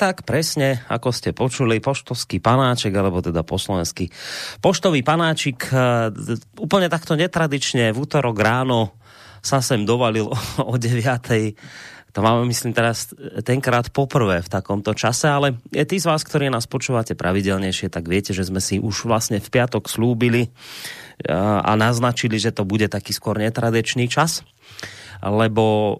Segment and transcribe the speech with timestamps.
[0.00, 4.08] tak presne, ako ste počuli, poštovský panáček, alebo teda po slovensky
[4.64, 6.08] poštový panáčik, e,
[6.56, 8.96] úplne takto netradične v útorok ráno
[9.44, 10.24] sa sem dovalil
[10.72, 12.16] o 9.
[12.16, 13.12] To máme, myslím, teraz
[13.44, 18.32] tenkrát poprvé v takomto čase, ale tí z vás, ktorí nás počúvate pravidelnejšie, tak viete,
[18.32, 20.50] že sme si už vlastne v piatok slúbili e,
[21.36, 24.40] a naznačili, že to bude taký skôr netradičný čas
[25.20, 25.96] lebo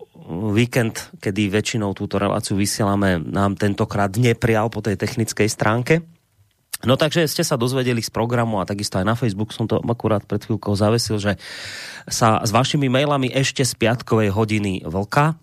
[0.55, 6.07] víkend, kedy väčšinou túto reláciu vysielame, nám tentokrát neprijal po tej technickej stránke.
[6.81, 10.25] No takže ste sa dozvedeli z programu a takisto aj na Facebook som to akurát
[10.25, 11.37] pred chvíľkou zavesil, že
[12.09, 15.37] sa s vašimi mailami ešte z piatkovej hodiny vlka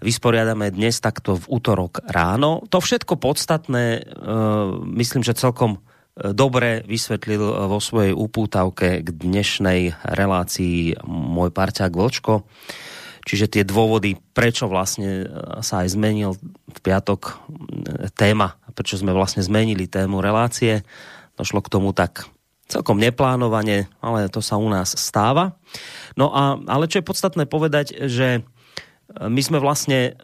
[0.00, 2.64] vysporiadame dnes takto v útorok ráno.
[2.72, 4.02] To všetko podstatné, e,
[4.96, 12.48] myslím, že celkom e, dobre vysvetlil vo svojej upútavke k dnešnej relácii môj parťák Vlčko.
[13.20, 15.26] Čiže tie dôvody, prečo vlastne e,
[15.60, 16.40] sa aj zmenil
[16.72, 17.32] v piatok e,
[18.16, 20.80] téma, prečo sme vlastne zmenili tému relácie,
[21.36, 22.24] došlo k tomu tak
[22.70, 25.58] celkom neplánovane, ale to sa u nás stáva.
[26.14, 28.40] No a, ale čo je podstatné povedať, že e,
[29.28, 30.16] my sme vlastne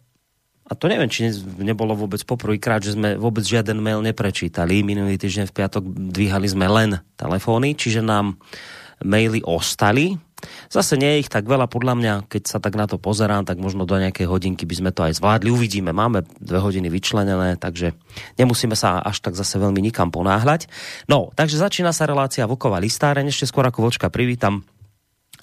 [0.67, 1.31] a to neviem, či
[1.63, 4.83] nebolo vôbec poprvýkrát, že sme vôbec žiaden mail neprečítali.
[4.83, 8.35] Minulý týždeň v piatok dvíhali sme len telefóny, čiže nám
[8.99, 10.19] maily ostali
[10.69, 13.57] Zase nie je ich tak veľa, podľa mňa, keď sa tak na to pozerám, tak
[13.57, 15.49] možno do nejakej hodinky by sme to aj zvládli.
[15.49, 17.97] Uvidíme, máme dve hodiny vyčlenené, takže
[18.37, 20.69] nemusíme sa až tak zase veľmi nikam ponáhľať.
[21.09, 23.33] No, takže začína sa relácia Vlková listáreň.
[23.33, 24.69] Ešte skôr ako Vočka privítam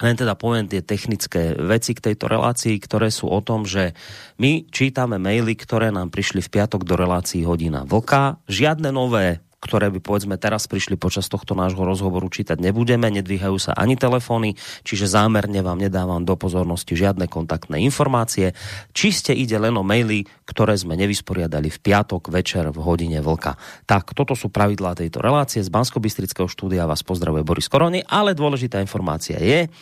[0.02, 3.94] len teda poviem tie technické veci k tejto relácii, ktoré sú o tom, že
[4.42, 8.42] my čítame maily, ktoré nám prišli v piatok do relácií hodina vlka.
[8.50, 13.72] Žiadne nové ktoré by povedzme teraz prišli počas tohto nášho rozhovoru čítať nebudeme, nedvíhajú sa
[13.72, 18.52] ani telefóny, čiže zámerne vám nedávam do pozornosti žiadne kontaktné informácie.
[18.92, 23.56] Čiste ide len o maily, ktoré sme nevysporiadali v piatok večer v hodine vlka.
[23.88, 25.64] Tak, toto sú pravidlá tejto relácie.
[25.64, 26.04] Z bansko
[26.44, 29.72] štúdia vás pozdravuje Boris Korony, ale dôležitá informácia je,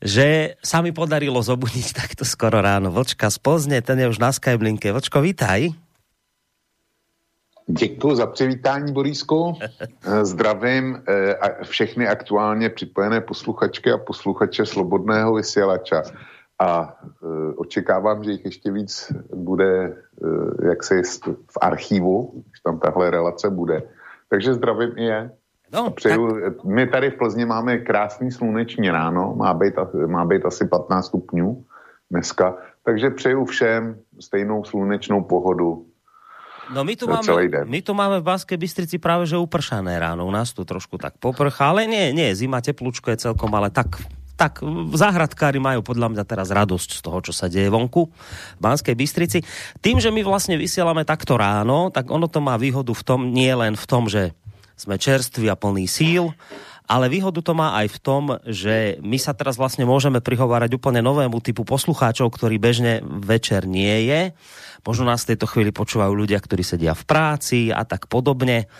[0.00, 4.34] že sa mi podarilo zobudiť takto skoro ráno Vlčka z Pozne, ten je už na
[4.34, 4.90] Skyblinke.
[4.90, 5.89] Vlčko, vítaj.
[7.78, 9.54] Děkuji za přivítání, Borísku.
[9.60, 16.02] Eh, zdravím eh, všechny aktuálně připojené posluchačky a posluchače Slobodného vysílača.
[16.58, 19.96] A eh, očekávám, že jich ještě víc bude
[20.68, 21.02] jak se
[21.50, 23.82] v archivu, když tam tahle relace bude.
[24.28, 25.30] Takže zdravím i je.
[25.72, 26.64] No, přeju, tak...
[26.64, 29.74] My tady v Plzni máme krásný sluneční ráno, má být,
[30.06, 31.64] má být asi 15 stupňů
[32.10, 35.86] dneska, takže přeju všem stejnou slunečnou pohodu,
[36.70, 37.26] No my tu, máme,
[37.66, 40.22] my tu máme v Baskej Bystrici práve že upršané ráno.
[40.22, 43.98] U nás tu trošku tak poprcha, ale nie, nie, zima teplúčko je celkom, ale tak
[44.40, 44.64] tak
[44.96, 48.08] záhradkári majú podľa mňa teraz radosť z toho, čo sa deje vonku
[48.56, 49.44] v Banskej Bystrici.
[49.84, 53.52] Tým, že my vlastne vysielame takto ráno, tak ono to má výhodu v tom, nie
[53.52, 54.32] len v tom, že
[54.80, 56.32] sme čerství a plný síl,
[56.90, 60.98] ale výhodu to má aj v tom, že my sa teraz vlastne môžeme prihovárať úplne
[60.98, 64.34] novému typu poslucháčov, ktorý bežne večer nie je
[64.84, 68.70] Možno nás v tejto chvíli počúvajú ľudia, ktorí sedia v práci a tak podobne.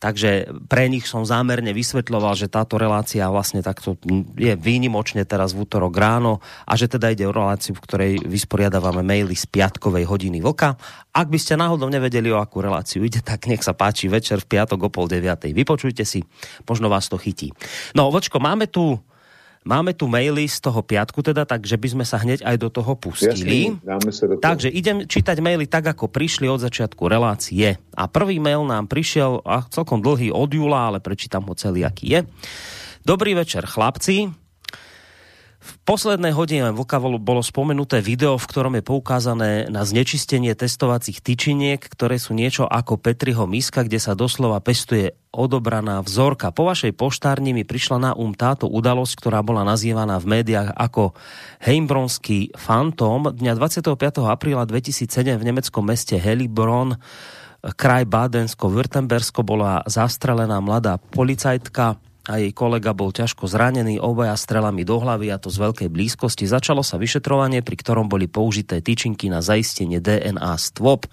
[0.00, 4.00] Takže pre nich som zámerne vysvetľoval, že táto relácia vlastne takto
[4.32, 9.04] je výnimočne teraz v útorok ráno a že teda ide o reláciu, v ktorej vysporiadávame
[9.04, 10.80] maily z piatkovej hodiny vlka.
[11.12, 14.56] Ak by ste náhodou nevedeli, o akú reláciu ide, tak nech sa páči večer v
[14.56, 15.52] piatok o pol deviatej.
[15.52, 16.24] Vypočujte si,
[16.64, 17.52] možno vás to chytí.
[17.92, 18.96] No, Vočko, máme tu
[19.60, 22.96] Máme tu maily z toho piatku teda, takže by sme sa hneď aj do toho
[22.96, 23.76] pustili.
[23.84, 24.44] Jasne, sa do toho.
[24.48, 27.76] Takže idem čítať maily tak, ako prišli od začiatku relácie.
[27.92, 32.08] A prvý mail nám prišiel a celkom dlhý od júla, ale prečítam ho celý, aký
[32.08, 32.20] je.
[33.04, 34.39] Dobrý večer, chlapci.
[35.60, 41.76] V poslednej hodine Vlka bolo spomenuté video, v ktorom je poukázané na znečistenie testovacích tyčiniek,
[41.76, 46.48] ktoré sú niečo ako Petriho miska, kde sa doslova pestuje odobraná vzorka.
[46.48, 51.12] Po vašej poštárni mi prišla na um táto udalosť, ktorá bola nazývaná v médiách ako
[51.60, 53.28] Heimbronský fantom.
[53.28, 53.92] Dňa 25.
[54.32, 56.96] apríla 2007 v nemeckom meste Helibron
[57.60, 65.02] kraj Bádensko-Württembersko bola zastrelená mladá policajtka a jej kolega bol ťažko zranený obaja strelami do
[65.02, 66.46] hlavy a to z veľkej blízkosti.
[66.46, 71.10] Začalo sa vyšetrovanie, pri ktorom boli použité tyčinky na zaistenie DNA stôp.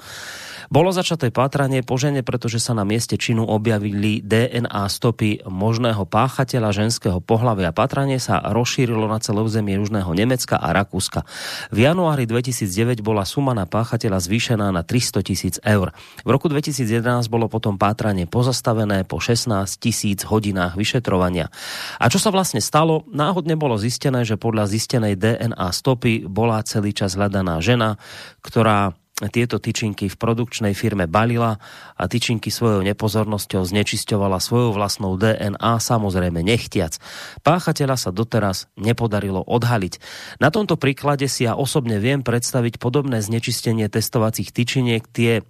[0.68, 6.76] Bolo začaté pátranie po žene, pretože sa na mieste činu objavili DNA stopy možného páchateľa
[6.76, 7.72] ženského pohľavia.
[7.72, 11.24] Pátranie sa rozšírilo na celé územie Južného Nemecka a Rakúska.
[11.72, 15.96] V januári 2009 bola suma na páchateľa zvýšená na 300 tisíc eur.
[16.28, 21.48] V roku 2011 bolo potom pátranie pozastavené po 16 tisíc hodinách vyšetrovania.
[21.96, 23.08] A čo sa vlastne stalo?
[23.08, 27.96] Náhodne bolo zistené, že podľa zistenej DNA stopy bola celý čas hľadaná žena,
[28.44, 31.58] ktorá tieto tyčinky v produkčnej firme balila
[31.98, 37.02] a tyčinky svojou nepozornosťou znečisťovala svojou vlastnou DNA, samozrejme nechtiac.
[37.42, 39.98] Páchateľa sa doteraz nepodarilo odhaliť.
[40.38, 45.42] Na tomto príklade si ja osobne viem predstaviť podobné znečistenie testovacích tyčiniek, tie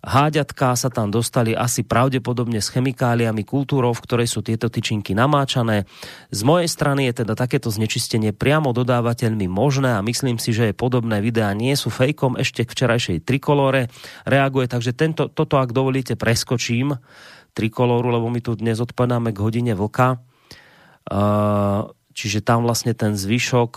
[0.00, 5.84] Háďatka sa tam dostali asi pravdepodobne s chemikáliami kultúrov, v ktorej sú tieto tyčinky namáčané.
[6.32, 10.74] Z mojej strany je teda takéto znečistenie priamo dodávateľmi možné a myslím si, že je
[10.74, 13.92] podobné videá nie sú fejkom ešte k včerajšej trikolore.
[14.24, 16.96] Reaguje, takže tento, toto, ak dovolíte, preskočím
[17.52, 20.16] trikolóru, lebo my tu dnes odpadáme k hodine vlka.
[22.16, 23.70] Čiže tam vlastne ten zvyšok,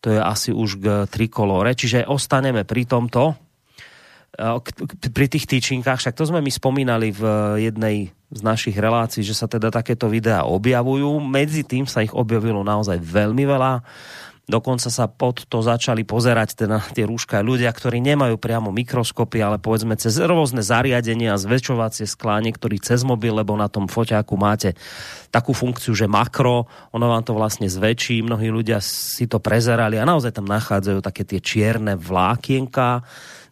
[0.00, 1.76] to je asi už k trikolore.
[1.76, 3.45] Čiže ostaneme pri tomto
[5.16, 7.22] pri tých týčinkách, však to sme my spomínali v
[7.64, 11.22] jednej z našich relácií, že sa teda takéto videá objavujú.
[11.22, 13.72] Medzi tým sa ich objavilo naozaj veľmi veľa.
[14.46, 19.58] Dokonca sa pod to začali pozerať teda tie rúška ľudia, ktorí nemajú priamo mikroskopy, ale
[19.58, 24.78] povedzme cez rôzne zariadenia, zväčšovacie sklá, niektorí cez mobil, lebo na tom foťáku máte
[25.34, 30.06] takú funkciu, že makro, ono vám to vlastne zväčší, mnohí ľudia si to prezerali a
[30.06, 33.02] naozaj tam nachádzajú také tie čierne vlákienka,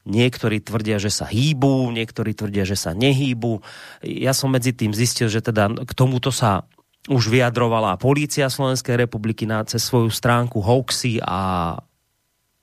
[0.04, 3.64] Niektorí tvrdia, že sa hýbu, niektorí tvrdia, že sa nehýbu.
[4.04, 6.68] Ja som medzi tým zistil, že teda k tomuto sa
[7.08, 11.76] už vyjadrovala polícia Slovenskej republiky na, cez svoju stránku hoaxy a,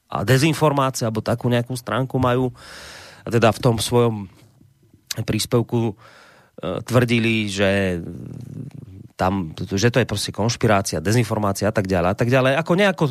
[0.09, 2.53] a dezinformácie, alebo takú nejakú stránku majú.
[3.25, 4.29] A teda v tom svojom
[5.25, 5.95] príspevku e,
[6.85, 8.01] tvrdili, že
[9.15, 12.51] tam, že to je proste konšpirácia, dezinformácia a tak ďalej a tak ďalej.
[12.57, 13.03] Ako nejako,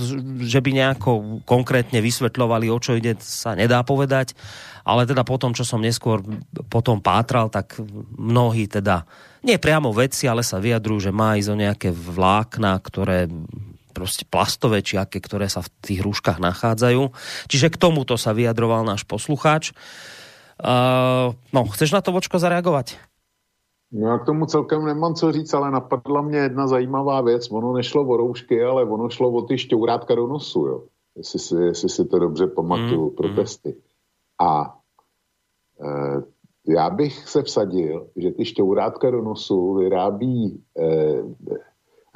[0.43, 1.11] že by nejako
[1.47, 4.35] konkrétne vysvetľovali, o čo ide, sa nedá povedať,
[4.85, 6.25] ale teda potom, čo som neskôr
[6.73, 7.79] potom pátral, tak
[8.17, 9.05] mnohí teda,
[9.45, 13.29] nie priamo vedci, ale sa vyjadrujú, že má ísť o nejaké vlákna, ktoré
[13.91, 17.13] proste plastové či aké, ktoré sa v tých rúškach nachádzajú.
[17.51, 19.75] Čiže k tomuto sa vyjadroval náš poslucháč.
[20.61, 23.10] Uh, no, chceš na to, Vočko, zareagovať?
[23.93, 27.51] No já k tomu celkem nemám co říct, ale napadla mě jedna zajímavá věc.
[27.51, 30.83] Ono nešlo o roušky, ale ono šlo o ty šťourátka do nosu, jo.
[31.17, 33.77] Jestli si, jestli si to dobře pamatuju, mm, protesty.
[34.41, 34.79] A
[35.81, 36.23] e,
[36.73, 41.23] já bych se vsadil, že ty šťourátka do nosu vyrábí e,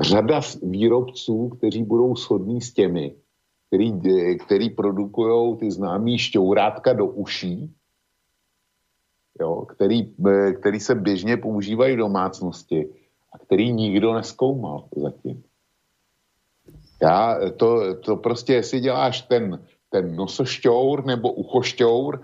[0.01, 3.17] řada výrobců, kteří budou shodní s těmi,
[3.67, 3.93] který,
[4.39, 7.75] který produkují ty známý šťourátka do uší,
[9.41, 12.89] jo, který, eh, který se běžně používají v domácnosti
[13.33, 15.43] a který nikdo neskoumal zatím.
[17.03, 19.61] Já, to, to prostě, jestli děláš ten,
[19.91, 22.21] ten nosošťour nebo uchošťour,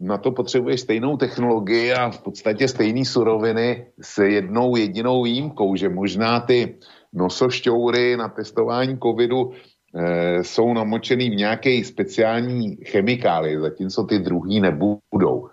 [0.00, 5.88] na to potřebuješ stejnou technologii a v podstatě stejné suroviny s jednou jedinou výjimkou, že
[5.88, 6.78] možná ty
[7.12, 9.52] nosošťoury na testování covidu
[9.94, 15.48] e, jsou namočený v nějaké speciální chemikálie, zatímco ty druhý nebudou.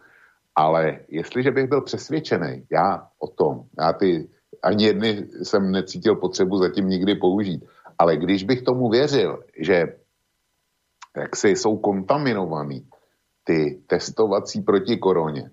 [0.56, 4.30] Ale jestliže bych byl přesvědčený, já o tom, já ty
[4.64, 7.66] ani jedny jsem necítil potřebu zatím nikdy použít,
[7.98, 9.96] ale když bych tomu věřil, že
[11.18, 12.88] jak si jsou kontaminovaný
[13.44, 15.52] ty testovací proti koroně,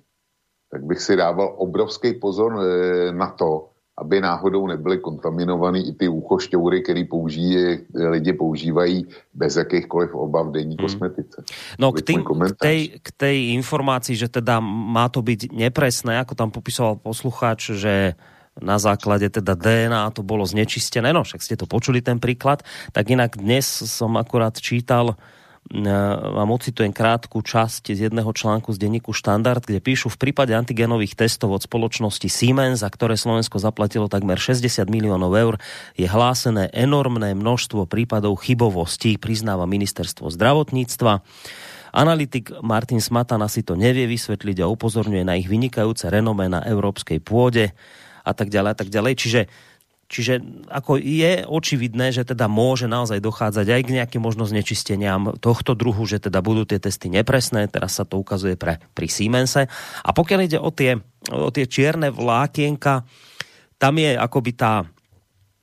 [0.71, 3.72] tak bych si dával obrovský pozor eh, na to,
[4.03, 10.53] aby náhodou nebyly kontaminovaný i ty úchošťoury, které použijí, lidi používají bez jakýchkoliv obav v
[10.53, 10.83] denní hmm.
[10.83, 11.39] kosmetice.
[11.79, 16.35] No k, tým, k, tej, k tej informácii, že teda má to byť nepresné, ako
[16.35, 18.19] tam popisoval poslucháč, že
[18.61, 22.61] na základe teda DNA to bolo znečistené, no však ste to počuli ten príklad,
[22.93, 25.17] tak inak dnes som akurát čítal
[25.71, 31.15] vám ocitujem krátku časť z jedného článku z denníku Štandard, kde píšu v prípade antigenových
[31.15, 35.55] testov od spoločnosti Siemens, za ktoré Slovensko zaplatilo takmer 60 miliónov eur,
[35.95, 41.23] je hlásené enormné množstvo prípadov chybovostí, priznáva ministerstvo zdravotníctva.
[41.93, 47.21] Analytik Martin Smatana si to nevie vysvetliť a upozorňuje na ich vynikajúce renomé na európskej
[47.23, 47.71] pôde
[48.25, 49.15] a tak ďalej a tak ďalej.
[49.15, 49.41] Čiže
[50.13, 55.73] Čiže ako je očividné, že teda môže naozaj dochádzať aj k nejakým možno znečisteniam tohto
[55.73, 59.65] druhu, že teda budú tie testy nepresné, teraz sa to ukazuje pre, pri Siemense.
[60.05, 61.01] A pokiaľ ide o tie,
[61.33, 63.09] o tie čierne vlákienka,
[63.81, 64.85] tam je akoby tá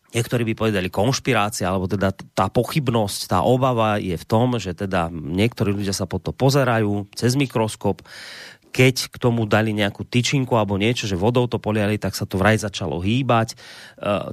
[0.10, 5.13] Niektorí by povedali konšpirácia, alebo teda tá pochybnosť, tá obava je v tom, že teda
[5.13, 8.01] niektorí ľudia sa po to pozerajú cez mikroskop,
[8.69, 12.38] keď k tomu dali nejakú tyčinku alebo niečo, že vodou to poliali, tak sa to
[12.38, 13.53] vraj začalo hýbať.
[13.53, 13.57] E,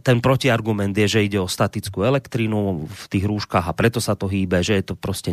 [0.05, 4.29] ten protiargument je, že ide o statickú elektrínu v tých rúškach a preto sa to
[4.29, 5.33] hýbe, že je to proste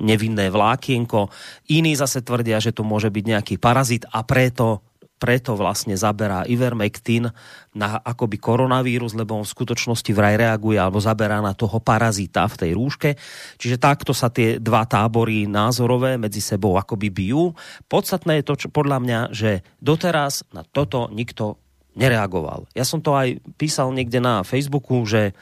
[0.00, 1.28] nevinné vlákienko.
[1.68, 4.93] Iní zase tvrdia, že to môže byť nejaký parazit a preto
[5.24, 7.32] preto vlastne zaberá Ivermectin
[7.72, 12.60] na akoby koronavírus, lebo on v skutočnosti vraj reaguje alebo zaberá na toho parazita v
[12.60, 13.16] tej rúške.
[13.56, 17.56] Čiže takto sa tie dva tábory názorové medzi sebou akoby bijú.
[17.88, 21.56] Podstatné je to, čo, podľa mňa, že doteraz na toto nikto
[21.96, 22.68] nereagoval.
[22.76, 25.32] Ja som to aj písal niekde na Facebooku, že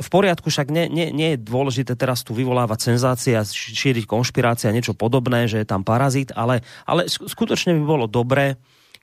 [0.00, 4.70] v poriadku, však nie, nie, nie je dôležité teraz tu vyvolávať senzácie a šíriť konšpirácie
[4.70, 8.56] a niečo podobné, že je tam parazit, ale, ale skutočne by bolo dobré,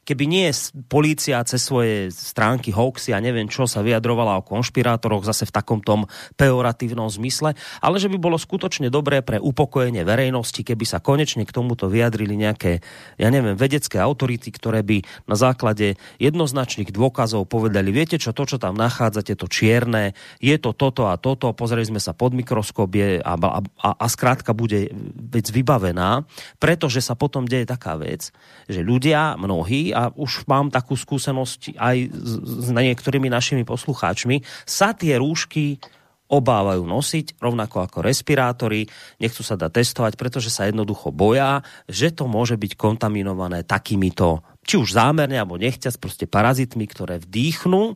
[0.07, 0.47] keby nie
[0.87, 5.83] polícia cez svoje stránky hoaxy a neviem čo sa vyjadrovala o konšpirátoroch zase v takom
[5.83, 6.07] tom
[6.39, 11.51] pejoratívnom zmysle, ale že by bolo skutočne dobré pre upokojenie verejnosti, keby sa konečne k
[11.51, 12.79] tomuto vyjadrili nejaké,
[13.19, 18.55] ja neviem, vedecké autority, ktoré by na základe jednoznačných dôkazov povedali, viete čo, to, čo
[18.55, 23.19] tam nachádzate, to čierne, je to toto a toto, pozreli sme sa pod mikroskop je,
[23.19, 24.87] a, a, a, a skrátka bude
[25.17, 26.23] vec vybavená,
[26.63, 28.31] pretože sa potom deje taká vec,
[28.71, 35.17] že ľudia, mnohí, a už mám takú skúsenosť aj s niektorými našimi poslucháčmi, sa tie
[35.17, 35.81] rúšky
[36.27, 38.85] obávajú nosiť, rovnako ako respirátory,
[39.17, 44.75] nechcú sa dať testovať, pretože sa jednoducho boja, že to môže byť kontaminované takýmito, či
[44.75, 47.95] už zámerne, alebo nechťac, proste parazitmi, ktoré vdýchnú.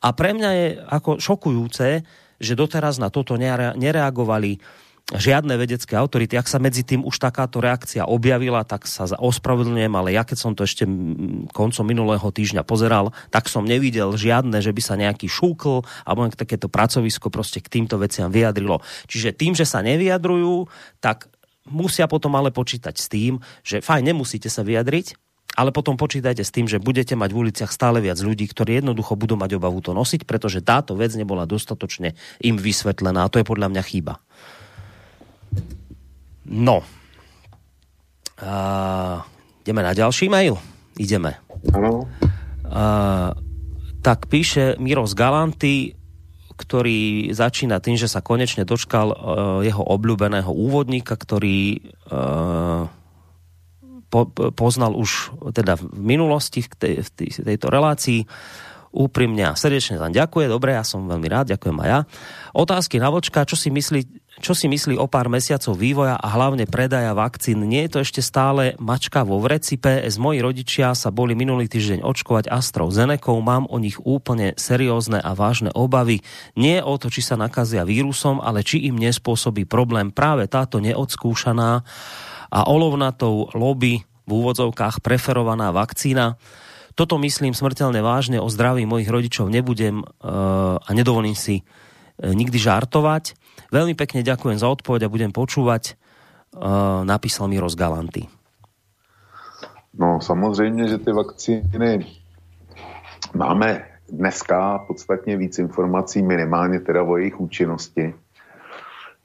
[0.00, 2.00] A pre mňa je ako šokujúce,
[2.40, 4.56] že doteraz na toto nereagovali
[5.14, 6.34] žiadne vedecké autority.
[6.34, 10.52] Ak sa medzi tým už takáto reakcia objavila, tak sa ospravedlňujem, ale ja keď som
[10.58, 10.82] to ešte
[11.54, 16.66] koncom minulého týždňa pozeral, tak som nevidel žiadne, že by sa nejaký šúkl alebo takéto
[16.66, 18.82] pracovisko proste k týmto veciam vyjadrilo.
[19.06, 20.66] Čiže tým, že sa nevyjadrujú,
[20.98, 21.30] tak
[21.70, 25.14] musia potom ale počítať s tým, že fajn, nemusíte sa vyjadriť,
[25.54, 29.14] ale potom počítajte s tým, že budete mať v uliciach stále viac ľudí, ktorí jednoducho
[29.14, 33.46] budú mať obavu to nosiť, pretože táto vec nebola dostatočne im vysvetlená a to je
[33.46, 34.18] podľa mňa chyba.
[36.46, 36.86] No.
[38.36, 39.18] Uh,
[39.66, 40.60] ideme na ďalší mail?
[40.96, 41.40] Ideme.
[41.74, 42.06] Áno.
[44.02, 45.76] Tak píše Miro z Galanty,
[46.56, 49.16] ktorý začína tým, že sa konečne dočkal uh,
[49.60, 52.88] jeho obľúbeného úvodníka, ktorý uh,
[54.08, 54.20] po,
[54.54, 58.24] poznal už teda v minulosti v, tej, v, tej, v tejto relácii.
[58.96, 60.48] Úprimne a srdečne tam ďakuje.
[60.48, 62.00] Dobre, ja som veľmi rád, ďakujem aj ja.
[62.56, 66.68] Otázky na vočka, čo si myslí, čo si myslí o pár mesiacov vývoja a hlavne
[66.68, 67.64] predaja vakcín?
[67.64, 69.80] Nie je to ešte stále mačka vo vreci?
[69.80, 75.32] PS, moji rodičia sa boli minulý týždeň očkovať AstraZenekou, mám o nich úplne seriózne a
[75.32, 76.20] vážne obavy.
[76.52, 81.80] Nie o to, či sa nakazia vírusom, ale či im nespôsobí problém práve táto neodskúšaná
[82.52, 86.36] a olovnatou lobby v úvodzovkách preferovaná vakcína.
[86.92, 92.56] Toto myslím smrteľne vážne, o zdraví mojich rodičov nebudem uh, a nedovolím si uh, nikdy
[92.60, 93.45] žartovať.
[93.76, 96.00] Veľmi pekne ďakujem za odpoveď a budem počúvať.
[96.56, 98.24] Uh, napísal mi Galanty.
[99.98, 102.06] No samozřejmě, že ty vakcíny
[103.34, 108.14] máme dneska podstatně víc informací, minimálně teda o jejich účinnosti,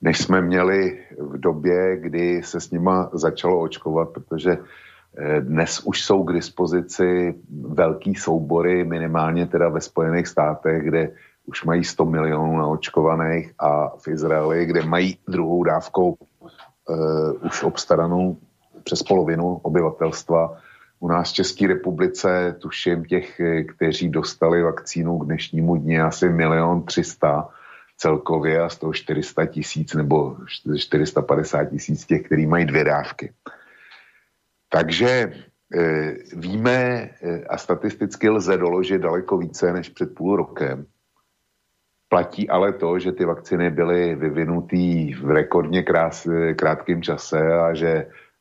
[0.02, 6.04] než jsme měli v době, kdy se s nima začalo očkovat, protože eh, dnes už
[6.04, 7.36] jsou k dispozici
[7.68, 11.12] velký soubory, minimálně teda ve Spojených státech, kde
[11.46, 18.38] už mají 100 milionů naočkovaných a v Izraeli, kde mají druhou dávkou uh, už obstaranou
[18.84, 20.58] přes polovinu obyvatelstva.
[21.00, 23.42] U nás v České republice tuším těch,
[23.76, 27.50] kteří dostali vakcínu k dnešnímu dni asi milion třista
[27.98, 30.38] celkově a z toho 400 tisíc nebo
[30.78, 33.34] 450 tisíc těch, který mají dvě dávky.
[34.70, 35.32] Takže e,
[36.34, 37.10] víme e,
[37.50, 40.86] a statisticky lze doložit daleko více než před půl rokem,
[42.12, 47.88] Platí ale to, že ty vakcíny byly vyvinuté v rekordně krás, krátkém čase a že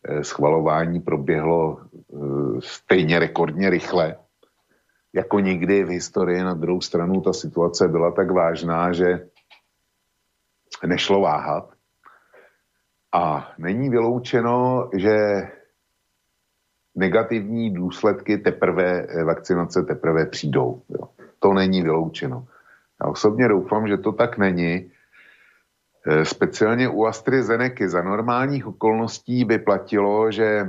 [0.04, 2.16] eh, schvalování proběhlo eh,
[2.60, 4.16] stejně rekordně rychle.
[5.12, 9.26] Jako nikdy v historii na druhou stranu ta situace byla tak vážná, že
[10.86, 11.70] nešlo váhat.
[13.12, 15.16] A není vyloučeno, že
[16.94, 20.82] negativní důsledky teprve eh, vakcinace teprve přijdou.
[20.88, 21.08] Jo.
[21.38, 22.46] To není vyloučeno.
[23.02, 24.90] Já osobně doufám, že to tak není.
[26.06, 30.66] E, speciálně u AstraZeneca za normálních okolností by platilo, že e,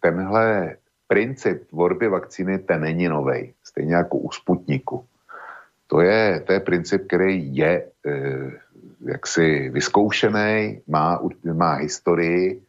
[0.00, 0.76] tenhle
[1.08, 5.04] princip tvorby vakcíny ten není novej, stejně jako u Sputniku.
[5.86, 7.90] To je, to je princip, který je e,
[9.04, 11.20] jaksi vyzkoušený, má,
[11.54, 12.62] má historii,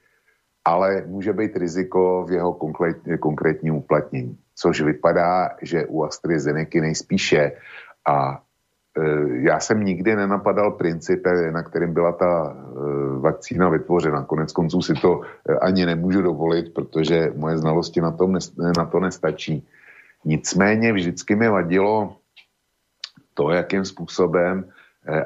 [0.66, 4.38] ale může být riziko v jeho konkrét, konkrétním uplatnění.
[4.56, 7.52] Což vypadá, že u AstraZeneca nejspíše.
[8.08, 8.42] A
[9.32, 14.24] já jsem nikdy nenapadal princip, na kterým byla ta e, vakcína vytvořena.
[14.24, 18.38] Konec konců si to e, ani nemůžu dovolit, protože moje znalosti na, tom,
[18.78, 19.68] na to nestačí.
[20.26, 22.16] Nicméně vždycky mi vadilo
[23.34, 24.70] to, jakým způsobem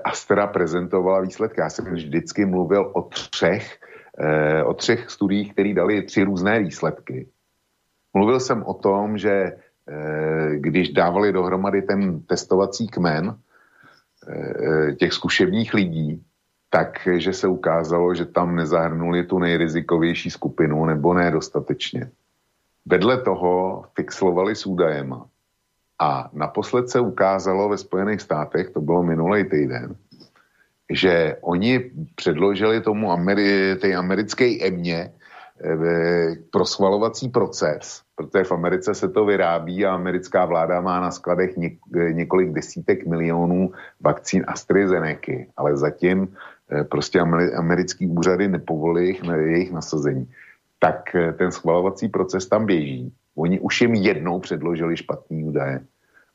[0.03, 1.61] Astra prezentovala výsledky.
[1.61, 3.79] Já jsem vždycky mluvil o třech,
[4.65, 7.27] o třech studiích, které dali tři různé výsledky.
[8.13, 9.57] Mluvil jsem o tom, že
[10.55, 13.35] když dávali dohromady ten testovací kmen
[14.99, 16.23] těch zkušebních lidí,
[16.69, 22.11] takže se ukázalo, že tam nezahrnuli tu nejrizikovější skupinu nebo nedostatečně.
[22.85, 25.25] Vedle toho fixlovali s údajema.
[25.99, 29.95] A naposled se ukázalo ve Spojených státech, to bylo minulý týden,
[30.89, 35.13] že oni předložili tomu Ameri- americké emě
[35.63, 41.11] eh, pro schvalovací proces, protože v Americe se to vyrábí a americká vláda má na
[41.11, 46.27] skladech něk- několik desítek milionů vakcín AstraZeneca, ale zatím
[46.71, 47.19] eh, prostě
[47.55, 50.27] americký úřady nepovolí jejich, jejich nasazení
[50.81, 53.13] tak eh, ten schvalovací proces tam běží.
[53.35, 55.81] Oni už jim jednou předložili špatný údaje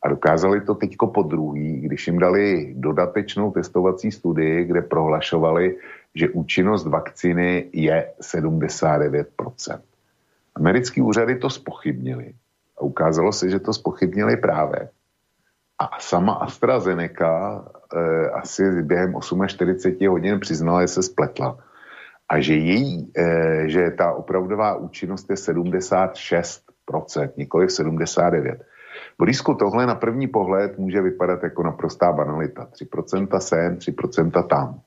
[0.02, 5.76] a dokázali to teďko po druhý, když jim dali dodatečnou testovací studii, kde prohlašovali,
[6.14, 9.80] že účinnost vakcíny je 79%.
[10.56, 12.34] Americký úřady to spochybnili
[12.78, 14.88] a ukázalo se, že to spochybnili právě.
[15.78, 17.64] A sama AstraZeneca
[17.96, 19.14] eh, asi během
[19.46, 21.58] 48 hodin přiznala, že se spletla
[22.28, 28.58] a že, její, e, že ta opravdová účinnost je 76%, nikoli 79%.
[29.18, 32.68] Borisku, tohle na první pohled může vypadat jako naprostá banalita.
[32.72, 34.80] 3% sem, 3% tam.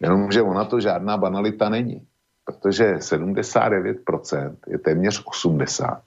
[0.00, 2.06] Jenomže ona to žádná banalita není,
[2.48, 6.00] protože 79% je téměř 80%,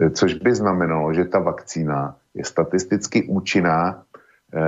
[0.00, 4.04] eh, což by znamenalo, že ta vakcína je statisticky účinná
[4.50, 4.60] e,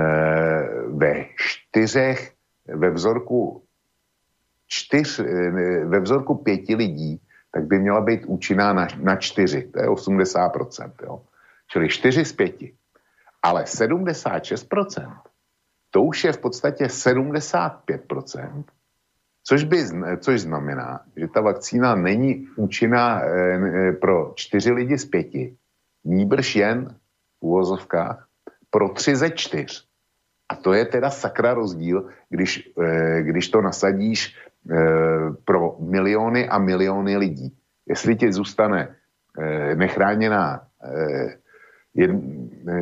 [0.87, 2.33] ve čtyřech,
[2.67, 3.63] ve vzorku
[4.67, 5.51] čtyř, eh,
[5.85, 10.93] ve vzorku pěti lidí, tak by měla být účinná na, na čtyři, to je 80%,
[11.03, 11.21] jo.
[11.67, 12.73] Čili čtyři z pěti.
[13.41, 15.21] Ale 76%,
[15.89, 18.63] to už je v podstatě 75%,
[19.43, 19.83] což, by,
[20.19, 25.55] což znamená, že ta vakcína není účinná e, e, pro čtyři lidi z pěti,
[26.05, 26.95] níbrž jen
[27.39, 28.27] v úvozovkách
[28.69, 29.87] pro tři ze čtyř.
[30.49, 34.35] A to je teda sakra rozdíl, když, e, když to nasadíš
[34.71, 37.51] Eh, pro miliony a miliony lidí.
[37.87, 38.95] Jestli ti zůstane
[39.39, 41.37] eh, nechráněná eh,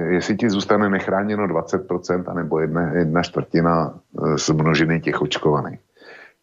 [0.10, 4.00] jestli ti zůstane nechráněno 20% anebo jedna, jedna čtvrtina
[4.36, 5.80] z množiny těch očkovaných.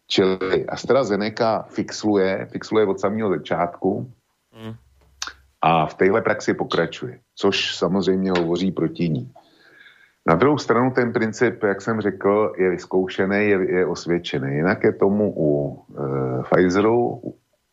[0.09, 4.11] Čili AstraZeneca fixuje, fixuje od samého začátku
[4.53, 4.73] hmm.
[5.61, 9.31] a v téhle praxi pokračuje, což samozřejmě hovoří proti ní.
[10.27, 14.55] Na druhou stranu ten princip, jak jsem řekl, je vyzkoušený, je, je osvědčený.
[14.55, 17.21] Jinak je tomu u e, Pfizeru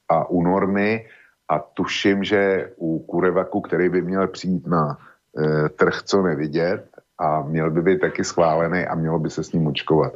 [0.09, 1.07] a u Normy
[1.49, 7.42] a tuším, že u Kurevaku, který by měl přijít na e, trh co nevidět a
[7.42, 10.12] měl by být taky schválený a mělo by se s ním očkovat.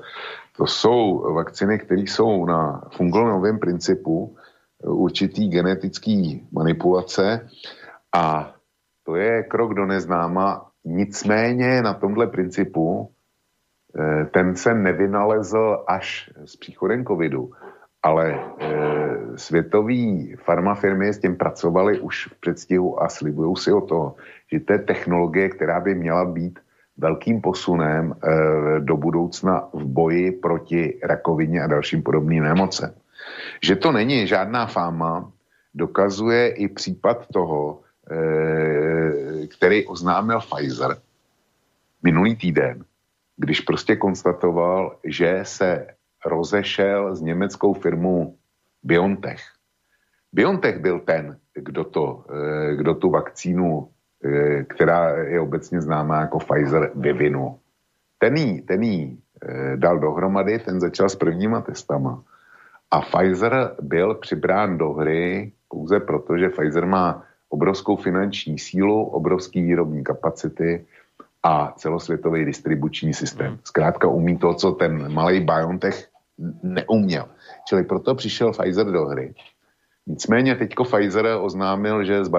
[0.56, 4.36] To jsou vakciny, které jsou na fungolovém principu
[4.84, 7.48] určitý genetický manipulace
[8.16, 8.54] a
[9.04, 10.66] to je krok do neznáma.
[10.84, 13.10] Nicméně na tomhle principu
[13.98, 17.50] eh, ten se nevynalezl až s příchodem covidu,
[18.02, 24.14] ale eh, světový farmafirmy s tím pracovali už v předstihu a slibují si o to,
[24.52, 26.58] že to je technologie, která by měla být
[27.00, 32.92] velkým posunem eh, do budoucna v boji proti rakovině a dalším podobným nemocem.
[33.64, 35.32] Že to není žádná fáma,
[35.74, 40.98] dokazuje i případ toho, Eh, který oznámil Pfizer
[42.02, 42.84] minulý týden,
[43.36, 45.86] když prostě konstatoval, že se
[46.26, 48.36] rozešel s německou firmou
[48.82, 49.40] BioNTech.
[50.32, 53.88] BioNTech byl ten, kdo, to, eh, kdo tu vakcínu,
[54.68, 57.58] která je obecně známá jako Pfizer, vyvinul.
[58.18, 59.18] Ten jí, ten jí
[59.76, 62.22] dal dohromady, ten začal s prvníma testama.
[62.90, 69.62] A Pfizer byl přibrán do hry pouze proto, že Pfizer má obrovskou finanční sílu, obrovský
[69.62, 70.84] výrobní kapacity
[71.42, 73.46] a celosvětový distribuční systém.
[73.46, 73.58] Hmm.
[73.64, 76.08] Zkrátka umí to, co ten malý BioNTech
[76.62, 77.28] neuměl.
[77.68, 79.34] Čili proto přišel Pfizer do hry
[80.06, 82.30] Nicméně teďko Pfizer oznámil, že s,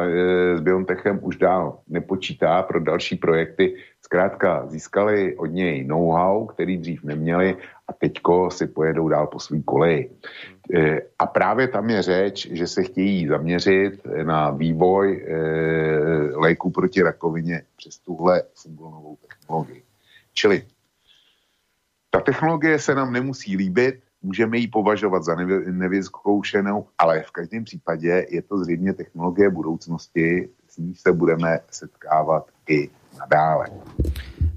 [0.56, 3.76] s BioNTechem už dál nepočítá pro další projekty.
[4.02, 9.63] Zkrátka získali od něj know-how, který dřív neměli a teďko si pojedou dál po svý
[9.63, 10.12] koleji.
[10.76, 15.36] E, a právě tam je řeč, že se chtějí zaměřit na vývoj e,
[16.36, 19.84] léku proti rakovině přes tuhle fungonovou technologii.
[20.34, 20.63] Čili
[22.10, 25.36] ta technologie se nám nemusí líbit, můžeme ji považovat za
[25.71, 32.47] nevyzkoušenou, ale v každém případě je to zřejmě technologie budoucnosti, s ní se budeme setkávat
[32.69, 33.67] i nadále.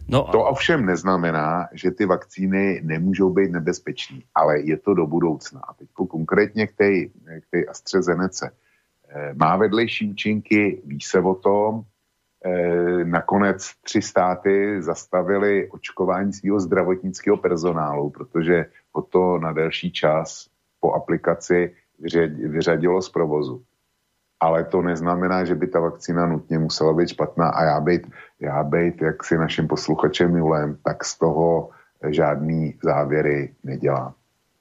[0.09, 5.61] No, to ovšem neznamená, že ty vakcíny nemůžou být nebezpečné, ale je to do budoucna.
[5.61, 7.05] A teď konkrétně k té,
[7.41, 8.51] k té AstraZeneca.
[9.09, 11.85] Eh, má vedlejší účinky, ví se o tom,
[13.05, 20.49] nakonec tři státy zastavili očkování svého zdravotnického personálu, protože o to na delší čas
[20.81, 21.75] po aplikaci
[22.49, 23.63] vyřadilo z provozu.
[24.41, 28.07] Ale to neznamená, že by ta vakcína nutně musela být špatná a já být,
[28.41, 31.71] já být jak si našim posluchačem Julem, tak z toho
[32.09, 34.15] žádný závěry nedělám.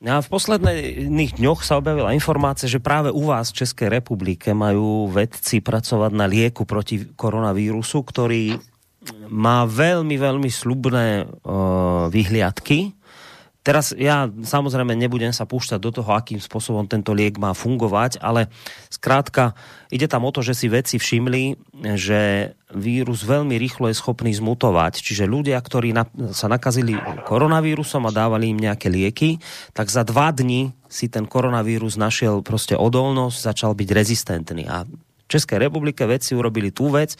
[0.04, 4.52] No a v posledných dňoch sa objavila informácia, že práve u vás v Českej republike
[4.52, 8.60] majú vedci pracovať na lieku proti koronavírusu, ktorý
[9.32, 12.92] má veľmi, veľmi slubné uh, vyhliadky
[13.64, 18.52] Teraz ja samozrejme nebudem sa púšťať do toho, akým spôsobom tento liek má fungovať, ale
[18.92, 19.56] skrátka
[19.88, 21.56] ide tam o to, že si vedci všimli,
[21.96, 25.00] že vírus veľmi rýchlo je schopný zmutovať.
[25.00, 26.04] Čiže ľudia, ktorí na,
[26.36, 29.40] sa nakazili koronavírusom a dávali im nejaké lieky,
[29.72, 34.68] tak za dva dni si ten koronavírus našiel proste odolnosť, začal byť rezistentný.
[34.68, 34.84] A
[35.34, 37.18] Českej republike vedci urobili tú vec,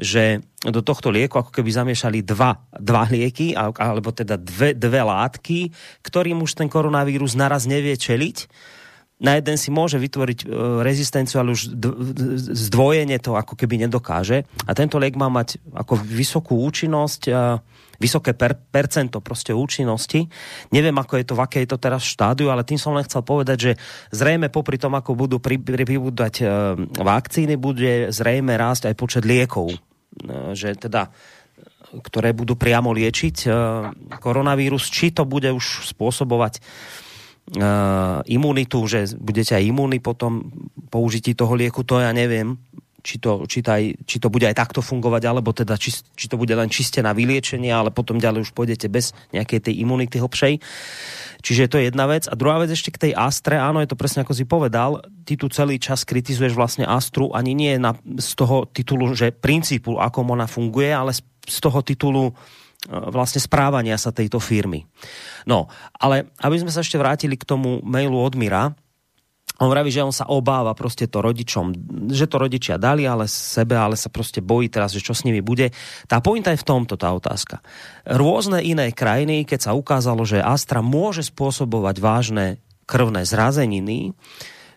[0.00, 5.72] že do tohto lieku ako keby zamiešali dva, dva lieky, alebo teda dve, dve látky,
[6.04, 8.70] ktorým už ten koronavírus naraz nevie čeliť
[9.20, 10.46] na jeden si môže vytvoriť e,
[10.80, 11.76] rezistenciu, ale už
[12.66, 14.48] zdvojenie to ako keby nedokáže.
[14.64, 17.28] A tento liek má mať ako vysokú účinnosť,
[18.00, 20.24] vysoké per, percento proste účinnosti.
[20.72, 23.20] Neviem, ako je to, v aké je to teraz štádiu, ale tým som len chcel
[23.20, 23.72] povedať, že
[24.16, 26.44] zrejme popri tom, ako budú pribúdať e,
[26.96, 29.76] vakcíny, bude zrejme rásť aj počet liekov.
[29.76, 29.78] E,
[30.56, 31.12] že teda
[31.90, 33.50] ktoré budú priamo liečiť
[34.22, 36.62] koronavírus, či to bude už spôsobovať
[38.30, 40.54] imunitu, že budete aj imunní potom
[40.86, 42.54] použití toho lieku, to ja neviem,
[43.00, 46.28] či to, či, to aj, či to bude aj takto fungovať, alebo teda či, či
[46.28, 50.20] to bude len čiste na vyliečenie, ale potom ďalej už pôjdete bez nejakej tej imunity
[50.20, 50.60] hlbšej.
[51.40, 52.28] Čiže to je jedna vec.
[52.28, 55.40] A druhá vec ešte k tej Astre, áno, je to presne ako si povedal, ty
[55.40, 60.28] tu celý čas kritizuješ vlastne Astru, ani nie na, z toho titulu, že princípu, ako
[60.28, 62.36] ona funguje, ale z, z toho titulu
[62.88, 64.88] vlastne správania sa tejto firmy.
[65.44, 65.68] No,
[66.00, 68.72] ale aby sme sa ešte vrátili k tomu mailu od Mira,
[69.60, 71.76] on vraví, že on sa obáva proste to rodičom,
[72.08, 75.44] že to rodičia dali, ale sebe, ale sa proste bojí teraz, že čo s nimi
[75.44, 75.68] bude.
[76.08, 77.60] Tá pointa je v tomto, tá otázka.
[78.08, 82.46] Rôzne iné krajiny, keď sa ukázalo, že Astra môže spôsobovať vážne
[82.88, 84.16] krvné zrazeniny,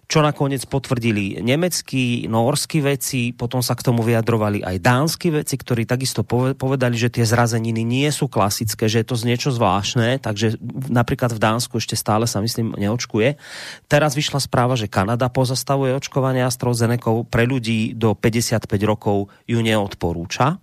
[0.07, 5.87] čo nakoniec potvrdili nemeckí, norskí veci, potom sa k tomu vyjadrovali aj dánsky veci, ktorí
[5.87, 10.59] takisto povedali, že tie zrazeniny nie sú klasické, že je to niečo zvláštne, takže
[10.91, 13.39] napríklad v Dánsku ešte stále sa myslím neočkuje.
[13.87, 20.61] Teraz vyšla správa, že Kanada pozastavuje očkovanie AstraZeneca pre ľudí do 55 rokov ju neodporúča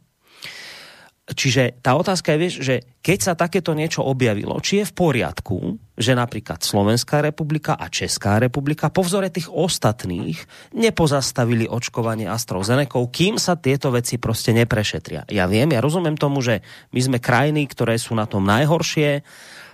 [1.30, 5.78] Čiže tá otázka je, vieš, že keď sa takéto niečo objavilo, či je v poriadku,
[5.94, 10.36] že napríklad Slovenská republika a Česká republika po vzore tých ostatných
[10.74, 15.28] nepozastavili očkovanie AstraZeneca, kým sa tieto veci proste neprešetria.
[15.30, 19.22] Ja viem, ja rozumiem tomu, že my sme krajiny, ktoré sú na tom najhoršie,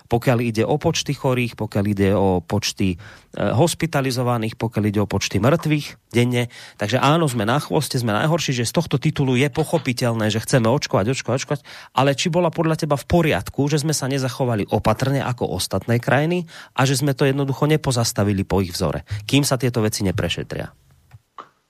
[0.06, 2.96] pokiaľ ide o počty chorých, pokiaľ ide o počty e,
[3.36, 6.48] hospitalizovaných, pokiaľ ide o počty mŕtvych denne.
[6.80, 10.70] Takže áno, sme na chvoste, sme najhorší, že z tohto titulu je pochopiteľné, že chceme
[10.70, 11.60] očkovať, očkovať, očkovať,
[11.94, 16.46] ale či bola podľa teba v poriadku, že sme sa nezachovali opatrne ako ostatné krajiny
[16.72, 20.72] a že sme to jednoducho nepozastavili po ich vzore, kým sa tieto veci neprešetria?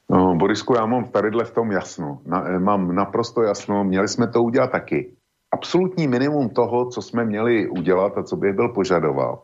[0.08, 2.18] No, Borisku, já mám tadyhle v tom jasno.
[2.26, 5.15] Na, e, mám naprosto jasno, měli jsme to udělat taky
[5.56, 9.42] absolutní minimum toho, co jsme měli udělat a co by byl požadoval,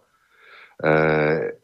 [0.85, 1.57] eh,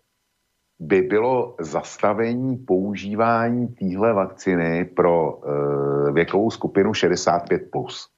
[0.80, 7.68] by bylo zastavení používání téhle vakciny pro eh, věkovou skupinu 65+.
[7.72, 8.08] Plus.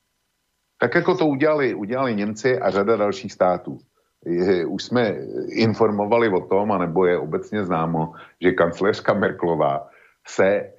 [0.79, 3.79] Tak jako to udělali, udělali Němci a řada dalších států.
[4.69, 5.17] Už jsme
[5.49, 9.89] informovali o tom, anebo je obecně známo, že kancléřka Merklová
[10.29, 10.73] se e,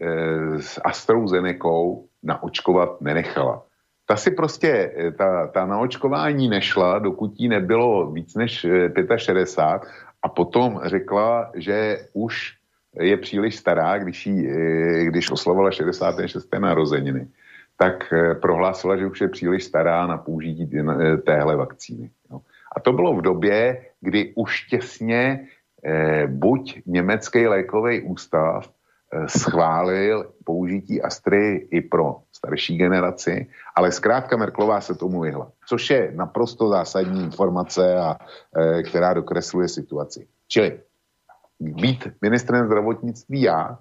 [0.62, 3.66] s AstraZenecou naočkovat nenechala
[4.12, 8.68] ta si prostě, eh, ta, ta naočkování nešla, dokud jí nebylo víc než
[9.18, 9.92] 65 eh,
[10.24, 12.54] a potom řekla, že už
[13.00, 14.48] je příliš stará, když, jí,
[15.08, 16.60] když oslovala 66.
[16.60, 17.28] narozeniny,
[17.78, 20.70] tak prohlásila, že už je příliš stará na použití
[21.26, 22.12] téhle vakcíny.
[22.76, 25.48] A to bylo v době, kdy už těsně
[25.86, 28.81] eh, buď německý lékový ústav eh,
[29.28, 36.12] schválil použití Astry i pro starší generaci, ale zkrátka Merklová se tomu vyhla, což je
[36.16, 38.18] naprosto zásadní informace, a,
[38.58, 40.28] eh, která dokresluje situaci.
[40.48, 40.80] Čili
[41.60, 43.80] být ministrem zdravotnictví já,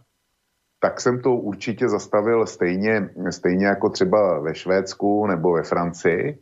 [0.81, 6.39] tak jsem to určitě zastavil stejně, stejně jako třeba ve Švédsku nebo ve Francii,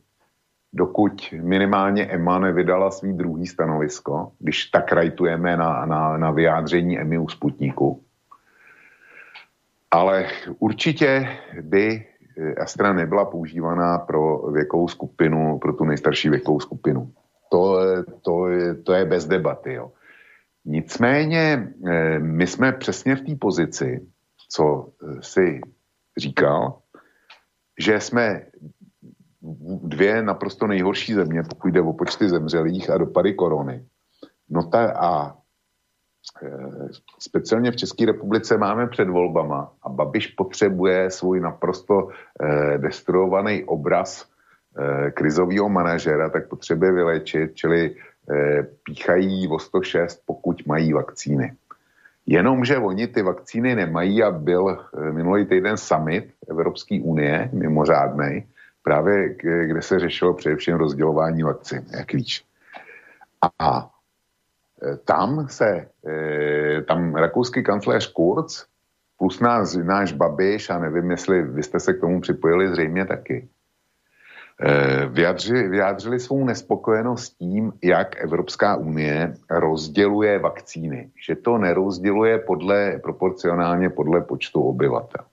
[0.73, 7.19] dokud minimálně EMA nevydala svý druhý stanovisko, když tak rajtujeme na, na, na vyjádření EMI
[7.19, 8.05] u Sputniku.
[9.91, 10.27] Ale
[10.59, 11.29] určitě
[11.61, 12.07] by
[12.39, 17.13] eh, Astra nebyla používaná pro věkovou skupinu, pro tu nejstarší věkovou skupinu.
[17.51, 17.79] To,
[18.23, 18.47] to,
[18.85, 19.73] to je bez debaty.
[19.73, 19.93] Jo.
[20.65, 24.07] Nicméně eh, my jsme přesně v té pozici,
[24.51, 25.61] co eh, si
[26.17, 26.79] říkal,
[27.79, 28.47] že jsme
[29.83, 33.87] dvě naprosto nejhorší země, pokud jde o počty zemřelých a dopady korony.
[34.51, 35.38] No ta a
[37.19, 44.27] speciálně v České republice máme před volbama a Babiš potřebuje svůj naprosto e, destruovaný obraz
[44.27, 47.97] e, krizového manažera, tak potřebuje vylečit, čili
[48.83, 51.53] píchají o 106, pokud mají vakcíny.
[52.27, 54.79] Jenomže oni ty vakcíny nemají a byl
[55.13, 58.47] minulý týden summit Evropské unie, mimořádný,
[58.83, 59.35] právě
[59.67, 62.45] kde se řešilo především rozdělování vakcín, jak víš.
[63.61, 63.91] A
[65.05, 68.65] tam se, e, tam rakouský kancléř Kurz
[69.19, 73.49] plus nás, náš Babiš, a nevím, jestli vy jste se k tomu připojili zřejmě taky,
[74.61, 81.11] e, vyjádřili, vyjádřili svou nespokojenost tím, jak Evropská unie rozděluje vakcíny.
[81.27, 85.25] Že to nerozděluje podle, proporcionálně podle počtu obyvatel.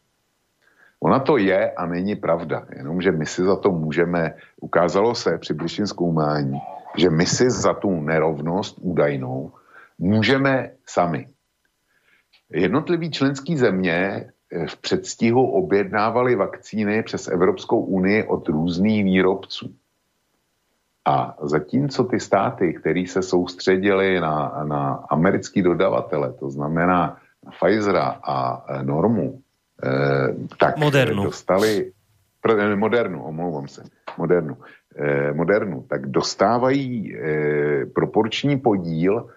[0.99, 5.53] Ona to je a není pravda, jenomže my si za to můžeme, ukázalo se při
[5.53, 6.57] bližším zkoumání,
[6.97, 9.51] že my si za tu nerovnost údajnou
[9.97, 11.27] můžeme sami.
[12.49, 19.75] Jednotliví členský země eh, v předstihu objednávali vakcíny přes Evropskou unii od různých výrobců.
[21.05, 28.19] A zatímco ty státy, které se soustředili na, na americký dodavatele, to znamená na Pfizera
[28.23, 29.41] a eh, Normu,
[29.83, 31.23] Eh, tak modernu.
[31.23, 31.91] dostali,
[32.49, 33.83] eh, modernu, omlouvám se,
[34.17, 34.57] modernu,
[35.33, 37.17] modernu, tak dostávají
[37.95, 39.29] proporční podíl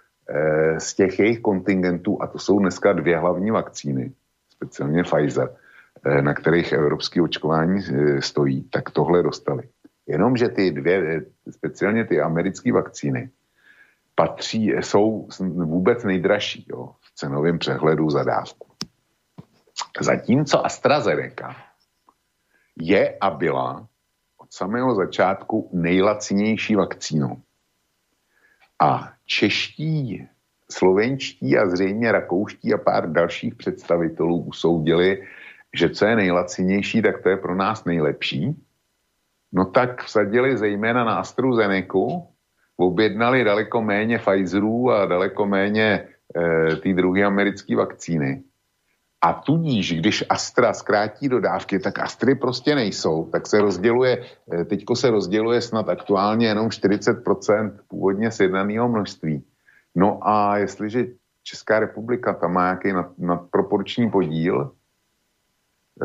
[0.79, 4.13] z těch jejich kontingentů, a to jsou dneska dvě hlavní vakcíny,
[4.51, 5.57] speciálně Pfizer,
[6.21, 7.83] na kterých evropské očkování
[8.21, 9.63] stojí, tak tohle dostali.
[10.07, 13.31] Jenomže ty dvě, speciálně ty americké vakcíny,
[14.15, 15.29] patří, jsou
[15.65, 18.69] vůbec nejdražší jo, v cenovém přehledu za dávku.
[20.01, 21.57] Zatímco AstraZeneca
[22.81, 23.89] je a byla
[24.49, 27.37] od samého začátku nejlacinější vakcínou.
[28.81, 30.29] A čeští,
[30.71, 35.23] slovenští a zřejmě rakouští a pár dalších představitelů usoudili,
[35.77, 38.57] že co je nejlacinější, tak to je pro nás nejlepší.
[39.53, 42.25] No tak vsadili zejména na AstraZeneca,
[42.77, 48.43] objednali daleko méně Pfizerů a daleko méně e, ty druhé americké vakcíny.
[49.21, 54.97] A tudíž, když Astra zkrátí dodávky, tak Astry prostě nejsou, tak se rozděluje, eh, teďko
[54.97, 59.45] se rozděluje snad aktuálně jenom 40% původně sjednaného množství.
[59.95, 61.07] No a jestliže
[61.43, 64.73] Česká republika tam má nějaký nadproporční podíl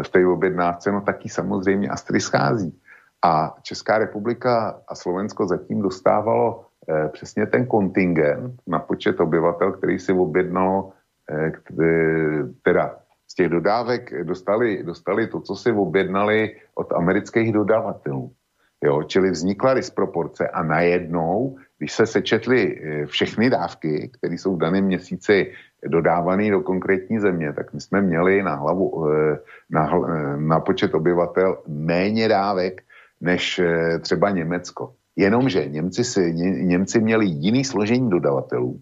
[0.04, 2.80] v té objednávce, no taky samozřejmě Astry schází.
[3.22, 10.00] A Česká republika a Slovensko zatím dostávalo eh, přesně ten kontingent na počet obyvatel, který
[10.00, 10.92] si objednalo
[11.30, 11.52] eh,
[12.64, 13.03] teda
[13.34, 18.32] z těch dodávek dostali, dostali to, co si objednali od amerických dodavatelů.
[18.84, 24.60] Jo, čili vznikla disproporce a najednou, když se sečetly eh, všechny dávky, které jsou v
[24.60, 30.38] daném měsíci dodávané do konkrétní země, tak my jsme měli na hlavu, eh, na, eh,
[30.38, 32.82] na počet obyvatel méně dávek
[33.22, 33.62] než
[34.02, 34.94] třeba Německo.
[35.16, 38.82] Jenomže Němci, si, Ně, Němci měli jiný složení dodavatelů,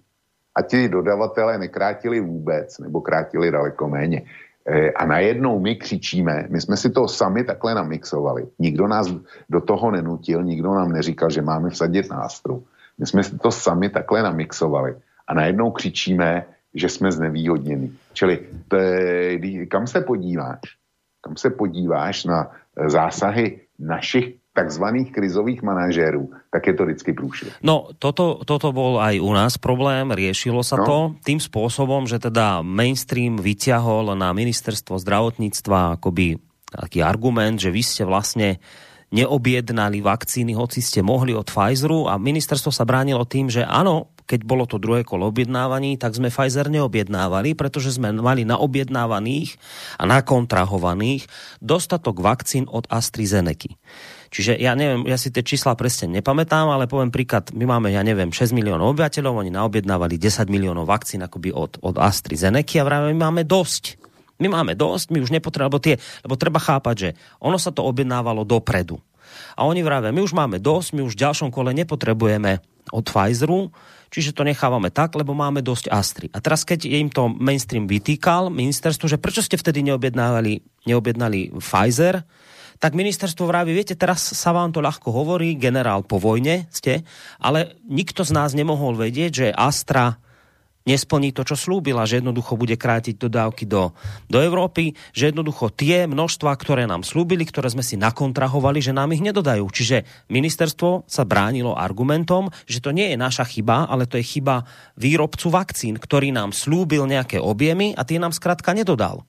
[0.55, 4.21] a ti dodavatelé nekrátili vůbec, nebo krátili daleko méně.
[4.65, 8.47] E, a najednou my křičíme, my jsme si to sami takhle namixovali.
[8.59, 9.07] Nikdo nás
[9.49, 12.59] do toho nenutil, nikdo nám neříkal, že máme vsadit nástroj.
[12.97, 14.95] My jsme si to sami takhle namixovali.
[15.27, 17.91] A najednou křičíme, že jsme znevýhodněni.
[18.13, 20.59] Čili te, kam se podíváš?
[21.21, 22.51] Kam se podíváš na
[22.87, 27.53] zásahy našich takzvaných krizových manažérů, tak je to vždycky průšvih.
[27.63, 30.83] No, toto, toto bol aj u nás problém, riešilo sa no.
[30.83, 36.35] to tým spôsobom, že teda mainstream vyťahol na ministerstvo zdravotníctva akoby
[36.67, 38.59] taký argument, že vy ste vlastne
[39.11, 44.47] neobjednali vakcíny, hoci ste mohli od Pfizeru a ministerstvo sa bránilo tým, že áno, keď
[44.47, 49.59] bolo to druhé kolo objednávaní, tak sme Pfizer neobjednávali, pretože sme mali naobjednávaných
[49.99, 51.27] a nakontrahovaných
[51.59, 53.75] dostatok vakcín od AstraZeneca.
[54.31, 57.99] Čiže ja neviem, ja si tie čísla presne nepamätám, ale poviem príklad, my máme, ja
[57.99, 63.11] neviem, 6 miliónov obyvateľov, oni naobjednávali 10 miliónov vakcín akoby od, od AstraZeneca a vravíme,
[63.11, 63.99] my máme dosť.
[64.39, 67.09] My máme dosť, my už nepotrebujeme, lebo, tie, lebo treba chápať, že
[67.43, 69.03] ono sa to objednávalo dopredu.
[69.59, 72.63] A oni vravia, my už máme dosť, my už v ďalšom kole nepotrebujeme
[72.95, 73.69] od Pfizeru,
[74.09, 76.27] čiže to nechávame tak, lebo máme dosť Astry.
[76.31, 82.23] A teraz, keď im to mainstream vytýkal, ministerstvo, že prečo ste vtedy neobjednávali, neobjednali Pfizer,
[82.81, 87.05] tak ministerstvo vraví, viete, teraz sa vám to ľahko hovorí, generál po vojne ste,
[87.37, 90.17] ale nikto z nás nemohol vedieť, že Astra
[90.89, 93.93] nesplní to, čo slúbila, že jednoducho bude krátiť dodávky do,
[94.25, 99.13] do Európy, že jednoducho tie množstva, ktoré nám slúbili, ktoré sme si nakontrahovali, že nám
[99.13, 99.61] ich nedodajú.
[99.69, 104.65] Čiže ministerstvo sa bránilo argumentom, že to nie je naša chyba, ale to je chyba
[104.97, 109.21] výrobcu vakcín, ktorý nám slúbil nejaké objemy a tie nám skrátka nedodal.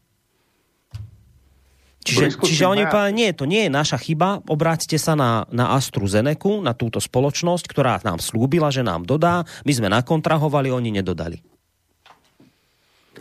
[2.03, 6.59] Čiže, čiže oni povedali, nie, to nie je naša chyba, obráťte sa na, na AstruZeneku,
[6.59, 11.38] na túto spoločnosť, ktorá nám slúbila, že nám dodá, my sme nakontrahovali, oni nedodali.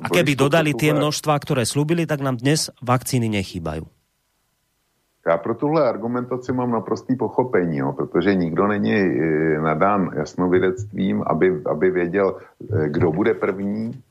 [0.01, 3.85] A keby dodali tie množstva, ktoré slúbili, tak nám dnes vakcíny nechýbajú.
[5.27, 9.05] Já pro tuhle argumentaci mám naprostý pochopení, jo, protože nikdo není e,
[9.61, 14.01] nadán jasnovědectvím, aby, aby věděl, e, kdo bude první,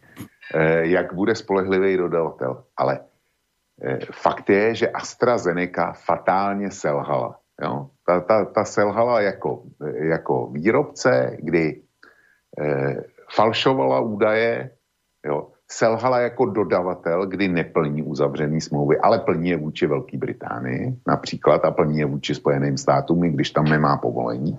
[0.54, 2.62] e, jak bude spolehlivý dodavatel.
[2.76, 3.09] Ale
[4.12, 7.36] fakt je, že AstraZeneca fatálně selhala.
[7.62, 7.90] Jo?
[8.06, 11.82] Ta, ta, ta selhala jako, eh, jako výrobce, kdy
[12.60, 14.70] eh, falšovala údaje,
[15.26, 15.48] jo?
[15.70, 21.70] selhala jako dodavatel, kdy neplní uzavřený smlouvy, ale plní je vůči Velké Británii například a
[21.70, 24.58] plní je vůči Spojeným státům, i když tam nemá povolení.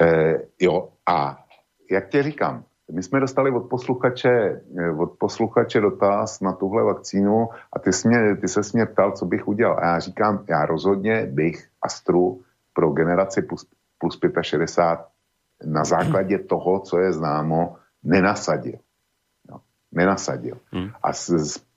[0.00, 1.44] Eh, jo, a
[1.90, 7.48] jak tě říkám, my jsme dostali od posluchače, eh, od posluchače dotaz na tuhle vakcínu
[7.72, 9.78] a ty, mě, ty se mě ptal, co bych udělal.
[9.78, 12.42] A já říkám, já rozhodně bych Astru
[12.72, 13.66] pro generaci plus,
[13.98, 15.14] plus 65
[15.64, 18.78] na základě toho, co je známo, nenasadil.
[19.50, 19.60] No,
[19.92, 20.58] nenasadil.
[20.72, 20.90] Hmm.
[21.02, 21.12] A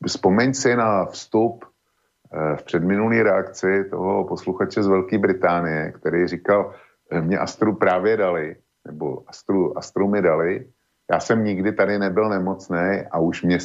[0.06, 6.74] vzpomeň si na vstup eh, v předminulý reakci toho posluchače z Velké Británie, který říkal,
[7.12, 10.66] eh, mě Astru právě dali, nebo Astru, Astru mi dali,
[11.12, 13.58] já jsem nikdy tady nebyl nemocný a už mě,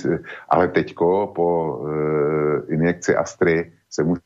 [0.49, 4.19] ale teďko po uh, injekci Astry jsem už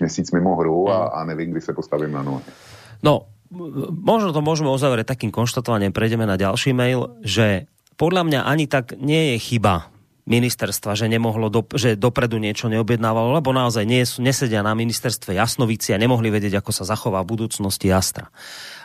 [0.00, 2.48] měsíc mimo hru a, a nevím, kdy se postavím na nohy.
[3.02, 3.28] No,
[3.92, 7.68] možno to môžeme uzavrieť takým konštatovaním, prejdeme na ďalší mail, že
[8.00, 9.91] podľa mňa ani tak nie je chyba
[10.32, 15.92] ministerstva, že nemohlo, do, že dopredu niečo neobjednávalo, lebo naozaj nie, nesedia na ministerstve jasnovici
[15.92, 18.32] a nemohli vedieť, ako sa zachová v budúcnosti Astra.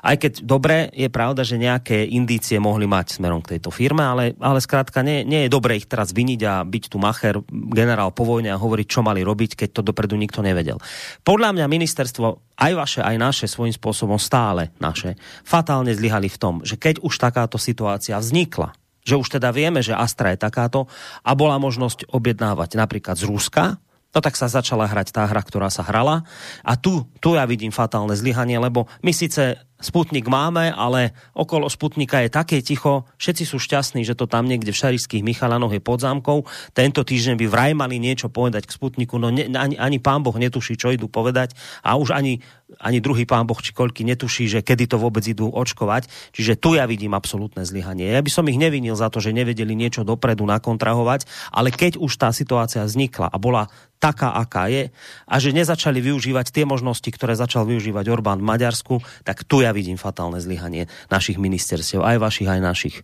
[0.03, 4.35] Aj keď dobre, je pravda, že nejaké indície mohli mať smerom k tejto firme, ale,
[4.37, 7.39] ale skrátka nie, nie je dobre ich teraz viniť a byť tu macher,
[7.71, 10.77] generál po vojne a hovoriť, čo mali robiť, keď to dopredu nikto nevedel.
[11.23, 15.15] Podľa mňa ministerstvo, aj vaše, aj naše, svojím spôsobom stále naše,
[15.47, 18.75] fatálne zlyhali v tom, že keď už takáto situácia vznikla,
[19.07, 20.91] že už teda vieme, že Astra je takáto
[21.23, 23.79] a bola možnosť objednávať napríklad z Ruska,
[24.11, 26.27] no tak sa začala hrať tá hra, ktorá sa hrala.
[26.67, 32.25] A tu, tu ja vidím fatálne zlyhanie, lebo my síce Sputnik máme, ale okolo Sputnika
[32.25, 36.01] je také ticho, všetci sú šťastní, že to tam niekde v šarišských Michalanoch je pod
[36.01, 36.49] zámkou.
[36.73, 40.33] Tento týždeň by vraj mali niečo povedať k Sputniku, no ne, ani, ani pán Boh
[40.33, 41.53] netuší, čo idú povedať
[41.85, 42.41] a už ani,
[42.81, 46.09] ani druhý pán Boh či koľky netuší, že kedy to vôbec idú očkovať.
[46.33, 48.09] Čiže tu ja vidím absolútne zlyhanie.
[48.09, 52.17] Ja by som ich nevinil za to, že nevedeli niečo dopredu nakontrahovať, ale keď už
[52.17, 54.93] tá situácia vznikla a bola taká, aká je
[55.25, 59.66] a že nezačali využívať tie možnosti, ktoré začal využívať Orbán v Maďarsku, tak tu ja
[59.71, 62.95] vidím fatálne zlyhanie našich ministerstiev, aj vašich, aj našich.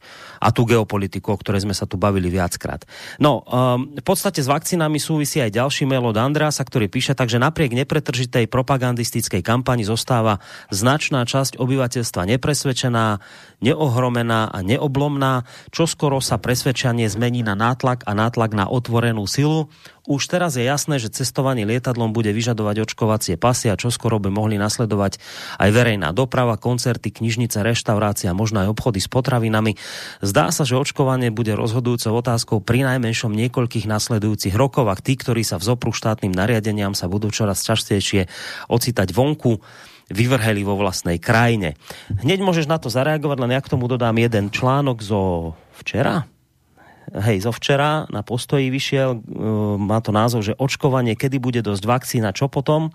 [0.44, 2.84] A tu geopolitiku, o ktorej sme sa tu bavili viackrát.
[3.18, 7.40] No, um, v podstate s vakcínami súvisí aj ďalší mail od Andreasa, ktorý píše, takže
[7.40, 10.44] napriek nepretržitej propagandistickej kampani zostáva
[10.74, 13.24] značná časť obyvateľstva nepresvedčená,
[13.64, 19.72] neohromená a neoblomná, čo skoro sa presvedčanie zmení na nátlak a nátlak na otvorenú silu
[20.04, 24.60] Už teraz je jasné, že cestovanie lietadlom bude vyžadovať očkovacie pasy a čoskoro by mohli
[24.60, 25.16] nasledovať
[25.64, 29.80] aj verejná doprava, koncerty, knižnice, reštaurácia, možno aj obchody s potravinami.
[30.20, 35.48] Zdá sa, že očkovanie bude rozhodujúcou otázkou pri najmenšom niekoľkých nasledujúcich rokov a tí, ktorí
[35.48, 38.28] sa vzopru štátnym nariadeniam, sa budú čoraz častejšie
[38.68, 39.64] ocitať vonku
[40.12, 41.80] vyvrheli vo vlastnej krajine.
[42.12, 46.28] Hneď môžeš na to zareagovať, len ja k tomu dodám jeden článok zo včera,
[47.12, 49.20] hej, zo včera na postoji vyšiel, e,
[49.78, 52.90] má to názov, že očkovanie, kedy bude dosť vakcína, čo potom.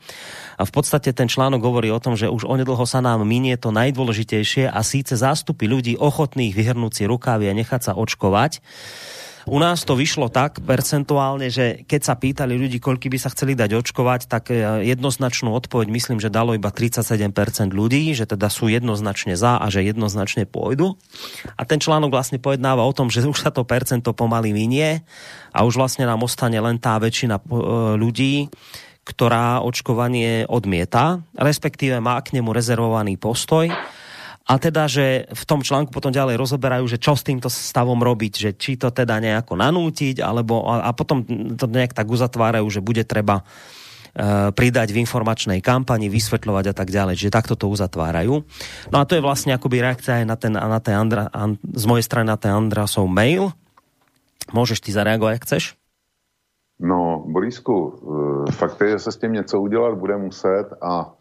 [0.56, 3.70] A v podstate ten článok hovorí o tom, že už onedlho sa nám minie to
[3.70, 8.64] najdôležitejšie a síce zástupy ľudí ochotných vyhrnúť si rukávy a nechať sa očkovať.
[9.48, 13.56] U nás to vyšlo tak percentuálne, že keď sa pýtali ľudí, koľky by sa chceli
[13.56, 18.68] dať očkovať, tak e, jednoznačnú odpoveď myslím, že dalo iba 37% ľudí, že teda sú
[18.68, 21.00] jednoznačne za a že jednoznačne pôjdu.
[21.56, 25.00] A ten článok vlastne pojednáva o tom, že už sa to percento pomaly minie
[25.56, 27.44] a už vlastne nám ostane len tá väčšina e,
[27.96, 28.52] ľudí,
[29.08, 33.72] ktorá očkovanie odmieta, respektíve má k nemu rezervovaný postoj
[34.48, 38.32] a teda, že v tom článku potom ďalej rozoberajú, že čo s týmto stavom robiť,
[38.32, 41.20] že či to teda nejako nanútiť, alebo a, a potom
[41.52, 46.88] to nejak tak uzatvárajú, že bude treba uh, pridať v informačnej kampani, vysvetľovať a tak
[46.88, 47.20] ďalej.
[47.20, 48.40] Čiže takto to uzatvárajú.
[48.88, 51.84] No a to je vlastne akoby reakcia aj na ten, na ten Andra, an, z
[51.84, 53.52] mojej strany na ten Andrasov mail.
[54.56, 55.76] Môžeš ty zareagovať, ak chceš?
[56.80, 58.00] No, Borisku,
[58.48, 61.17] e, fakt je, že se s tím něco udělat bude muset a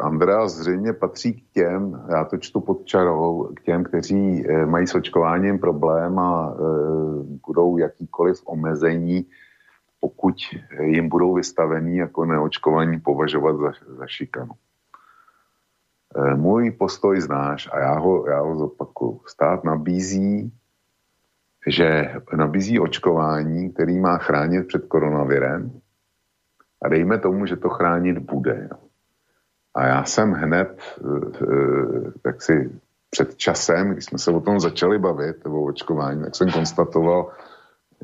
[0.00, 4.86] Andrea zřejmě patří k těm, já to čtu pod čarou, k těm, kteří eh, mají
[4.86, 6.62] s očkováním problém a eh,
[7.46, 9.26] budou jakýkoliv omezení,
[10.00, 10.34] pokud
[10.80, 14.52] jim budou vystavení jako neočkovaní, považovat za, za šikanu.
[16.36, 19.20] Můj postoj znáš a já ho, já ho zopakuju.
[19.26, 20.52] Stát nabízí,
[21.66, 25.80] že nabízí očkování, který má chránit před koronavirem
[26.82, 28.68] a dejme tomu, že to chránit bude.
[29.74, 34.98] A já jsem hned, eh, tak si před časem, když jsme se o tom začali
[34.98, 37.32] bavit, o očkování, tak jsem konstatoval,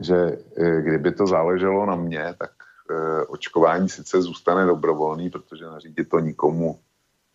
[0.01, 2.51] že eh, kdyby to záleželo na mě, tak
[2.91, 6.79] eh, očkování sice zůstane dobrovolný, protože nařídit to nikomu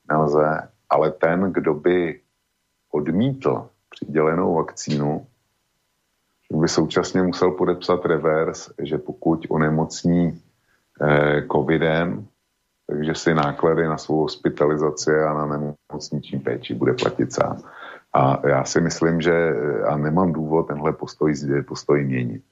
[0.09, 2.21] nelze, ale ten, kdo by
[2.91, 5.27] odmítl přidělenou vakcínu,
[6.51, 10.41] by současně musel podepsat revers, že pokud onemocní
[11.51, 12.27] covidem,
[12.87, 17.57] takže si náklady na svou hospitalizaci a na nemocniční péči bude platit sám.
[18.13, 19.53] A já si myslím, že
[19.87, 21.33] a nemám důvod tenhle postoj,
[21.67, 22.43] postoj měnit.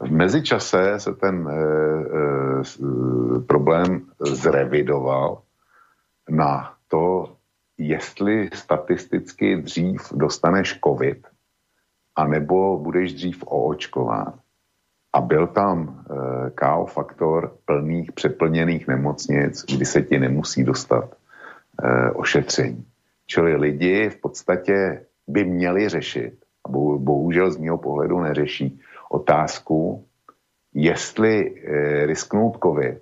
[0.00, 5.42] V mezičase se ten e, e, problém zrevidoval
[6.30, 7.36] na to,
[7.78, 11.26] jestli statisticky dřív dostaneš covid,
[12.16, 14.41] anebo budeš dřív oočkován
[15.12, 16.14] a byl tam e,
[16.46, 21.14] eh, KO faktor plných, přeplněných nemocnic, kdy se ti nemusí dostat
[21.82, 22.84] e, ošetření.
[23.26, 26.34] Čili lidi v podstatě by měli řešit,
[26.64, 30.04] a bohužel z mého pohledu neřeší, otázku,
[30.74, 32.98] jestli e, risknout COVID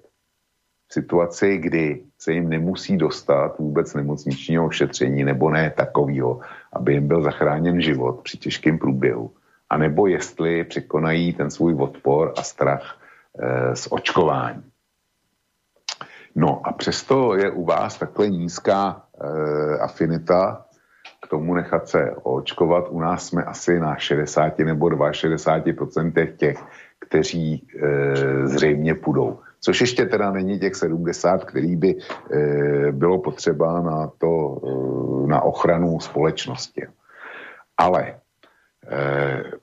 [0.88, 6.40] v situaci, kdy se jim nemusí dostat vůbec nemocničního ošetření, nebo ne takového,
[6.72, 9.30] aby jim byl zachráněn život při těžkém průběhu,
[9.70, 12.96] anebo jestli překonají ten svůj odpor a strach
[13.38, 14.62] e, z očkování.
[16.34, 20.66] No a přesto je u vás takhle nízká e, afinita
[21.22, 22.88] k tomu nechat se očkovat.
[22.88, 26.58] U nás jsme asi na 60 nebo 62% těch,
[26.98, 29.38] kteří e, zřejmě půjdou.
[29.60, 31.96] Což ještě teda není těch 70, který by
[32.90, 34.60] bylo potřeba na, to,
[35.26, 36.86] na ochranu společnosti.
[37.76, 38.19] Ale Eh,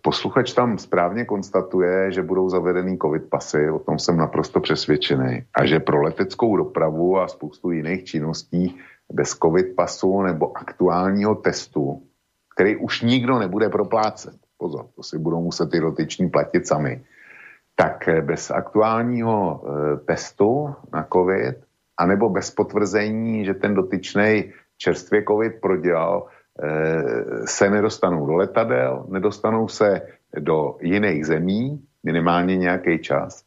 [0.02, 5.66] posluchač tam správně konstatuje, že budou zavedený covid pasy, o tom jsem naprosto přesvědčený, a
[5.66, 8.78] že pro leteckou dopravu a spoustu jiných činností
[9.14, 12.04] bez covid pasu nebo aktuálního testu,
[12.56, 17.04] který už nikdo nebude proplácet, pozor, to si budou muset ty dotyční platit sami,
[17.76, 21.56] tak eh, bez aktuálního e, testu na covid,
[21.98, 26.37] anebo bez potvrzení, že ten dotyčný čerstvě covid prodělal, Eh,
[27.46, 30.02] se nedostanou do letadel, nedostanou se
[30.40, 33.44] do jiných zemí, minimálně nějaký čas,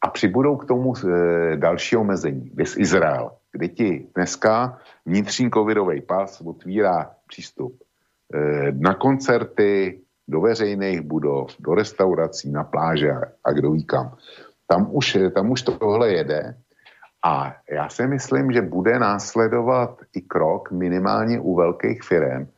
[0.00, 2.50] a přibudou k tomu eh, další omezení.
[2.54, 7.82] Vys Izrael, kde ti dneska vnitřní covidový pas otvírá přístup
[8.34, 13.10] eh, na koncerty, do veřejných budov, do restaurací, na pláže
[13.44, 14.16] a kdo ví kam.
[14.66, 16.54] Tam už, tam už tohle jede
[17.24, 22.48] a já si myslím, že bude následovat i krok minimálně u velkých firm.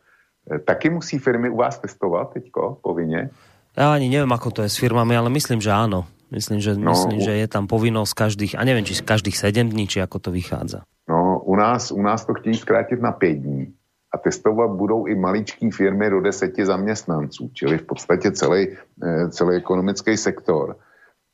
[0.54, 3.30] E, taky musí firmy u vás testovat teďko povinně?
[3.72, 6.04] Ja ani neviem, ako to je s firmami, ale myslím, že áno.
[6.32, 9.84] Myslím, že, no, myslím, že je tam povinnosť každých, a neviem, či každých 7 dní,
[9.84, 10.88] či ako to vychádza.
[11.08, 13.72] No, u nás, u nás to chtějí zkrátit na 5 dní
[14.12, 18.68] a testovat budou i maličké firmy do deseti zaměstnanců, čili v podstatě celý,
[19.04, 20.76] eh, celý ekonomický sektor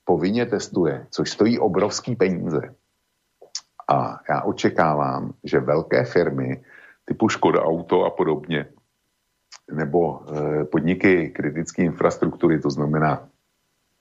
[0.05, 2.75] povinně testuje, což stojí obrovský peníze.
[3.89, 6.65] A já očekávám, že velké firmy
[7.05, 8.67] typu Škoda Auto a podobně,
[9.73, 13.29] nebo e, podniky kritické infrastruktury, to znamená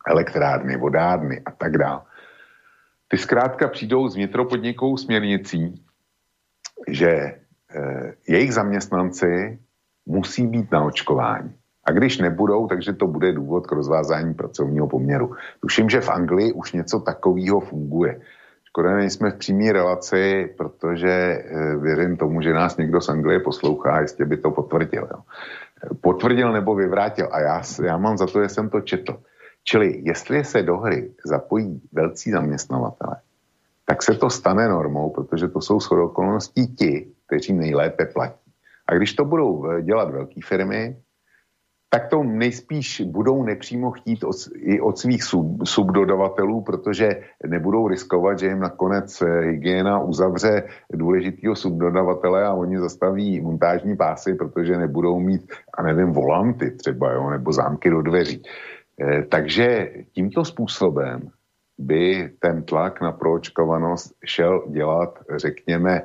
[0.08, 2.02] elektrárny, vodárny a tak dále,
[3.08, 5.86] ty zkrátka přijdou s vnitropodnikovou směrnicí,
[6.88, 7.40] že e,
[8.28, 9.60] jejich zaměstnanci
[10.06, 11.56] musí být na očkování.
[11.84, 15.36] A když nebudou, takže to bude důvod k rozvázání pracovního poměru.
[15.60, 18.22] Tuším, že v Anglii už něco takového funguje.
[18.78, 24.02] Škoda nejsme v přímé relaci, protože e, věřím tomu, že nás někdo z Anglie poslouchá,
[24.02, 25.08] jistě by to potvrdil.
[25.12, 25.20] Jo.
[26.02, 27.30] Potvrdil nebo vyvrátil.
[27.32, 29.18] A já, já mám za to, že jsem to četl.
[29.64, 33.16] Čili jestli se do hry zapojí velcí zaměstnavatele,
[33.86, 38.52] tak se to stane normou, protože to jsou shodou okolností ti, kteří nejlépe platí.
[38.88, 40.98] A když to budou e, dělat velké firmy,
[41.90, 47.10] tak to nejspíš budou nepřímo chtít od, i od svých sub, subdodavatelů, protože
[47.46, 50.64] nebudou riskovat, že jim nakonec eh, hygiena uzavře
[50.94, 57.30] důležitýho subdodavatele a oni zastaví montážní pásy, protože nebudou mít, a nevím, volanty třeba, jo,
[57.30, 58.42] nebo zámky do dveří.
[59.02, 61.30] E, takže tímto způsobem
[61.78, 66.02] by ten tlak na proočkovanost šel dělat, řekněme,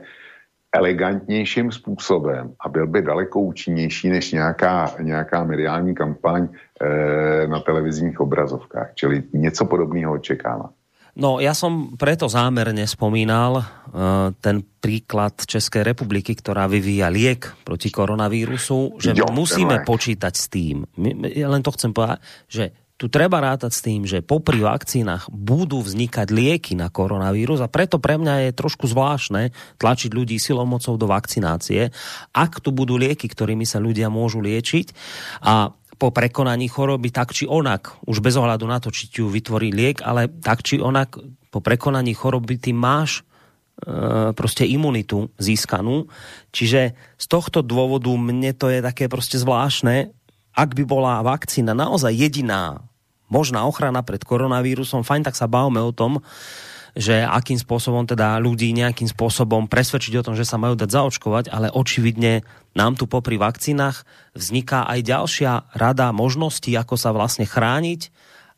[0.73, 8.21] elegantnějším způsobem a byl by daleko účinnější než nějaká, nějaká mediální kampaň e, na televizních
[8.21, 8.91] obrazovkách.
[8.95, 10.71] Čili něco podobného očekávám.
[11.13, 17.93] No, ja som preto zámerne spomínal uh, ten príklad Českej republiky, ktorá vyvíja liek proti
[17.93, 20.89] koronavírusu, že jo, musíme počítať s tým.
[21.37, 25.83] Ja len to chcem povedať, že tu treba rátať s tým, že popri vakcínach budú
[25.83, 29.51] vznikať lieky na koronavírus a preto pre mňa je trošku zvláštne
[29.83, 31.91] tlačiť ľudí silou mocou do vakcinácie,
[32.31, 34.95] ak tu budú lieky, ktorými sa ľudia môžu liečiť
[35.43, 39.27] a po prekonaní choroby tak či onak, už bez ohľadu na to, či ti ju
[39.27, 41.19] vytvorí liek, ale tak či onak
[41.51, 43.27] po prekonaní choroby ty máš
[43.83, 46.07] e, proste imunitu získanú.
[46.55, 50.15] Čiže z tohto dôvodu mne to je také proste zvláštne,
[50.55, 52.92] ak by bola vakcína naozaj jediná
[53.33, 56.21] možná ochrana pred koronavírusom, fajn, tak sa bavme o tom,
[56.93, 61.49] že akým spôsobom teda ľudí nejakým spôsobom presvedčiť o tom, že sa majú dať zaočkovať,
[61.49, 62.45] ale očividne
[62.77, 64.05] nám tu popri vakcínach
[64.37, 68.13] vzniká aj ďalšia rada možností, ako sa vlastne chrániť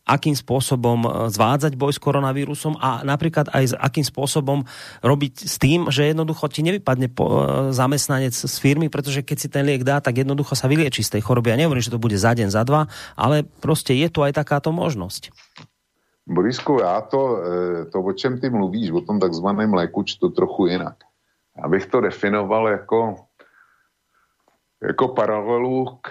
[0.04, 4.68] akým spôsobom e, zvádzať boj s koronavírusom a napríklad aj s akým spôsobom
[5.00, 7.12] robiť s tým, že jednoducho ti nevypadne e,
[7.72, 11.22] zamestnanec z firmy, pretože keď si ten liek dá, tak jednoducho sa vylieči z tej
[11.24, 11.56] choroby.
[11.56, 12.86] Ja nehovorím, že to bude za deň, za dva,
[13.16, 15.32] ale proste je tu aj takáto možnosť.
[16.28, 20.66] Borisku, já to, e, to, o čem ty mluvíš, o tom takzvaném léku, to trochu
[20.66, 20.96] jinak.
[21.56, 23.16] Já bych to definoval jako,
[24.82, 26.10] jako paralelu k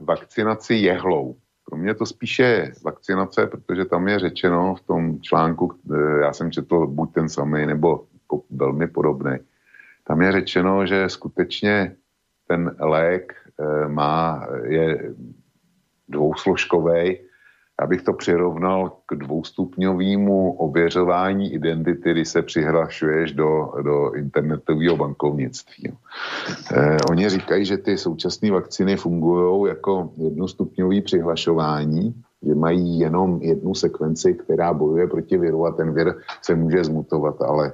[0.00, 1.36] vakcinaci jehlou.
[1.70, 6.52] Pro mě to spíše vakcinace, protože tam je řečeno v tom článku, eh, já jsem
[6.52, 8.04] četl buď ten samý, nebo
[8.50, 9.38] velmi podobný.
[10.04, 11.96] Tam je řečeno, že skutečně
[12.48, 15.14] ten lék eh, má, je
[16.08, 17.18] dvousložkový
[17.80, 25.92] já bych to přirovnal k dvoustupňovému ověřování identity, kdy se přihlašuješ do, do internetového bankovnictví.
[26.76, 33.74] Eh, oni říkají, že ty současné vakcíny fungují jako jednostupňové přihlašování, že mají jenom jednu
[33.74, 37.72] sekvenci, která bojuje proti viru a ten vir se může zmutovat, ale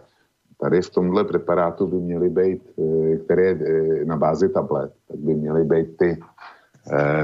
[0.60, 5.34] tady v tomhle preparátu by měly být, eh, které eh, na bázi tablet, tak by
[5.34, 6.18] měly být ty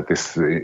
[0.04, 0.14] ty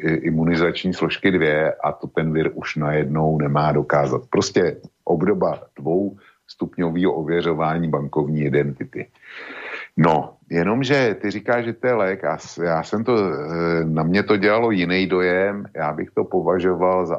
[0.05, 4.23] imunizační složky dvě a to ten vir už najednou nemá dokázat.
[4.31, 9.07] Prostě obdoba dvou stupňového ověřování bankovní identity.
[9.97, 14.23] No, jenomže ty říkáš, že to je lék a já jsem to, eh, na mě
[14.23, 17.19] to dělalo jiný dojem, já bych to považoval za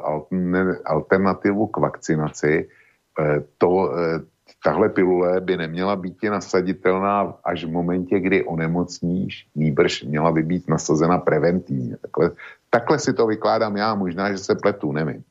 [0.84, 2.68] alternativu k vakcinaci.
[3.20, 3.92] Eh, to,
[4.64, 10.68] tahle pilule by neměla být nasaditelná až v momentě, kdy onemocníš, nýbrž měla by být
[10.68, 11.96] nasazena preventivně.
[11.96, 12.30] Takhle,
[12.70, 15.24] takhle si to vykládám já, možná, že se pletu, nevím.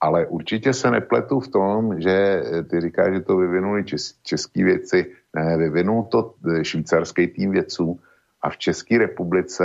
[0.00, 4.62] Ale určitě se nepletu v tom, že eh, ty říkáš, že to vyvinuli čes, český
[4.62, 8.00] věci, ne, vyvinul to eh, švýcarský tým vědců
[8.42, 9.64] a v České republice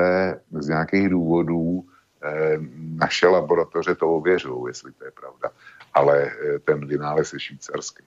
[0.52, 1.84] z nějakých důvodů
[2.24, 2.58] eh,
[2.96, 5.52] naše laboratoře to ověřují, jestli to je pravda.
[5.94, 6.32] Ale
[6.66, 8.04] ten vynález je švýcarský.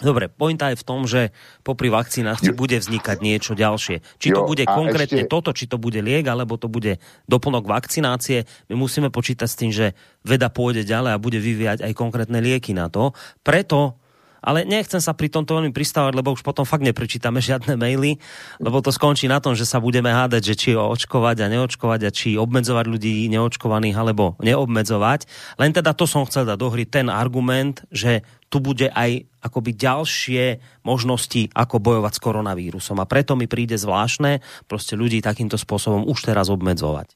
[0.00, 1.30] Dobre, pointa je v tom, že
[1.60, 4.00] popri vakcinácii bude vznikať niečo ďalšie.
[4.16, 5.32] Či to bude konkrétne ešte...
[5.32, 6.96] toto, či to bude liek, alebo to bude
[7.28, 8.48] doplnok vakcinácie.
[8.72, 9.92] My musíme počítať s tým, že
[10.24, 13.12] veda pôjde ďalej a bude vyvíjať aj konkrétne lieky na to.
[13.44, 14.00] Preto
[14.40, 18.16] ale nechcem sa pri tomto veľmi pristávať, lebo už potom fakt neprečítame žiadne maily,
[18.60, 22.10] lebo to skončí na tom, že sa budeme hádať, že či očkovať a neočkovať a
[22.10, 25.28] či obmedzovať ľudí neočkovaných alebo neobmedzovať.
[25.60, 29.78] Len teda to som chcel dať do hry ten argument, že tu bude aj akoby
[29.78, 30.42] ďalšie
[30.82, 32.98] možnosti, ako bojovať s koronavírusom.
[32.98, 37.14] A preto mi príde zvláštne prostě ľudí takýmto spôsobom už teraz obmedzovať.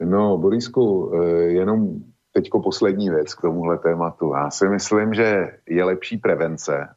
[0.00, 2.00] No, Borisku, eh, jenom
[2.32, 4.32] teďko poslední věc k tomuhle tématu.
[4.34, 6.88] Já si myslím, že je lepší prevence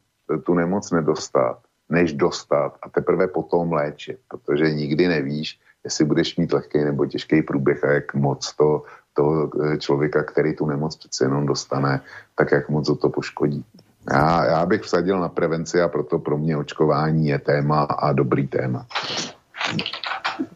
[0.44, 1.58] tu nemoc nedostat,
[1.88, 7.42] než dostat a teprve potom léčit, protože nikdy nevíš, jestli budeš mít lehký nebo těžký
[7.42, 8.82] průběh a jak moc to
[9.14, 12.00] toho eh, člověka, který tu nemoc přece jenom dostane,
[12.34, 13.64] tak jak moc o to poškodí.
[14.10, 18.48] Já, já bych vsadil na prevenci a proto pro mě očkování je téma a dobrý
[18.48, 18.86] téma.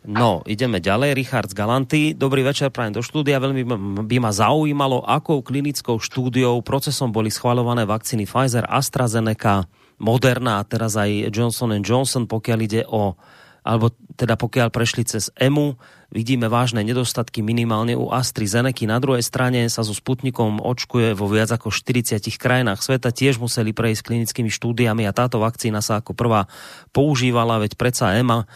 [0.08, 1.12] No, ideme ďalej.
[1.12, 2.16] Richard z Galanty.
[2.16, 3.36] Dobrý večer, prajem do štúdia.
[3.44, 3.68] Veľmi
[4.08, 9.68] by ma zaujímalo, akou klinickou štúdiou, procesom boli schvalované vakcíny Pfizer, AstraZeneca,
[10.00, 13.20] Moderna a teraz aj Johnson Johnson, pokiaľ ide o
[13.68, 15.76] alebo teda pokiaľ prešli cez EMU,
[16.08, 18.88] vidíme vážne nedostatky minimálne u AstraZeneca.
[18.88, 23.12] Na druhej strane sa so Sputnikom očkuje vo viac ako 40 krajinách sveta.
[23.12, 26.48] Tiež museli prejsť klinickými štúdiami a táto vakcína sa ako prvá
[26.96, 28.48] používala, veď predsa EMA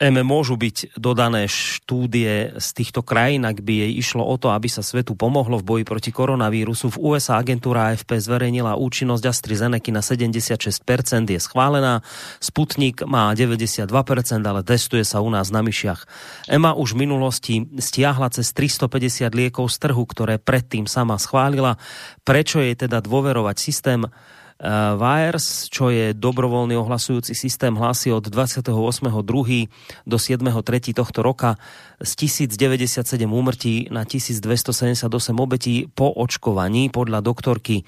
[0.00, 4.64] M môžu byť dodané štúdie z týchto krajín, ak by jej išlo o to, aby
[4.64, 6.96] sa svetu pomohlo v boji proti koronavírusu.
[6.96, 10.56] V USA agentúra AFP zverejnila účinnosť AstraZeneca na 76%,
[11.28, 12.00] je schválená.
[12.40, 13.92] Sputnik má 92%,
[14.40, 16.08] ale testuje sa u nás na myšiach.
[16.48, 21.76] EMA už v minulosti stiahla cez 350 liekov z trhu, ktoré predtým sama schválila.
[22.24, 24.08] Prečo jej teda dôverovať systém
[24.60, 29.24] VAERS, čo je dobrovoľný ohlasujúci systém, hlási od 28.2.
[30.04, 30.92] do 7.3.
[30.92, 31.56] tohto roka
[31.96, 35.08] z 1097 úmrtí na 1278
[35.40, 37.84] obetí po očkovaní podľa doktorky e,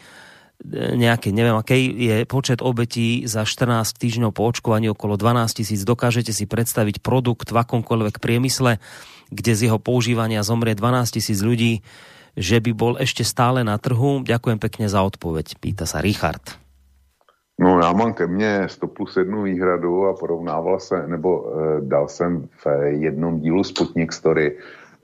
[0.97, 5.85] nejaké, neviem akej, je počet obetí za 14 týždňov po očkovaní okolo 12 tisíc.
[5.85, 8.81] Dokážete si predstaviť produkt v akomkoľvek priemysle,
[9.29, 11.85] kde z jeho používania zomrie 12 tisíc ľudí,
[12.33, 14.25] že by bol ešte stále na trhu?
[14.25, 16.62] Ďakujem pekne za odpoveď, pýta sa Richard.
[17.61, 22.09] No já mám ke mně 100 plus jednu výhradu a porovnával se, nebo e, dal
[22.09, 24.59] jsem v jednom dílu Sputnik Story,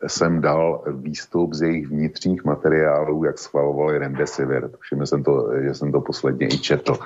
[0.07, 4.71] jsem dal výstup z jejich vnitřních materiálů, jak schvalovali Remdesivir.
[4.81, 6.97] Všiml jsem to, že jsem to posledně i četl.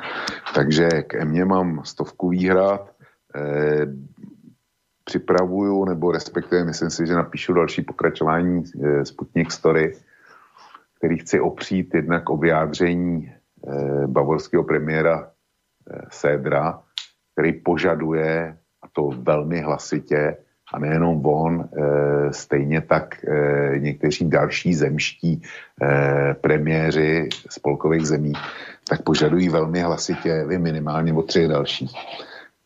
[0.55, 2.91] Takže ke mně mám stovku výhrad,
[3.35, 3.87] e,
[5.05, 9.97] připravuju, nebo respektive myslím si, že napíšu další pokračování e, Sputnik Story,
[10.99, 13.33] který chci opřít jednak o vyjádření
[14.07, 15.32] bavorského premiéra
[16.11, 16.81] Sedra,
[17.33, 20.37] který požaduje, a to velmi hlasitě,
[20.73, 25.43] a nejenom on, e, stejně tak e, někteří další zemští
[26.41, 28.33] premiéři spolkových zemí,
[28.89, 31.93] tak požadují velmi hlasitě, vy minimálně o třech dalších,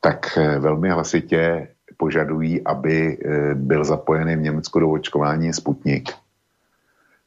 [0.00, 3.18] tak velmi hlasitě požadují, aby
[3.54, 6.12] byl zapojený v Německu do očkování Sputnik.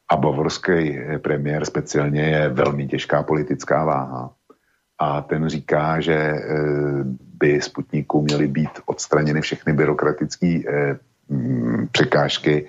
[0.09, 4.33] A bavorský premiér speciálně je velmi těžká politická váha
[4.99, 6.43] a ten říká, že eh,
[7.39, 10.59] by Sputniku měly být odstraněny všechny byrokratické
[11.29, 12.67] mm, překážky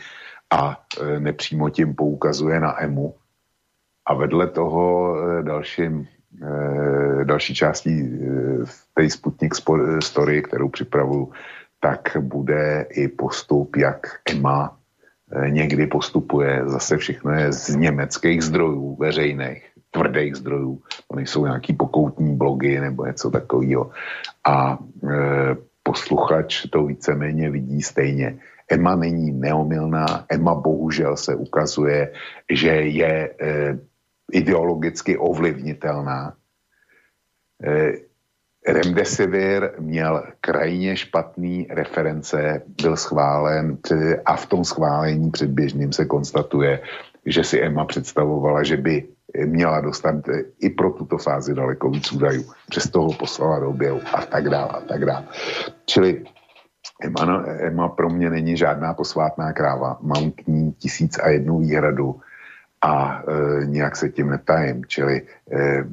[0.50, 3.14] a eh, nepřímo tím poukazuje na EMU.
[4.06, 6.06] A vedle toho dalším,
[7.24, 8.18] další částí
[8.94, 9.54] té Sputnik
[10.02, 11.32] story, kterou připravu,
[11.80, 14.76] tak bude i postup, jak EMA
[15.48, 16.62] někdy postupuje.
[16.66, 23.06] Zase všechno je z německých zdrojů veřejných tvrdých zdrojů, to nejsou nějaký pokoutní blogy nebo
[23.06, 23.90] něco takového.
[24.44, 28.38] A e, posluchač to víceméně vidí stejně.
[28.70, 32.12] Emma není neomilná, Emma bohužel se ukazuje,
[32.50, 33.78] že je e,
[34.32, 36.34] ideologicky ovlivnitelná.
[37.64, 37.92] E,
[38.66, 43.78] Remdesivir měl krajně špatný reference, byl schválen
[44.24, 46.80] a v tom schválení předběžným se konstatuje,
[47.26, 49.08] že si Emma představovala, že by
[49.44, 50.14] měla dostat
[50.60, 52.44] i pro tuto fázi daleko víc údajů.
[52.68, 55.24] Přes toho poslala do objevu a tak dále a tak dále.
[55.84, 56.24] Čili
[57.02, 59.98] Emma, Emma pro mě není žádná posvátná kráva.
[60.00, 62.20] Mám k ní tisíc a jednu výhradu
[62.82, 64.84] a e, nějak se tím netajím.
[64.84, 65.84] Čili e,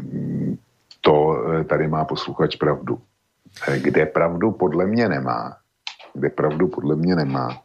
[1.02, 3.00] to e, tady má posluchač pravdu.
[3.68, 5.58] E, kde pravdu podle mě nemá,
[6.14, 7.62] kde pravdu podle mě nemá,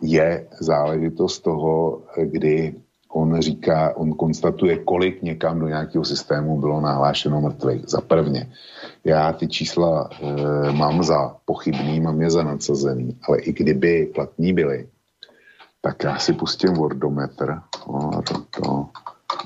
[0.00, 2.74] je záležitost toho, kdy
[3.12, 7.84] on říká, on konstatuje, kolik někam do nějakého systému bylo nahlášeno mrtvých.
[7.86, 8.52] Za prvně.
[9.04, 14.52] Já ty čísla e, mám za pochybný, mám je za nadsazený, ale i kdyby platní
[14.52, 14.88] byly,
[15.80, 17.58] tak já si pustím Wordometr,
[18.50, 18.86] to,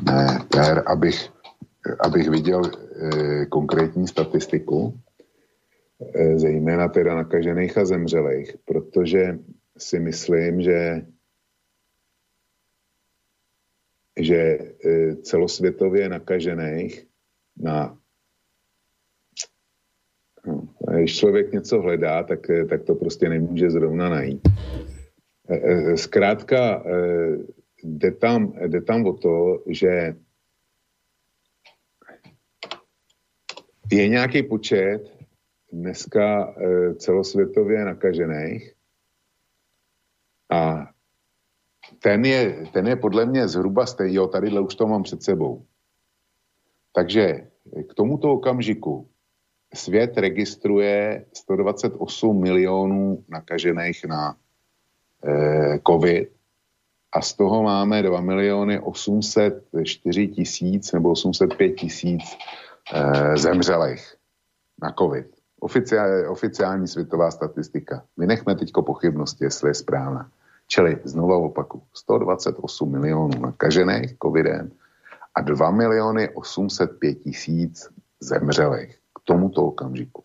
[0.02, 1.30] ne, ter, abych,
[2.00, 4.94] abych viděl e, konkrétní statistiku,
[6.14, 9.38] e, zejména teda nakažených a zemřelých, protože
[9.78, 11.06] si myslím, že
[14.20, 17.06] že e, celosvětově nakažených
[17.56, 17.98] na
[20.46, 24.48] no, když člověk něco hledá, tak, e, tak to prostě nemůže zrovna najít.
[25.48, 26.84] E, zkrátka
[27.82, 30.16] jde tam, jde tam o to, že
[33.92, 35.10] je nějaký počet
[35.72, 36.54] dneska
[36.96, 38.74] celosvětově nakažených
[40.50, 40.93] a
[41.98, 45.64] ten je, ten je podle mě zhruba stejný, jo, tadyhle už to mám před sebou.
[46.92, 47.48] Takže
[47.90, 49.08] k tomuto okamžiku
[49.74, 54.36] svět registruje 128 milionů nakažených na
[55.24, 56.28] eh, COVID
[57.12, 62.22] a z toho máme 2 miliony 804 tisíc nebo 805 tisíc
[62.94, 64.14] eh, zemřelých
[64.82, 65.26] na COVID.
[65.60, 68.04] Oficiál, oficiální světová statistika.
[68.16, 70.30] Vynechme teďko pochybnosti, jestli je správná.
[70.66, 74.70] Čili znova opaku, 128 milionů nakažených covidem
[75.34, 77.88] a 2 miliony 805 tisíc
[78.20, 80.24] zemřelých k tomuto okamžiku.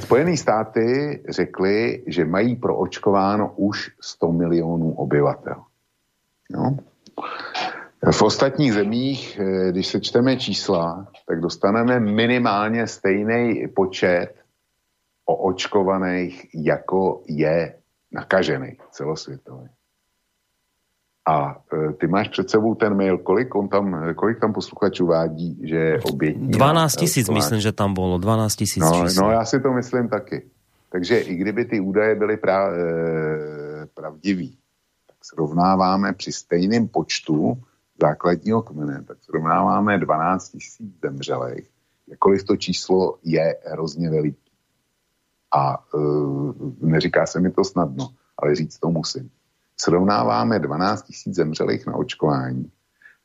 [0.00, 5.62] Spojené státy řekly, že mají proočkováno už 100 milionů obyvatel.
[6.50, 6.76] No.
[8.12, 14.34] V ostatních zemích, eh, když se čteme čísla, tak dostaneme minimálně stejný počet
[15.26, 17.77] oočkovaných, jako je
[18.12, 19.68] nakažený celosvětově.
[21.28, 25.60] A e, ty máš před sebou ten mail, kolik, on tam, kolik tam posluchačů vádí,
[25.68, 26.48] že je obětní?
[26.48, 30.50] 12 tisíc, myslím, že tam bylo, 12 tisíc no, no, já si to myslím taky.
[30.90, 34.58] Takže i kdyby ty údaje byly pra, e, pravdivý,
[35.06, 37.58] tak srovnáváme při stejném počtu
[38.00, 41.70] základního kmene, tak srovnáváme 12 tisíc zemřelých,
[42.06, 44.47] jakkoliv to číslo je hrozně veliký.
[45.52, 45.98] A e,
[46.80, 49.30] neříká se mi to snadno, ale říct to musím.
[49.76, 52.72] Srovnáváme 12 tisíc zemřelých na očkování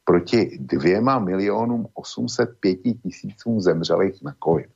[0.04, 4.72] proti dvěma milionům 805 tisícům zemřelých na COVID.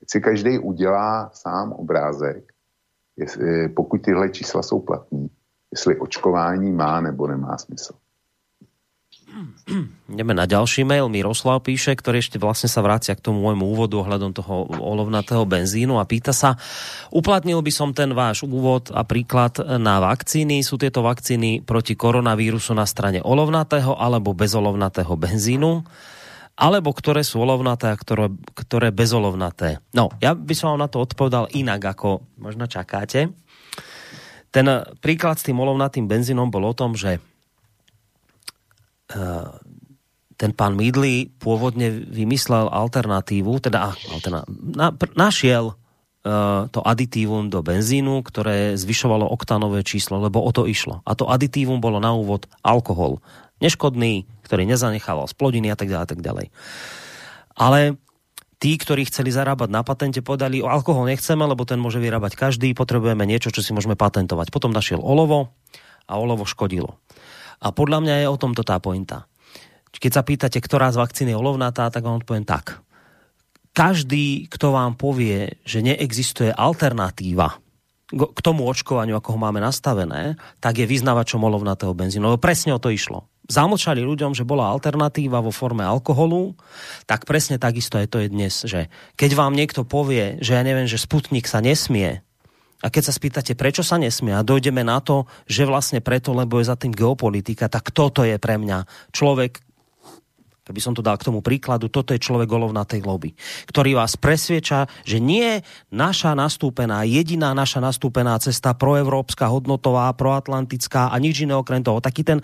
[0.00, 2.52] Teď si každý udělá sám obrázek,
[3.16, 5.30] jestli, pokud tyhle čísla jsou platní,
[5.70, 7.92] jestli očkování má nebo nemá smysl.
[10.12, 11.08] Ideme na ďalší mail.
[11.08, 15.96] Miroslav píše, ktorý ešte vlastne sa vrácia k tomu môjmu úvodu ohľadom toho olovnatého benzínu
[15.96, 16.60] a pýta sa,
[17.08, 20.60] uplatnil by som ten váš úvod a príklad na vakcíny.
[20.60, 25.84] Sú tieto vakcíny proti koronavírusu na strane olovnatého alebo bezolovnatého benzínu?
[26.52, 29.80] alebo ktoré sú olovnaté a ktoré, ktoré bezolovnaté.
[29.96, 33.32] No, ja by som vám na to odpovedal inak, ako možno čakáte.
[34.52, 34.66] Ten
[35.00, 37.24] príklad s tým olovnatým benzínom bol o tom, že
[40.42, 45.78] ten pán Midley pôvodne vymyslel alternatívu, teda alterna, na, našiel
[46.26, 50.98] uh, to aditívum do benzínu, ktoré zvyšovalo oktanové číslo, lebo o to išlo.
[51.06, 53.22] A to aditívum bolo na úvod alkohol.
[53.62, 56.46] Neškodný, ktorý nezanechával splodiny a tak ďalej, a tak ďalej.
[57.54, 57.94] Ale
[58.58, 62.74] tí, ktorí chceli zarábať na patente, povedali, o alkohol nechceme, lebo ten môže vyrábať každý,
[62.74, 64.50] potrebujeme niečo, čo si môžeme patentovať.
[64.50, 65.54] Potom našiel olovo
[66.10, 66.98] a olovo škodilo.
[67.62, 69.30] A podľa mňa je o tomto tá pointa.
[69.94, 72.82] Keď sa pýtate, ktorá z vakcín je olovnatá, tak vám odpoviem tak.
[73.72, 77.62] Každý, kto vám povie, že neexistuje alternatíva
[78.12, 82.28] k tomu očkovaniu, ako ho máme nastavené, tak je vyznavačom olovnatého benzínu.
[82.28, 83.24] Lebo presne o to išlo.
[83.48, 86.52] Zamlčali ľuďom, že bola alternatíva vo forme alkoholu,
[87.08, 90.84] tak presne takisto je to je dnes, že keď vám niekto povie, že ja neviem,
[90.84, 92.20] že Sputnik sa nesmie
[92.82, 96.58] a keď sa spýtate, prečo sa nesmie a dojdeme na to, že vlastne preto, lebo
[96.58, 99.62] je za tým geopolitika, tak toto je pre mňa človek,
[100.66, 103.34] keby som to dal k tomu príkladu, toto je človek na tej lobby,
[103.70, 105.62] ktorý vás presvieča, že nie
[105.94, 112.02] naša nastúpená, jediná naša nastúpená cesta proevropská, hodnotová, proatlantická a nič iné okrem toho.
[112.02, 112.38] Taký ten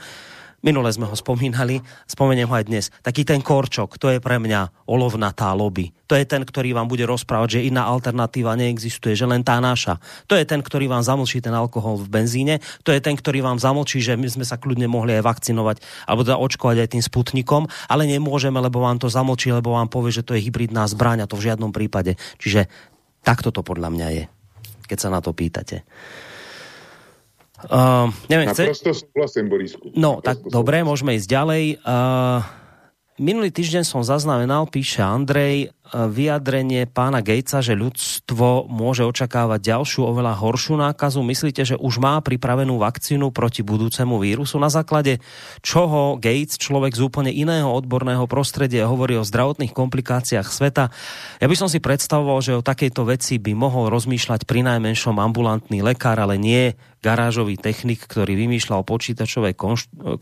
[0.59, 1.79] Minule sme ho spomínali,
[2.11, 2.91] spomeniem ho aj dnes.
[3.07, 5.95] Taký ten korčok, to je pre mňa olovnatá lobby.
[6.11, 10.03] To je ten, ktorý vám bude rozprávať, že iná alternatíva neexistuje, že len tá naša.
[10.27, 12.59] To je ten, ktorý vám zamlčí ten alkohol v benzíne.
[12.83, 15.77] To je ten, ktorý vám zamlčí, že my sme sa kľudne mohli aj vakcinovať
[16.11, 20.11] alebo teda očkovať aj tým sputnikom, ale nemôžeme, lebo vám to zamlčí, lebo vám povie,
[20.11, 22.19] že to je hybridná zbraň a to v žiadnom prípade.
[22.43, 22.67] Čiže
[23.23, 24.25] takto to podľa mňa je,
[24.91, 25.87] keď sa na to pýtate.
[27.67, 29.03] Uh, neviem, Naprosto chce...
[29.11, 29.91] súhlasím, Borisku.
[29.99, 31.65] No, Naprosto tak dobre, môžeme ísť ďalej.
[31.83, 32.39] Uh,
[33.19, 40.07] Minulý týždeň som zaznamenal, píše Andrej, e, vyjadrenie pána Gatesa, že ľudstvo môže očakávať ďalšiu,
[40.07, 41.27] oveľa horšiu nákazu.
[41.27, 44.63] Myslíte, že už má pripravenú vakcínu proti budúcemu vírusu?
[44.63, 45.19] Na základe
[45.67, 50.95] čoho Gates, človek z úplne iného odborného prostredia, hovorí o zdravotných komplikáciách sveta?
[51.43, 55.83] Ja by som si predstavoval, že o takejto veci by mohol rozmýšľať pri najmenšom ambulantný
[55.83, 59.59] lekár, ale nie garážový technik, ktorý vymýšľal počítačové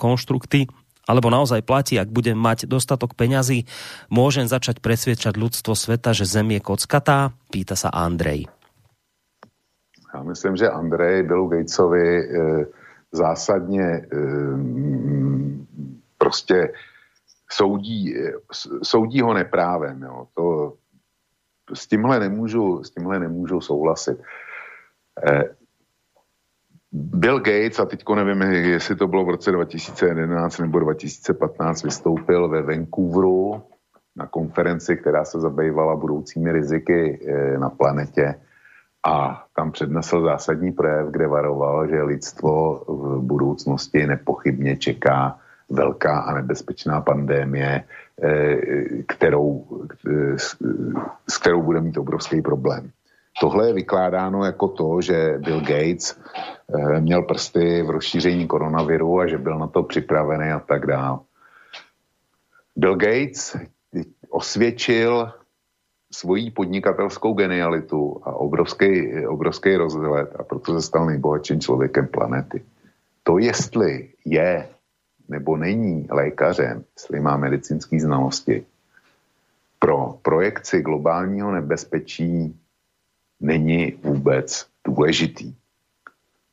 [0.01, 3.65] konštrukty alebo naozaj platí, ak budem mať dostatok peňazí,
[4.11, 7.31] môžem začať presviečať ľudstvo sveta, že Zem je kockatá?
[7.49, 8.51] Pýta sa Andrej.
[10.15, 12.27] Já myslím, že Andrej Billu Gatesovi e,
[13.13, 14.07] zásadně e,
[16.19, 16.73] prostě
[17.51, 18.15] soudí,
[18.83, 20.03] soudí ho neprávem.
[20.03, 20.27] Jo.
[20.35, 20.73] To,
[21.75, 24.19] s tímhle nemůžu, s tímhle nemůžu souhlasit.
[25.27, 25.56] E,
[26.97, 32.63] Bill Gates, a teďko nevím, jestli to bylo v roce 2011 nebo 2015, vystoupil ve
[32.63, 33.63] Vancouveru
[34.17, 38.35] na konferenci, která se zabývala budoucími riziky eh, na planetě
[39.07, 45.39] a tam přednesl zásadní projev, kde varoval, že lidstvo v budoucnosti nepochybně čeká
[45.71, 47.85] velká a nebezpečná pandémie,
[48.23, 48.57] eh,
[49.09, 49.65] kterou,
[50.09, 50.39] eh,
[51.29, 52.91] s kterou bude mít obrovský problém.
[53.41, 56.21] Tohle je vykládáno jako to, že Bill Gates
[56.75, 61.19] eh, měl prsty v rozšíření koronaviru a že byl na to připravený a tak dále.
[62.77, 63.57] Bill Gates
[64.31, 65.33] osvědčil
[66.13, 72.65] svoji podnikatelskou genialitu a obrovský, obrovský rozhled a proto se stal nejbohatším člověkem planety.
[73.23, 74.69] To, jestli je
[75.29, 78.67] nebo není lékařem, jestli má medicínské znalosti,
[79.79, 82.61] pro projekci globálního nebezpečí
[83.41, 85.55] není vůbec důležitý.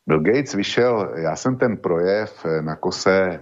[0.08, 3.40] Bill Gates vyšel, já jsem ten projev na kose e,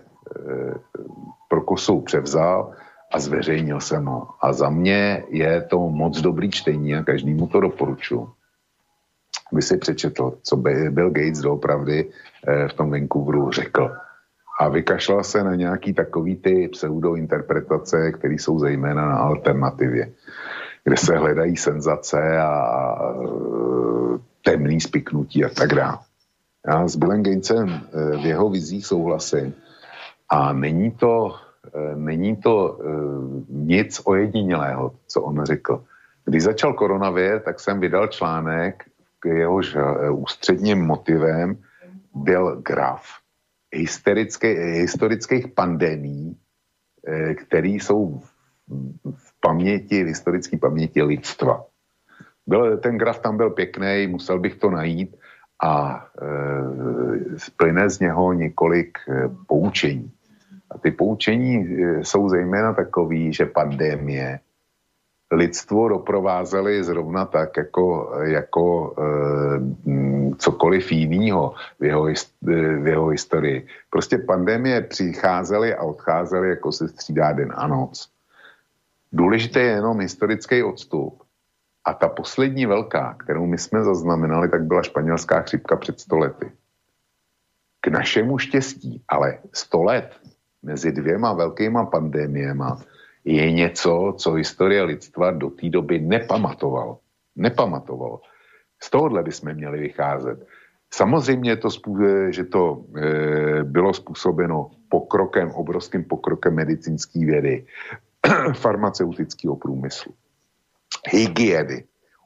[1.50, 2.74] pro kosu převzal
[3.14, 4.28] a zveřejnil jsem ho.
[4.42, 8.30] A za mě je to moc dobrý čtení a každému to doporučuji.
[9.52, 12.10] By si přečetl, co by Bill Gates doopravdy
[12.48, 13.92] e, v tom Vancouveru řekl.
[14.60, 20.14] A vykašlal se na nějaký takový ty pseudointerpretace, které jsou zejména na alternativě
[20.84, 23.14] kde se hledají senzace a, a
[24.42, 25.98] temný spiknutí a tak dále.
[26.68, 29.54] Já s Billem Gatesem eh, v jeho vizích souhlasím
[30.30, 31.36] a není to,
[31.76, 32.80] eh, není to
[33.50, 35.84] nic ojedinělého, co on řekl.
[36.26, 38.84] Když začal koronavir, tak jsem vydal článek,
[39.26, 39.78] jehož
[40.12, 41.58] ústředním motivem
[42.16, 43.04] byl graf
[44.82, 46.38] historických pandemí,
[47.36, 48.22] které jsou
[49.06, 51.66] v paměti, v historické paměti lidstva.
[52.48, 55.18] Byl, ten graf tam byl pěkný, musel bych to najít
[55.64, 60.12] a e, splyne z něho několik e, poučení.
[60.72, 64.40] A ty poučení e, jsou zejména takový, že pandémie
[65.32, 72.14] lidstvo doprovázely zrovna tak, jako, jako e, cokoliv jiného v jeho, e,
[72.78, 73.68] v jeho historii.
[73.90, 78.11] Prostě pandémie přicházely a odcházely, jako se střídá den a noc.
[79.12, 81.24] Důležité je jenom historický odstup.
[81.86, 86.52] A ta poslední velká, kterou my jsme zaznamenali, tak byla španělská chřipka před stolety.
[87.82, 90.20] K našemu štěstí, ale 100 let
[90.64, 92.82] mezi dvěma velkýma pandémiema
[93.26, 97.00] je něco, co historie lidstva do té doby nepamatovalo.
[97.36, 98.22] Nepamatovalo.
[98.84, 100.48] Z tohohle bychom měli vycházet.
[100.94, 101.70] Samozřejmě to,
[102.30, 107.66] že to e, bylo způsobeno pokrokem, obrovským pokrokem medicínské vědy,
[108.54, 110.14] farmaceutického průmyslu,
[111.08, 111.84] hygieny,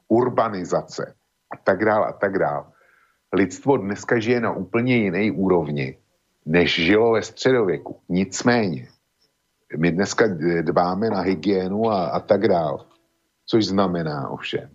[0.08, 1.14] urbanizace
[1.50, 2.64] a tak dále a tak dále.
[3.32, 5.98] Lidstvo dneska žije na úplně jiné úrovni,
[6.46, 8.00] než žilo ve středověku.
[8.08, 8.88] Nicméně,
[9.76, 10.24] my dneska
[10.62, 12.78] dbáme na hygienu a, a tak dále.
[13.46, 14.70] Což znamená ovšem,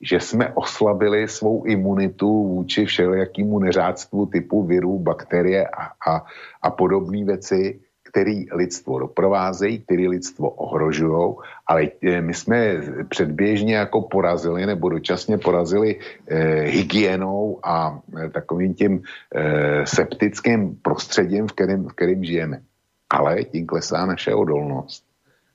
[0.00, 6.26] že jsme oslabili svou imunitu vůči všelijakému neřádstvu typu virů, bakterie a, a,
[6.62, 7.80] a podobné věci,
[8.12, 11.34] který lidstvo doprovázejí, který lidstvo ohrožují,
[11.66, 15.96] ale eh, my jsme předběžně jako porazili nebo dočasně porazili
[16.28, 19.02] eh, hygienou a eh, takovým tím
[19.34, 22.60] eh, septickým prostředím, v kterém, v žijeme.
[23.10, 25.04] Ale tím klesá naše odolnost.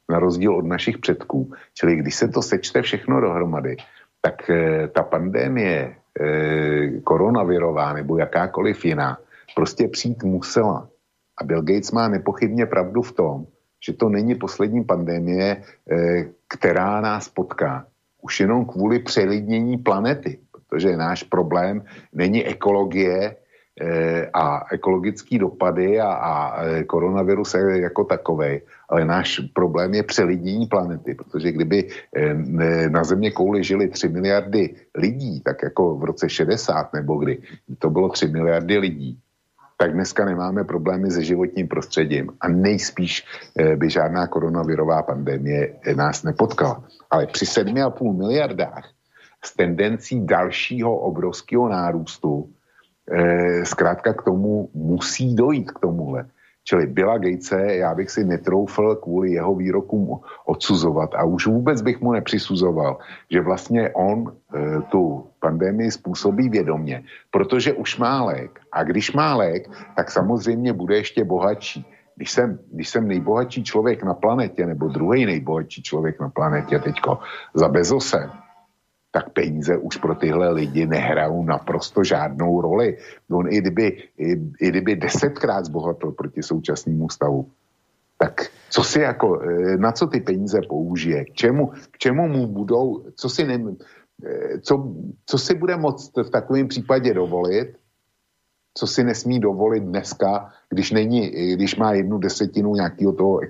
[0.09, 1.51] Na rozdíl od našich předků.
[1.73, 3.77] Čili když se to sečte všechno dohromady,
[4.21, 9.17] tak eh, ta pandémie eh, koronavirová nebo jakákoliv jiná
[9.55, 10.89] prostě přijít musela
[11.37, 13.45] a Bill Gates má nepochybně pravdu v tom,
[13.85, 15.61] že to není poslední pandemie,
[15.91, 17.85] eh, která nás potká.
[18.21, 21.83] Už jenom kvůli přelidnění planety, protože náš problém
[22.13, 23.35] není ekologie,
[24.33, 26.33] a ekologické dopady a, a
[26.83, 31.87] koronavirus je jako takový, ale náš problém je přelidění planety, protože kdyby
[32.89, 37.37] na země kouli žili 3 miliardy lidí, tak jako v roce 60 nebo kdy,
[37.79, 39.19] to bylo 3 miliardy lidí,
[39.77, 43.25] tak dneska nemáme problémy se životním prostředím a nejspíš
[43.59, 46.83] eh, by žádná koronavirová pandemie nás nepotkala.
[47.09, 48.89] Ale při 7,5 miliardách
[49.45, 52.49] s tendencí dalšího obrovského nárůstu
[53.11, 56.25] eh, zkrátka k tomu musí dojít k tomuhle.
[56.67, 62.01] Čili Billa Gatese já bych si netroufl kvůli jeho výrokům odsuzovat a už vůbec bych
[62.01, 62.97] mu nepřisuzoval,
[63.31, 68.59] že vlastně on e, tu pandemii způsobí vědomě, protože už má lék.
[68.71, 71.85] A když má lék, tak samozřejmě bude ještě bohatší.
[72.15, 77.19] Když jsem, když jsem nejbohatší člověk na planetě, nebo druhý nejbohatší člověk na planetě teďko,
[77.53, 78.31] za Bezosem,
[79.17, 82.97] tak peníze už pro tyhle lidi nehrajou naprosto žádnou roli.
[83.31, 83.87] On i kdyby,
[84.17, 87.49] i, i kdyby desetkrát zbohatl proti současnému stavu,
[88.17, 92.47] tak co si jako, e, na co ty peníze použije, k čemu, k čemu mu
[92.47, 94.93] budou, co si, ne, e, co,
[95.25, 97.73] co si bude moct v takovém případě dovolit,
[98.77, 103.41] co si nesmí dovolit dneska, když, není, když má jednu desetinu nějakého toho,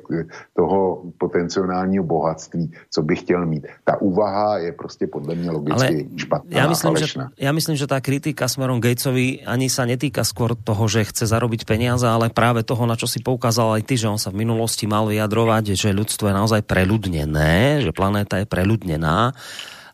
[0.56, 3.68] toho potenciálního bohatství, co by chtěl mít.
[3.84, 7.06] Ta úvaha je prostě podle mě logicky Ale špatná ja myslím, že,
[7.36, 11.68] ja myslím, že tá kritika smerom Gatesovi ani sa netýka skôr toho, že chce zarobiť
[11.68, 14.88] peniaze, ale práve toho, na čo si poukázal aj ty, že on sa v minulosti
[14.88, 19.36] mal vyjadrovať, že ľudstvo je naozaj preľudnené, že planéta je preľudnená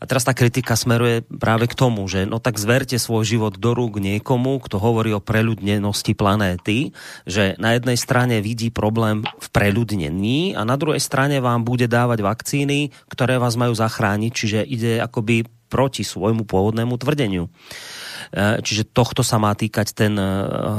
[0.03, 3.71] a teraz tá kritika smeruje práve k tomu, že no tak zverte svoj život do
[3.71, 6.91] rúk niekomu, kto hovorí o preľudnenosti planéty,
[7.23, 12.19] že na jednej strane vidí problém v preľudnení a na druhej strane vám bude dávať
[12.19, 17.47] vakcíny, ktoré vás majú zachrániť, čiže ide akoby proti svojmu pôvodnému tvrdeniu.
[17.47, 20.29] E, čiže tohto sa má týkať ten e,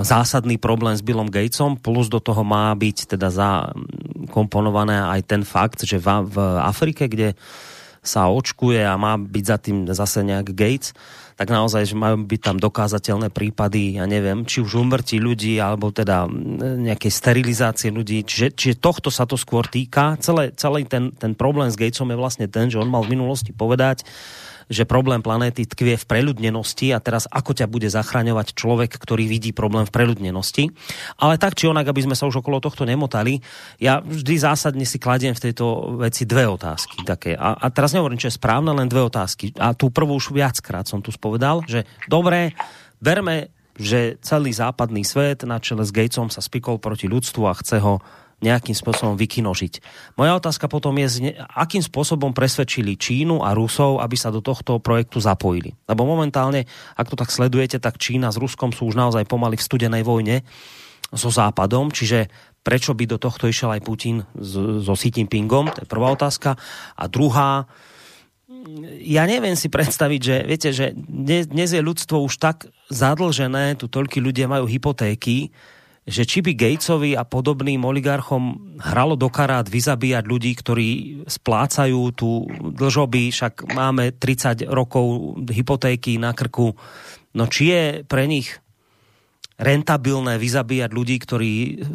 [0.04, 5.82] zásadný problém s Billom Gatesom, plus do toho má byť teda zakomponované aj ten fakt,
[5.82, 7.34] že v Afrike, kde
[8.04, 10.92] sa očkuje a má byť za tým zase nejak Gates,
[11.34, 15.90] tak naozaj, že majú byť tam dokázateľné prípady, ja neviem, či už umrtí ľudí, alebo
[15.90, 16.30] teda
[16.78, 18.22] nejakej sterilizácie ľudí.
[18.22, 20.14] Čiže, čiže tohto sa to skôr týka.
[20.22, 23.50] Celé, celý ten, ten problém s Gatesom je vlastne ten, že on mal v minulosti
[23.50, 24.06] povedať,
[24.68, 29.50] že problém planéty tkvie v preľudnenosti a teraz ako ťa bude zachraňovať človek, ktorý vidí
[29.52, 30.72] problém v preľudnenosti.
[31.20, 33.40] Ale tak či onak, aby sme sa už okolo tohto nemotali,
[33.80, 37.04] ja vždy zásadne si kladiem v tejto veci dve otázky.
[37.04, 37.32] Také.
[37.36, 39.56] A, a teraz nehovorím, čo je správne, len dve otázky.
[39.60, 42.56] A tú prvú už viackrát som tu spovedal, že dobre,
[43.02, 47.82] verme, že celý západný svet na čele s Gatesom sa spikol proti ľudstvu a chce
[47.82, 47.98] ho
[48.44, 49.80] nejakým spôsobom vykinožiť.
[50.20, 55.24] Moja otázka potom je, akým spôsobom presvedčili Čínu a Rusov, aby sa do tohto projektu
[55.24, 55.72] zapojili.
[55.88, 56.68] Lebo momentálne,
[57.00, 60.44] ak to tak sledujete, tak Čína s Ruskom sú už naozaj pomaly v studenej vojne
[61.08, 62.28] so Západom, čiže
[62.60, 66.56] prečo by do tohto išiel aj Putin so Xi Jinpingom, to je prvá otázka.
[66.96, 67.68] A druhá,
[69.04, 70.96] ja neviem si predstaviť, že viete, že
[71.44, 75.52] dnes je ľudstvo už tak zadlžené, tu toľky ľudia majú hypotéky,
[76.04, 80.88] že či by Gatesovi a podobným oligarchom hralo do karát vyzabíjať ľudí, ktorí
[81.24, 86.76] splácajú tú dlžoby, však máme 30 rokov hypotéky na krku.
[87.32, 88.60] No či je pre nich
[89.56, 91.52] rentabilné vyzabíjať ľudí, ktorí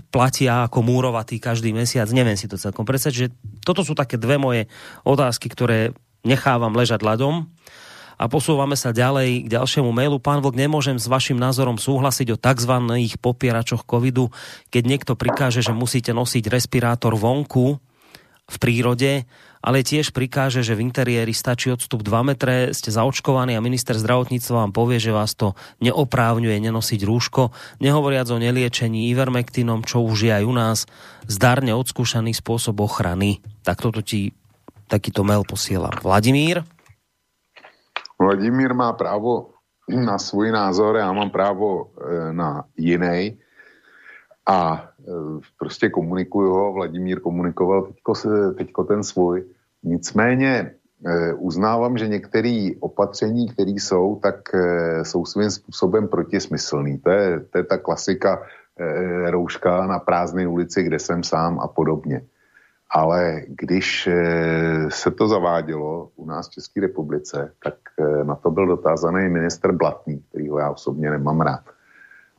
[0.10, 2.10] platia ako múrovatí každý mesiac.
[2.10, 3.28] Neviem si to celkom predstaviť, že
[3.62, 4.72] toto sú také dve moje
[5.05, 5.93] otázky, ktoré
[6.24, 7.45] nechávam ležať ľadom
[8.20, 10.20] a posúvame sa ďalej k ďalšiemu mailu.
[10.20, 12.76] Pán Vlk, nemôžem s vašim názorom súhlasiť o tzv.
[13.24, 14.28] popieračoch covidu,
[14.67, 17.80] keď niekto prikáže, že musíte nosiť respirátor vonku
[18.49, 19.24] v prírode,
[19.59, 24.67] ale tiež prikáže, že v interiéri stačí odstup 2 metre, ste zaočkovaní a minister zdravotníctva
[24.67, 27.51] vám povie, že vás to neoprávňuje nenosiť rúško,
[27.84, 30.78] nehovoriac o neliečení ivermektinom, čo už je aj u nás
[31.28, 33.43] zdarne odskúšaný spôsob ochrany.
[33.63, 34.32] Tak toto ti
[34.89, 36.65] takýto mail posiela Vladimír.
[38.22, 39.49] Vladimír má právo
[39.89, 43.39] na svůj názor, já mám právo e, na jiný
[44.45, 45.11] a e,
[45.59, 48.13] prostě komunikuju ho, Vladimír komunikoval teďko,
[48.57, 49.45] teďko ten svůj.
[49.84, 50.72] Nicméně
[51.05, 54.36] e, uznávám, že některé opatření, které jsou, tak
[55.03, 56.97] jsou svým způsobem protismyslný.
[56.97, 58.41] To je, to je ta klasika
[59.28, 62.22] rouška na prázdné ulici, kde jsem sám a podobně.
[62.92, 68.52] Ale když eh, se to zavádělo u nás v České republice, tak eh, na to
[68.52, 71.64] byl dotázaný minister Blatný, kterýho já osobně nemám rád.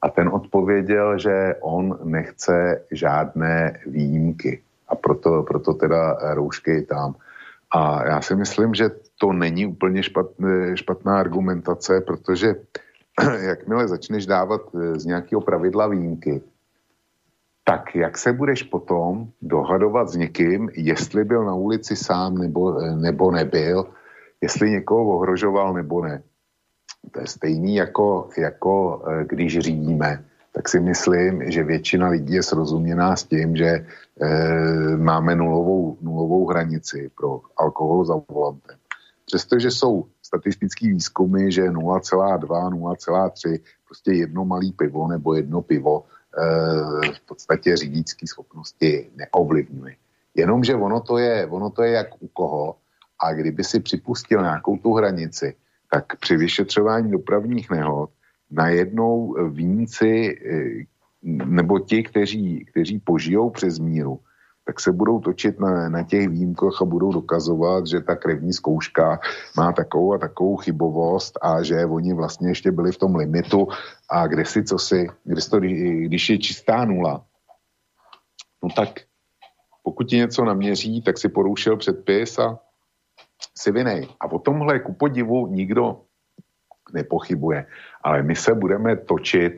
[0.03, 4.63] A ten odpověděl, že on nechce žádné výjimky.
[4.89, 7.15] A proto, proto teda roušky tam.
[7.75, 12.55] A já si myslím, že to není úplně špatné, špatná argumentace, protože
[13.41, 14.61] jakmile začneš dávat
[14.97, 16.43] z nějakého pravidla výjimky,
[17.71, 23.31] tak jak se budeš potom dohadovat s někým, jestli byl na ulici sám nebo, nebo
[23.31, 23.87] nebyl,
[24.41, 26.23] jestli někoho ohrožoval nebo ne.
[27.11, 33.17] To je stejný jako, jako když řídíme tak si myslím, že většina lidí je srozuměná
[33.17, 33.87] s tím, že e,
[34.97, 38.77] máme nulovou, nulovou hranici pro alkohol za volantem.
[39.27, 46.05] Přestože jsou statistické výzkumy, že 0,2, 0,3, prostě jedno malý pivo nebo jedno pivo
[47.15, 49.97] v podstatě řidičské schopnosti neovlivňuje.
[50.35, 52.77] Jenomže ono to, je, ono to je jak u koho
[53.19, 55.55] a kdyby si připustil nějakou tu hranici,
[55.91, 58.11] tak při vyšetřování dopravních nehod
[58.51, 60.85] najednou vínci eh,
[61.47, 64.21] nebo ti, kteří, kteří požijou přes míru,
[64.65, 69.21] tak se budou točit na, na těch výjimkách a budou dokazovat, že ta krevní zkouška
[69.57, 73.69] má takovou a takovou chybovost a že oni vlastně ještě byli v tom limitu
[74.11, 77.25] a kde si co si, když, to, když je čistá nula,
[78.63, 78.89] no tak
[79.83, 82.59] pokud ti něco naměří, tak si porušil předpis a
[83.57, 84.09] si vinej.
[84.21, 86.01] A o tomhle ku podivu nikdo
[86.93, 87.67] nepochybuje.
[88.03, 89.57] Ale my se budeme točit,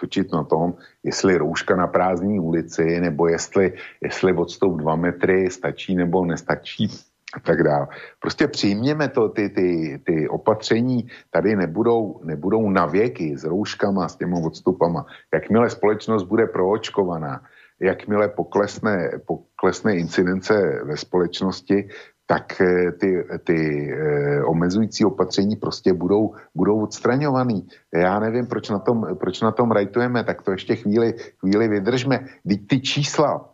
[0.00, 0.74] točit na tom,
[1.04, 3.72] jestli rouška na prázdní ulici, nebo jestli,
[4.02, 6.88] jestli odstup dva metry stačí nebo nestačí
[7.34, 7.86] a tak dále.
[8.20, 14.16] Prostě přijměme to, ty, ty, ty opatření tady nebudou, nebudou na věky s rouškama, s
[14.16, 15.06] těmi odstupama.
[15.34, 17.42] Jakmile společnost bude proočkovaná,
[17.80, 21.88] jakmile poklesne, poklesne incidence ve společnosti,
[22.30, 27.66] tak eh, ty, ty eh, omezující opatření prostě budou, budou odstraňovaný.
[27.94, 32.26] Já nevím, proč na, tom, proč na tom rajtujeme, tak to ještě chvíli, chvíli vydržme.
[32.48, 33.50] Teď ty čísla,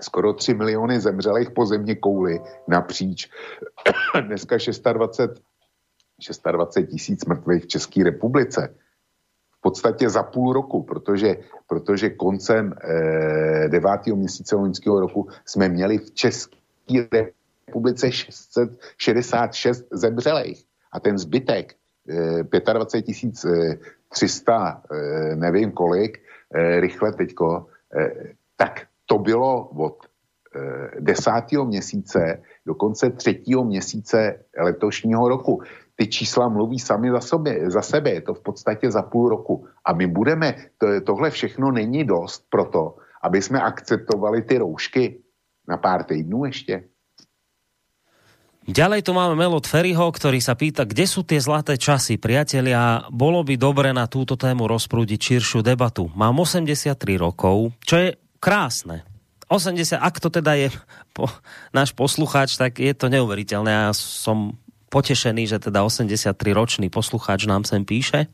[0.00, 3.28] skoro 3 miliony zemřelých po země kouli napříč,
[4.26, 4.56] dneska
[4.92, 8.74] 26, 26 tisíc mrtvých v České republice,
[9.52, 11.36] v podstatě za půl roku, protože,
[11.66, 14.06] protože koncem eh, 9.
[14.06, 16.56] měsíce loňského roku jsme měli v České
[16.88, 17.37] republice
[17.68, 21.74] republice 666 zemřelých a ten zbytek
[22.72, 26.18] 25 eh, 300, eh, eh, nevím kolik,
[26.80, 27.66] rychle teďko,
[28.56, 29.96] tak to bylo od
[31.00, 35.62] desátého měsíce do konce třetího měsíce letošního roku.
[35.96, 39.66] Ty čísla mluví sami za, sobě, za sebe, je to v podstatě za půl roku.
[39.84, 45.20] A my budeme, to, tohle všechno není dost pro to, aby jsme akceptovali ty roušky
[45.68, 46.88] na pár týdnů ještě.
[48.68, 53.00] Ďalej tu máme Melot Ferryho, ktorý sa pýta, kde sú tie zlaté časy, priatelia.
[53.08, 56.12] Bolo by dobre na túto tému rozprúdiť širšiu debatu.
[56.12, 59.08] Mám 83 rokov, čo je krásne.
[59.48, 60.68] 80, ak to teda je
[61.16, 61.32] po,
[61.72, 63.72] náš poslucháč, tak je to neuveriteľné.
[63.72, 64.60] Ja som
[64.92, 68.28] potešený, že teda 83 ročný poslucháč nám sem píše.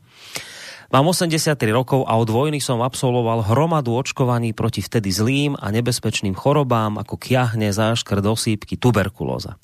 [0.91, 6.35] Mám 83 rokov a od vojny som absolvoval hromadu očkovaní proti vtedy zlým a nebezpečným
[6.35, 9.55] chorobám ako kiahne, záškrt, osýpky, tuberkulóza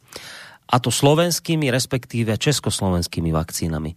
[0.72, 3.92] a to slovenskými, respektíve československými vakcínami.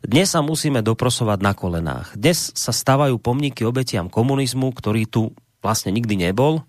[0.00, 2.16] Dnes sa musíme doprosovať na kolenách.
[2.16, 6.64] Dnes sa stavajú pomníky obetiam komunizmu, ktorý tu vlastne nikdy nebol.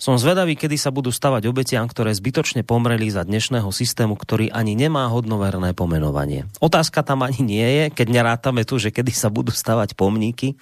[0.00, 4.72] Som zvedavý, kedy sa budú stavať obetiam, ktoré zbytočne pomreli za dnešného systému, ktorý ani
[4.72, 6.48] nemá hodnoverné pomenovanie.
[6.56, 10.56] Otázka tam ani nie je, keď nerátame tu, že kedy sa budú stavať pomníky.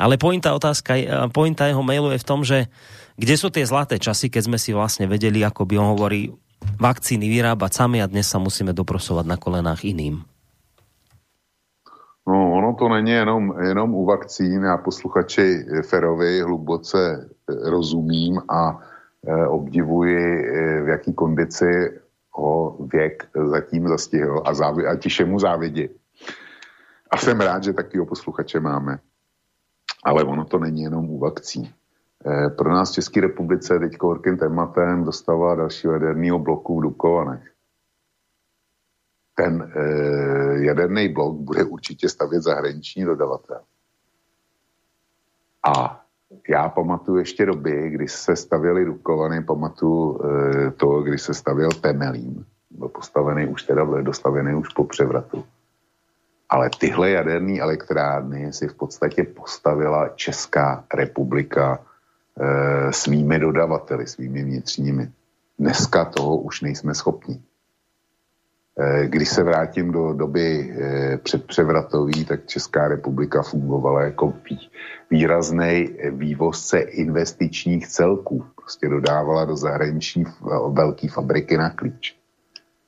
[0.00, 2.72] Ale pointa, otázka, pointa jeho mailu je v tom, že
[3.20, 6.32] kde sú tie zlaté časy, keď sme si vlastne vedeli, ako by on hovorí,
[6.80, 10.24] vakcíny vyrábať sami a dnes sa musíme doprosovat na kolenách iným.
[12.26, 14.62] No, ono to není jenom, jenom u vakcín.
[14.62, 18.78] Já posluchači Ferovi hluboce eh, rozumím a
[19.26, 21.98] e, obdivuji, e, v jaký kondici
[22.30, 25.88] ho věk zatím zastihl a, závi, a tišemu závidí.
[27.10, 28.98] A jsem rád, že takového posluchače máme.
[30.04, 31.68] Ale ono to není jenom u vakcín.
[32.26, 37.52] Eh, pro nás v České republice teď horkým tématem dostává dalšího jaderného bloku v Dukovanech.
[39.34, 43.60] Ten e, jaderný blok bude určitě stavět zahraniční dodavatel.
[45.66, 46.04] A
[46.48, 52.44] já pamatuju ještě doby, kdy se stavěly Dukovany, pamatuju e, to, kdy se stavěl Temelín.
[52.70, 55.44] Byl postavený už teda, byl dostavený už po převratu.
[56.48, 61.84] Ale tyhle jaderné elektrárny si v podstatě postavila Česká republika
[62.40, 65.10] Eh, svými dodavateli, svými vnitřními.
[65.58, 67.42] Dneska toho už nejsme schopni.
[68.78, 74.34] Eh, když se vrátím do doby eh, předpřevratový, tak Česká republika fungovala jako
[75.10, 78.44] výrazný vývozce investičních celků.
[78.56, 80.24] Prostě dodávala do zahraniční
[80.68, 82.16] velké fabriky na klíč.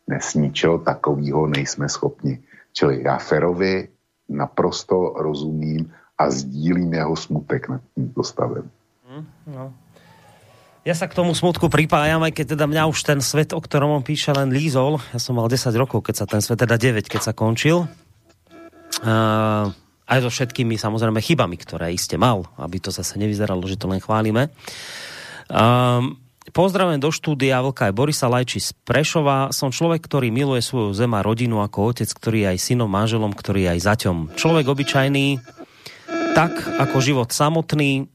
[0.09, 2.43] Dnes ničeho takového nejsme schopni.
[2.73, 3.89] Čili já Ferovi
[4.29, 8.71] naprosto rozumím a sdílím jeho smutek nad tímto stavem.
[9.45, 9.73] No.
[10.85, 14.01] Ja sa k tomu smutku pripájam, aj keď teda mňa už ten svet, o ktorom
[14.01, 15.01] on píše, len lízol.
[15.17, 17.89] Ja som mal 10 rokov, keď sa ten svet, teda 9, keď sa končil.
[19.01, 19.73] Uh,
[20.05, 24.01] aj so všetkými samozrejme chybami, ktoré iste mal, aby to zase nevyzeralo, že to len
[24.01, 24.53] chválime.
[25.49, 29.49] Um, Pozdravujem do štúdia Vlka aj Borisa Lajči z Prešova.
[29.49, 33.33] Som človek, ktorý miluje svoju zem a rodinu ako otec, ktorý je aj synom, manželom,
[33.33, 34.17] ktorý je aj zaťom.
[34.37, 35.41] Človek obyčajný,
[36.37, 38.13] tak ako život samotný,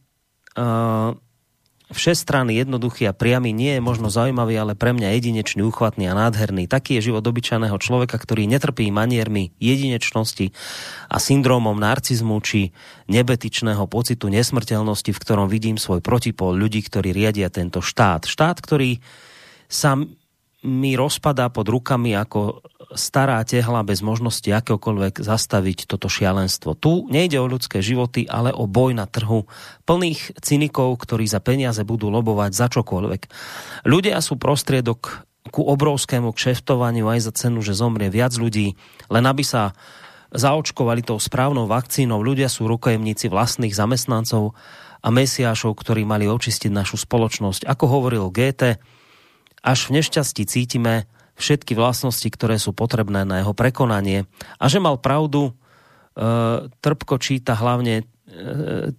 [1.89, 6.69] všestranný, jednoduchý a priamy nie je možno zaujímavý, ale pre mňa jedinečný, uchvatný a nádherný.
[6.69, 10.53] Taký je život obyčajného človeka, ktorý netrpí maniermi jedinečnosti
[11.09, 12.77] a syndrómom narcizmu či
[13.09, 18.29] nebetičného pocitu nesmrteľnosti, v ktorom vidím svoj protipol ľudí, ktorí riadia tento štát.
[18.29, 19.01] Štát, ktorý
[19.65, 19.97] sa
[20.59, 22.59] mi rozpadá pod rukami ako
[22.91, 26.75] stará tehla bez možnosti akéhokoľvek zastaviť toto šialenstvo.
[26.75, 29.47] Tu nejde o ľudské životy, ale o boj na trhu
[29.87, 33.21] plných cynikov, ktorí za peniaze budú lobovať za čokoľvek.
[33.87, 38.75] Ľudia sú prostriedok ku obrovskému kšeftovaniu aj za cenu, že zomrie viac ľudí,
[39.07, 39.71] len aby sa
[40.35, 42.21] zaočkovali tou správnou vakcínou.
[42.21, 44.53] Ľudia sú rukojemníci vlastných zamestnancov
[44.99, 47.65] a mesiášov, ktorí mali očistiť našu spoločnosť.
[47.65, 48.77] Ako hovoril Goethe,
[49.63, 51.09] až v nešťastí cítime
[51.39, 54.27] všetky vlastnosti, ktoré sú potrebné na jeho prekonanie.
[54.59, 55.51] A že mal pravdu, e,
[56.67, 58.05] trpko číta hlavne e,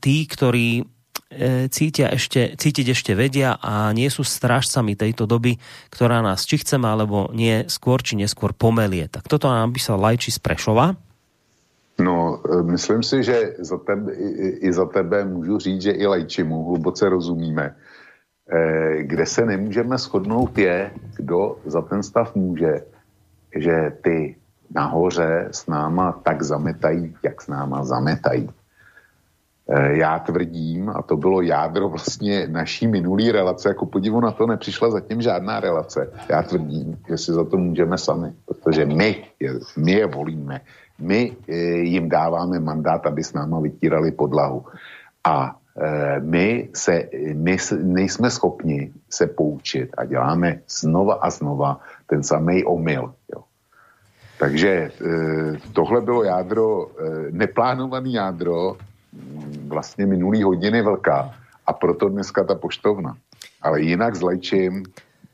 [0.01, 5.61] tí, ktorí e, cítia ešte, cítiť ešte vedia a nie sú strážcami tejto doby,
[5.93, 9.07] ktorá nás či chceme, alebo nie skôr či neskôr pomelie.
[9.13, 10.97] Tak toto nám písal Lajči z Prešova.
[12.01, 14.17] No, e, myslím si, že za tebe,
[14.65, 17.77] i, za tebe můžu říct, že i Lajčimu hluboce rozumíme
[19.01, 22.83] kde se nemůžeme shodnout je, kdo za ten stav může,
[23.57, 24.37] že ty
[24.75, 28.51] nahoře s náma tak zametají, jak s náma zametají.
[29.71, 34.47] Eh, já tvrdím, a to bylo jádro vlastně naší minulý relace, jako podivu na to
[34.47, 36.11] nepřišla zatím žádná relace.
[36.29, 39.25] Já tvrdím, že si za to můžeme sami, protože my
[39.77, 40.61] my je volíme.
[40.99, 41.55] My eh,
[41.87, 44.65] jim dáváme mandát, aby s náma vytírali podlahu.
[45.25, 45.60] A Eh,
[46.21, 53.15] my, se, my nejsme schopni se poučit a děláme znova a znova ten samý omyl.
[53.35, 53.45] Jo.
[54.41, 58.77] Takže eh, tohle bylo jádro, eh, neplánovaný jádro
[59.13, 61.35] mm, vlastně minulý hodiny velká
[61.67, 63.17] a proto dneska ta poštovna.
[63.63, 64.85] Ale jinak s Lajčím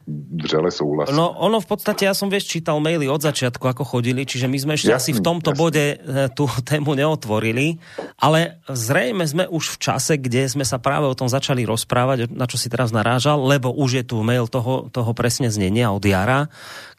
[0.06, 1.18] vřele súhlasím.
[1.18, 4.58] No ono v podstate, ja som vieš čítal maily od začiatku, ako chodili, čiže my
[4.58, 5.60] sme ešte jasný, asi v tomto jasný.
[5.60, 5.98] bode eh,
[6.30, 7.82] tú tému neotvorili,
[8.22, 12.46] ale zrejme sme už v čase, kde sme sa práve o tom začali rozprávať, na
[12.46, 16.46] čo si teraz narážal, lebo už je tu mail toho, toho presne znenia od Jara,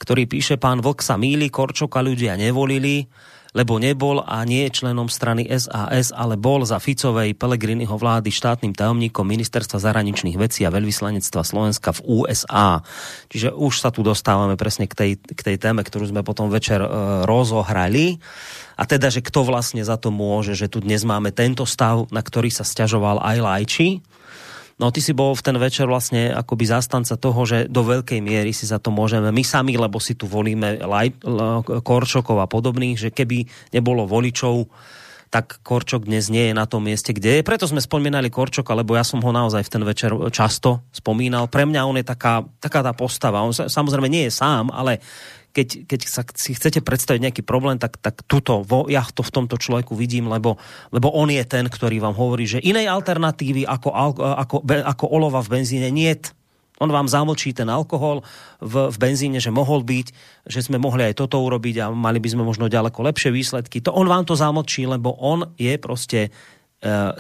[0.04, 3.08] ktorý píše, pán Vlk sa míli, Korčoka ľudia nevolili,
[3.56, 8.74] lebo nebol a nie je členom strany SAS, ale bol za Ficovej Pelegriniho vlády štátnym
[8.76, 12.82] tajomníkom ministerstva zahraničných vecí a veľvyslanectva Slovenska v USA.
[13.32, 16.84] Čiže už sa tu dostávame presne k tej, k tej téme, ktorú sme potom večer
[16.84, 16.90] e,
[17.24, 18.20] rozohrali.
[18.78, 22.22] A teda, že kto vlastne za to môže, že tu dnes máme tento stav, na
[22.22, 23.90] ktorý sa stiažoval aj Lajči,
[24.78, 28.54] No ty si bol v ten večer vlastne akoby zastanca toho, že do veľkej miery
[28.54, 31.18] si za to môžeme my sami, lebo si tu volíme Laj,
[31.82, 34.70] Korčokov a podobných, že keby nebolo voličov,
[35.34, 37.48] tak Korčok dnes nie je na tom mieste, kde je.
[37.48, 41.50] Preto sme spomínali Korčoka, lebo ja som ho naozaj v ten večer často spomínal.
[41.50, 43.44] Pre mňa on je taká, taká tá postava.
[43.44, 45.02] On samozrejme nie je sám, ale
[45.58, 49.34] keď, keď sa si chcete predstaviť nejaký problém, tak, tak tuto, vo, ja to v
[49.34, 50.62] tomto človeku vidím, lebo,
[50.94, 53.90] lebo on je ten, ktorý vám hovorí, že inej alternatívy ako,
[54.22, 56.30] ako, ako olova v benzíne niet.
[56.78, 58.22] On vám zamlčí ten alkohol
[58.62, 60.08] v, v benzíne, že mohol byť,
[60.46, 63.82] že sme mohli aj toto urobiť a mali by sme možno ďaleko lepšie výsledky.
[63.82, 66.30] To on vám to zamlčí, lebo on je proste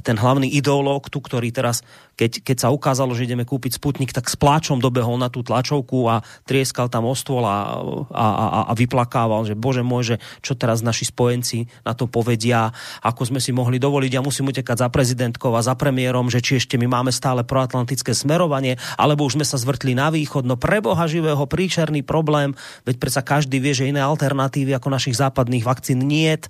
[0.05, 1.81] ten hlavný ideológ tu, ktorý teraz,
[2.13, 6.05] keď, keď sa ukázalo, že ideme kúpiť Sputnik, tak s pláčom dobehol na tú tlačovku
[6.05, 7.81] a trieskal tam o stôl a,
[8.13, 10.15] a, a, a vyplakával, že bože môj, že
[10.45, 12.69] čo teraz naši spojenci na to povedia,
[13.01, 16.61] ako sme si mohli dovoliť, ja musím utekať za prezidentkou a za premiérom, že či
[16.61, 21.09] ešte my máme stále proatlantické smerovanie, alebo už sme sa zvrtli na východ, no preboha
[21.09, 22.53] živého príčerný problém,
[22.85, 26.45] veď predsa každý vie, že iné alternatívy ako našich západných vakcín niet.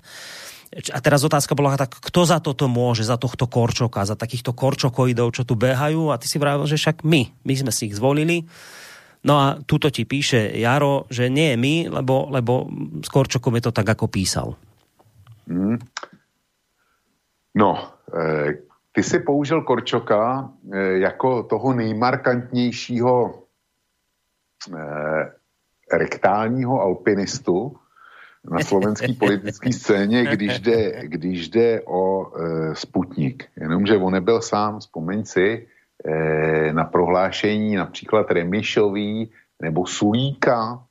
[0.68, 5.32] A teraz otázka bola tak, kto za toto môže, za tohto korčoka, za takýchto korčokoidov,
[5.32, 8.44] čo tu behajú a ty si vravil, že však my, my sme si ich zvolili.
[9.24, 12.70] No a tuto ti píše Jaro, že nie my, lebo, lebo
[13.02, 14.54] s Korčokom je to tak, ako písal.
[15.50, 15.80] Mm.
[17.58, 17.70] No,
[18.14, 18.62] e,
[18.92, 23.38] ty si použil Korčoka e, jako toho nejmarkantnějšího e,
[25.92, 27.76] rektálního alpinistu,
[28.44, 33.44] na slovenské politické scéně, když jde, když jde o e, Sputnik.
[33.60, 35.66] Jenomže on nebyl sám, vzpomeň si
[36.04, 39.30] e, na prohlášení například Remišový
[39.62, 40.82] nebo Sulíka,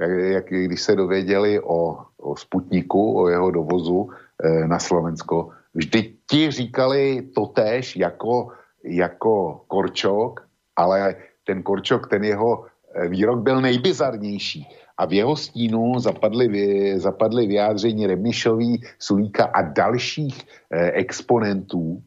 [0.00, 4.10] jak, jak, když se dověděli o, o Sputniku, o jeho dovozu
[4.44, 8.52] e, na Slovensko, vždy ti říkali totéž jako,
[8.84, 10.46] jako Korčok,
[10.76, 14.66] ale ten Korčok, ten jeho e, výrok byl nejbizarnější
[14.98, 22.02] a v jeho stínu zapadly, zapadly vyjádření Remišový, Sulíka a dalších eh, exponentů,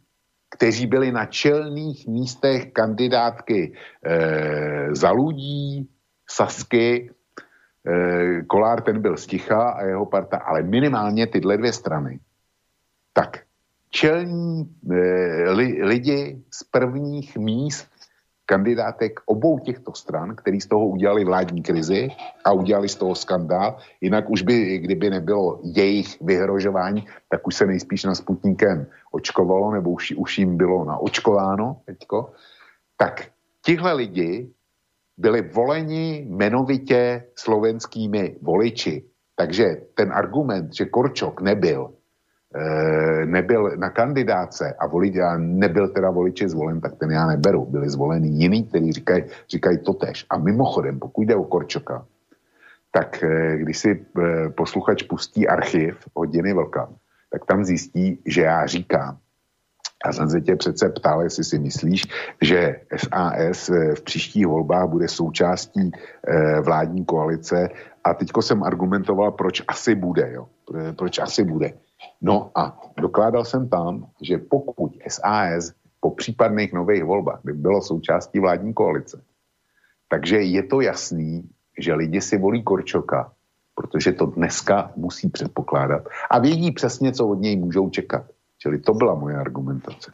[0.49, 3.73] kteří byli na čelných místech kandidátky
[4.05, 5.89] eh, za Ludí,
[6.29, 7.11] Sasky,
[7.87, 12.19] eh, Kolár ten byl sticha a jeho parta, ale minimálně tyhle dvě strany.
[13.13, 13.39] Tak
[13.89, 17.87] čelní eh, li, lidi z prvních míst
[18.49, 22.09] kandidátek obou těchto stran, který z toho udělali vládní krizi
[22.45, 23.77] a udělali z toho skandál.
[24.01, 29.93] Jinak už by, kdyby nebylo jejich vyhrožování, tak už se nejspíš na Sputnikem očkovalo, nebo
[29.93, 32.33] už, už jim bylo naočkováno teďko.
[32.97, 33.29] Tak
[33.61, 34.49] tihle lidi
[35.17, 39.05] byli voleni jmenovitě slovenskými voliči.
[39.37, 41.93] Takže ten argument, že Korčok nebyl
[43.25, 47.65] nebyl na kandidáce a, volič, a nebyl teda voliči zvolen, tak ten já neberu.
[47.65, 48.91] Byli zvoleni jiný, kteří
[49.49, 50.25] říkají, to tež.
[50.29, 52.05] A mimochodem, pokud jde o Korčoka,
[52.91, 56.89] tak eh, když si eh, posluchač pustí archiv hodiny vlka,
[57.31, 59.17] tak tam zjistí, že já říkám,
[60.05, 62.03] a jsem se tě přece ptal, jestli si myslíš,
[62.41, 65.91] že SAS v příštích volbách bude součástí
[66.61, 67.69] vládní koalice
[68.03, 70.47] a teďko jsem argumentoval, proč asi bude, jo?
[70.95, 71.73] proč asi bude.
[72.21, 78.39] No a dokládal jsem tam, že pokud SAS po případných nových volbách by bylo součástí
[78.39, 79.21] vládní koalice,
[80.07, 83.31] takže je to jasný, že lidi si volí Korčoka,
[83.75, 88.25] protože to dneska musí předpokládat a vědí přesně, co od něj můžou čekat.
[88.57, 90.11] Čili to byla moje argumentace.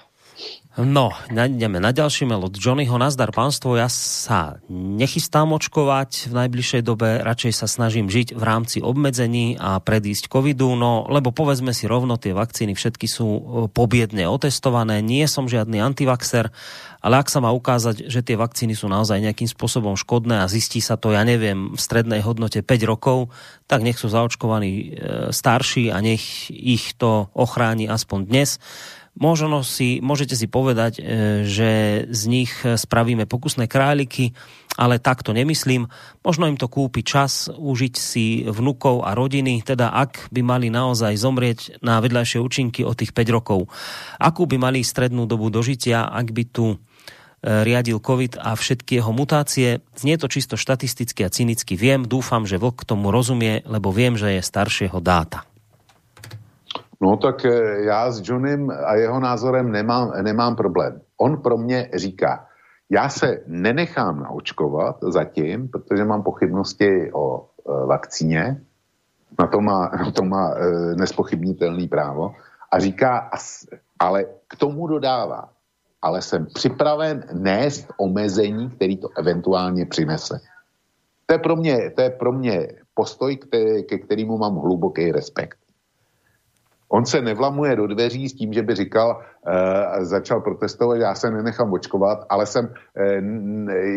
[0.75, 2.99] No, ideme na ďalší mail od Johnnyho.
[2.99, 8.83] Nazdar pánstvo, ja sa nechystám očkovať v najbližšej dobe, radšej sa snažím žiť v rámci
[8.83, 13.41] obmedzení a predísť covidu, no lebo povedzme si rovno, tie vakcíny všetky sú e,
[13.71, 16.51] pobiedne otestované, nie som žiadny antivaxer,
[16.99, 20.83] ale ak sa má ukázať, že tie vakcíny sú naozaj nejakým spôsobom škodné a zistí
[20.83, 23.31] sa to, ja neviem, v strednej hodnote 5 rokov,
[23.71, 24.87] tak nech sú zaočkovaní e,
[25.31, 28.59] starší a nech ich to ochráni aspoň dnes
[29.15, 31.01] Možno si, môžete si povedať, e,
[31.47, 34.35] že z nich spravíme pokusné králiky,
[34.75, 35.87] ale tak to nemyslím.
[36.19, 41.15] Možno im to kúpi čas užiť si vnukov a rodiny, teda ak by mali naozaj
[41.15, 43.71] zomrieť na vedľajšie účinky o tých 5 rokov.
[44.19, 46.77] Akú by mali strednú dobu dožitia, ak by tu e,
[47.39, 49.79] riadil COVID a všetky jeho mutácie.
[49.95, 51.79] Znie to čisto štatisticky a cynicky.
[51.79, 55.47] Viem, dúfam, že Vlk tomu rozumie, lebo viem, že je staršieho dáta.
[57.01, 61.01] No tak eh, já s Johnem a jeho názorem nemám, nemám problém.
[61.17, 62.47] On pro mě říká,
[62.89, 68.61] já se nenechám naočkovat zatím, protože mám pochybnosti o e, vakcíně,
[69.39, 72.33] na to má, na to má e, nespochybnitelný právo,
[72.71, 73.29] a říká,
[73.99, 75.49] ale k tomu dodává,
[76.01, 80.39] ale jsem připraven nést omezení, který to eventuálně přinese.
[81.25, 85.57] To je pro mě, to je pro mě postoj, který, ke kterému mám hluboký respekt.
[86.95, 91.31] On se nevlamuje do dveří s tím, že by říkal, e, začal protestovat, já se
[91.31, 93.21] nenechám očkovat, ale jsem e,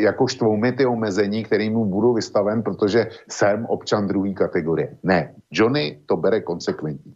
[0.03, 4.97] jako štvoumy ty omezení, kterým mu budu vystaven, protože jsem občan druhé kategorie.
[5.03, 7.13] Ne, Johnny to bere konsekventně.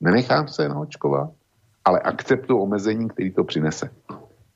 [0.00, 1.30] Nenechám se naočkovat,
[1.84, 3.90] ale akceptuji omezení, který to přinese.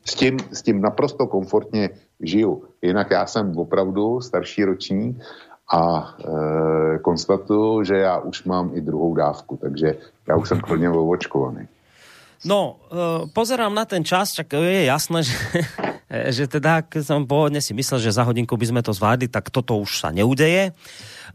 [0.05, 1.91] S tím, s tím naprosto komfortně
[2.21, 2.65] žiju.
[2.83, 5.23] Jinak já jsem opravdu starší ročník
[5.69, 9.97] a e, konstatuju, že já už mám i druhou dávku, takže
[10.28, 11.69] já už jsem plně ovočkovaný.
[12.45, 15.36] No, e, pozerám na ten čas, čak je jasné, že,
[16.31, 19.51] že teda, keď som pôvodne si myslel, že za hodinku by sme to zvládli, tak
[19.51, 20.73] toto už sa neudeje.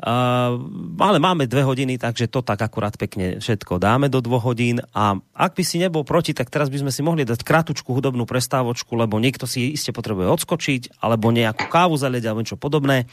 [0.01, 0.57] Uh,
[0.97, 4.81] ale máme dve hodiny, takže to tak akurát pekne všetko dáme do dvoch hodín.
[4.95, 8.25] A ak by si nebol proti, tak teraz by sme si mohli dať kratučku hudobnú
[8.25, 13.05] prestávočku, lebo niekto si iste potrebuje odskočiť, alebo nejakú kávu zalieť, alebo niečo podobné,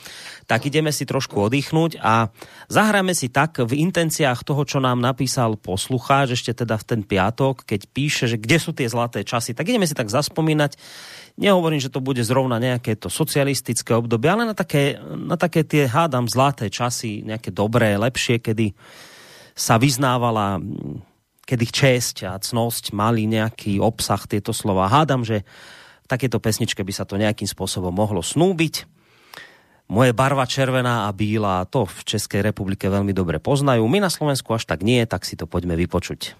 [0.49, 2.33] tak ideme si trošku oddychnúť a
[2.73, 7.67] zahráme si tak v intenciách toho, čo nám napísal poslucháč ešte teda v ten piatok,
[7.67, 10.79] keď píše, že kde sú tie zlaté časy, tak ideme si tak zaspomínať
[11.39, 15.87] Nehovorím, že to bude zrovna nejaké to socialistické obdobie, ale na také, na také tie,
[15.87, 18.75] hádam, zlaté časy, nejaké dobré, lepšie, kedy
[19.55, 20.59] sa vyznávala,
[21.45, 24.89] kedy česť a cnosť mali nejaký obsah tieto slova.
[24.89, 25.43] Hádam, že
[26.05, 28.87] v takéto pesničke by sa to nejakým spôsobom mohlo snúbiť.
[29.91, 33.83] moje barva červená a bílá, to v Českej republike veľmi dobre poznajú.
[33.91, 36.39] My na Slovensku až tak nie, tak si to poďme vypočuť.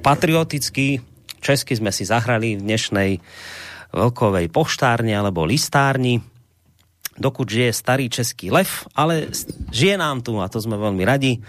[0.00, 1.04] Patrioticky.
[1.40, 3.10] Česky sme si zahrali v dnešnej
[3.92, 6.20] veľkovej poštárni alebo listárni,
[7.20, 9.28] dokud žije starý český lev, ale
[9.72, 11.40] žije nám tu a to sme veľmi radi.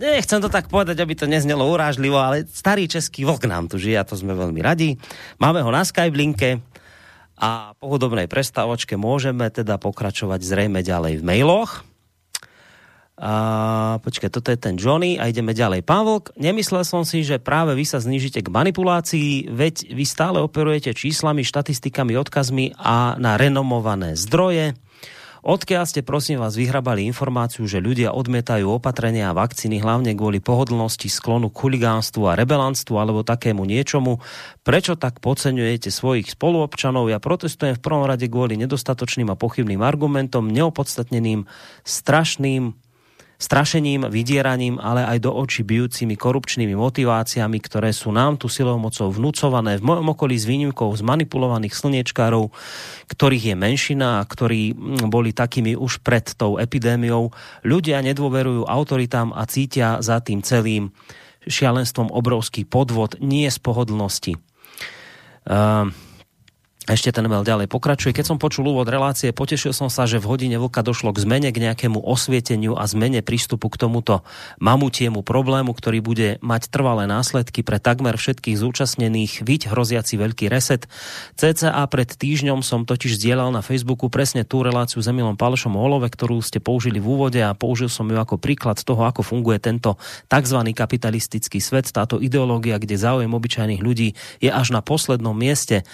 [0.00, 4.00] Nechcem to tak povedať, aby to neznelo urážlivo, ale starý český vlk nám tu žije
[4.00, 4.96] a to sme veľmi radi.
[5.36, 6.64] Máme ho na Skype linke
[7.36, 11.84] a po hudobnej prestávočke môžeme teda pokračovať zrejme ďalej v mailoch.
[13.20, 13.32] A,
[14.00, 15.84] počkaj, toto je ten Johnny a ideme ďalej.
[15.84, 20.40] Pán Vlk, nemyslel som si, že práve vy sa znížite k manipulácii, veď vy stále
[20.40, 24.74] operujete číslami, štatistikami, odkazmi a na renomované zdroje.
[25.40, 31.08] Odkiaľ ste prosím vás vyhrabali informáciu, že ľudia odmietajú opatrenia a vakcíny hlavne kvôli pohodlnosti,
[31.08, 34.20] sklonu k huligánstvu a rebelantstvu alebo takému niečomu?
[34.60, 37.08] Prečo tak podceňujete svojich spoluobčanov?
[37.08, 41.48] Ja protestujem v prvom rade kvôli nedostatočným a pochybným argumentom, neopodstatneným,
[41.88, 42.76] strašným
[43.40, 49.08] strašením, vydieraním, ale aj do očí bijúcimi korupčnými motiváciami, ktoré sú nám tu silou mocou
[49.08, 52.52] vnúcované v mojom okolí s výnimkou zmanipulovaných slniečkárov,
[53.08, 57.32] ktorých je menšina a ktorí mm, boli takými už pred tou epidémiou.
[57.64, 60.92] Ľudia nedôverujú autoritám a cítia za tým celým
[61.48, 64.36] šialenstvom obrovský podvod, nie z pohodlnosti.
[65.48, 65.88] Uh,
[66.92, 68.10] ešte ten mail ďalej pokračuje.
[68.10, 71.54] Keď som počul úvod relácie, potešil som sa, že v hodine vlka došlo k zmene,
[71.54, 74.26] k nejakému osvieteniu a zmene prístupu k tomuto
[74.58, 80.90] mamutiemu problému, ktorý bude mať trvalé následky pre takmer všetkých zúčastnených, viď hroziaci veľký reset.
[81.38, 86.10] CCA pred týždňom som totiž zdieľal na Facebooku presne tú reláciu s Emilom Pálešom Holove,
[86.10, 89.94] ktorú ste použili v úvode a použil som ju ako príklad toho, ako funguje tento
[90.26, 90.58] tzv.
[90.74, 95.86] kapitalistický svet, táto ideológia, kde záujem obyčajných ľudí je až na poslednom mieste.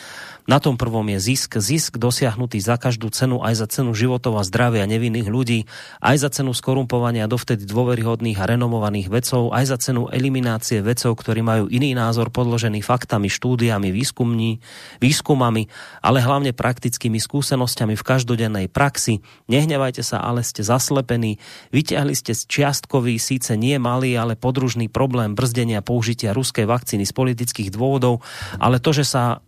[0.46, 1.58] Na tom prvom je zisk.
[1.58, 5.66] Zisk dosiahnutý za každú cenu, aj za cenu životov a zdravia nevinných ľudí,
[5.98, 11.42] aj za cenu skorumpovania dovtedy dôveryhodných a renomovaných vedcov, aj za cenu eliminácie vedcov, ktorí
[11.42, 14.62] majú iný názor podložený faktami, štúdiami, výskumní,
[15.02, 15.66] výskumami,
[16.06, 19.26] ale hlavne praktickými skúsenosťami v každodennej praxi.
[19.50, 21.42] Nehnevajte sa, ale ste zaslepení.
[21.74, 27.74] Vyťahli ste čiastkový, síce nie malý, ale podružný problém brzdenia použitia ruskej vakcíny z politických
[27.74, 28.22] dôvodov,
[28.62, 29.42] ale to, že sa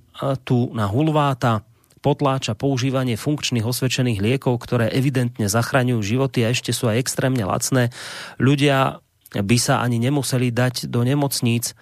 [0.44, 1.62] tu na hulváta
[1.98, 7.90] potláča používanie funkčných osvedčených liekov, ktoré evidentne zachraňujú životy a ešte sú aj extrémne lacné.
[8.38, 9.02] Ľudia
[9.34, 11.76] by sa ani nemuseli dať do nemocníc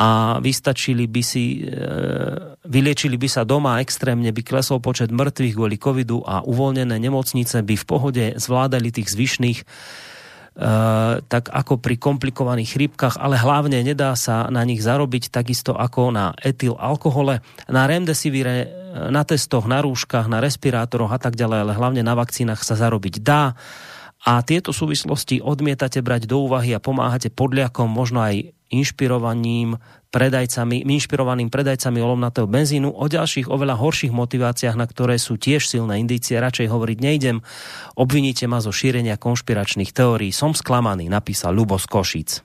[0.00, 1.76] a vystačili by si, e,
[2.64, 7.74] vyliečili by sa doma, extrémne by klesol počet mŕtvych kvôli covidu a uvoľnené nemocnice by
[7.76, 9.58] v pohode zvládali tých zvyšných
[11.32, 16.36] tak ako pri komplikovaných chrípkach, ale hlavne nedá sa na nich zarobiť takisto ako na
[16.44, 17.40] etyl alkohole,
[17.72, 18.68] na remdesivire, eh,
[19.08, 23.24] na testoch, na rúškach, na respirátoroch a tak ďalej, ale hlavne na vakcínach sa zarobiť
[23.24, 23.56] dá.
[24.22, 29.80] A tieto súvislosti odmietate brať do úvahy a pomáhate podliakom, možno aj inšpirovaním
[30.12, 32.92] predajcami, inšpirovaným predajcami olovnatého benzínu.
[32.92, 37.40] O ďalších oveľa horších motiváciách, na ktoré sú tiež silné indície, radšej hovoriť nejdem.
[37.96, 40.30] Obviníte ma zo šírenia konšpiračných teórií.
[40.30, 42.44] Som sklamaný, napísal Lubo Košic.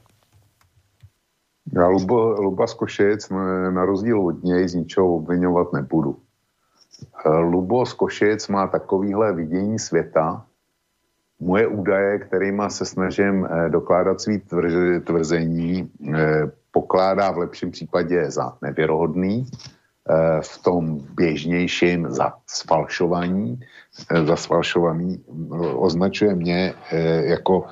[1.67, 3.29] Já Lubo, Luba z Košic
[3.69, 6.15] na rozdíl od něj z ničeho obvinovat nebudu.
[7.25, 10.45] Lubo z Košic má takovýhle vidění světa.
[11.39, 14.41] Moje údaje, kterýma se snažím eh, dokládat svý
[15.03, 23.57] tvrzení, eh, pokládá v lepším případě za nevěrohodný, eh, v tom běžnějším za sfalšování,
[24.13, 25.25] eh, za sfalšovaný,
[25.73, 27.65] označuje mě eh, jako,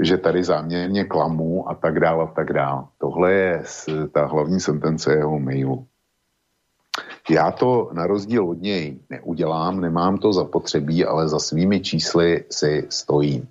[0.00, 2.88] že tady záměrně klamu a tak dále a tak dále.
[2.96, 3.52] Tohle je
[4.12, 5.84] ta hlavní sentence jeho mailu.
[7.28, 12.86] Já to na rozdíl od něj neudělám, nemám to zapotřebí, ale za svými čísly si
[12.88, 13.44] stojím.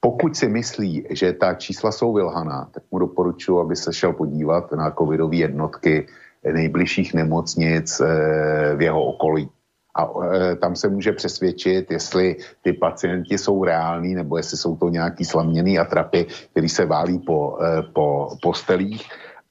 [0.00, 4.72] Pokud si myslí, že ta čísla jsou vylhaná, tak mu doporučuji, aby se šel podívat
[4.72, 6.06] na covidové jednotky
[6.52, 9.50] nejbližších nemocnic eh, v jeho okolí.
[9.96, 14.88] A eh, tam se může přesvědčit, jestli ty pacienti jsou reální, nebo jestli jsou to
[14.88, 19.02] nějaký slaměný atrapy, který se válí po, eh, po postelích,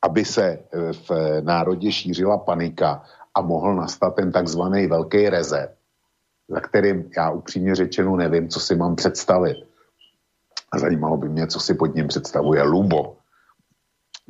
[0.02, 0.60] aby se
[1.10, 3.04] v národě šířila panika
[3.36, 5.74] a mohl nastat ten takzvaný velký rezet,
[6.50, 9.58] za kterým já upřímně řečeno nevím, co si mám představit
[10.72, 13.18] a zajímalo by mě, co si pod ním představuje Lubo.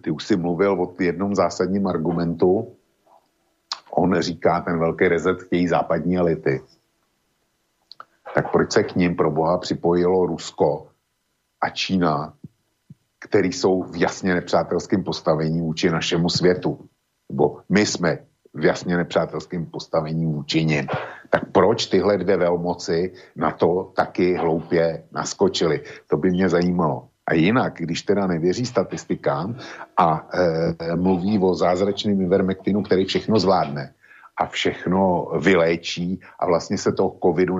[0.01, 2.75] Ty už si mluvil o jednom zásadním argumentu.
[3.91, 6.61] On říká, ten velký rezet chtějí západní elity.
[8.35, 10.87] Tak proč se k ním pro boha připojilo Rusko
[11.61, 12.33] a Čína,
[13.19, 16.89] který jsou v jasně nepřátelském postavení vůči našemu světu?
[17.29, 18.17] Nebo my jsme
[18.53, 20.87] v jasně nepřátelském postavení vůči nim.
[21.29, 25.81] Tak proč tyhle dvě velmoci na to taky hloupě naskočily?
[26.07, 27.07] To by mě zajímalo.
[27.27, 29.55] A jinak, když teda nevěří statistikám
[29.97, 33.93] a e, mluví o zázračném ivermektinu, který všechno zvládne
[34.37, 37.57] a všechno vyléčí a vlastně se toho covidu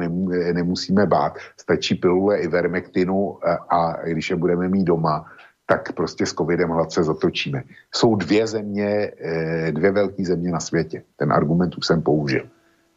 [0.53, 5.25] nemusíme bát, stačí pilule ivermektinu a, a když je budeme mít doma,
[5.65, 7.63] tak prostě s covidem hladce zatočíme.
[7.95, 11.03] Jsou dvě země, eh, dvě velké země na světě.
[11.15, 12.47] Ten argument už jsem použil.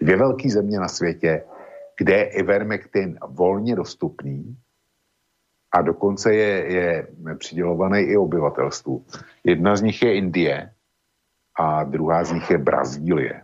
[0.01, 1.45] Dvě velké země na světě,
[1.99, 4.57] kde je Ivermectin volně dostupný
[5.73, 7.09] a dokonce je, je
[7.39, 9.05] přidělovaný i obyvatelstvu.
[9.45, 10.71] Jedna z nich je Indie
[11.59, 13.43] a druhá z nich je Brazílie.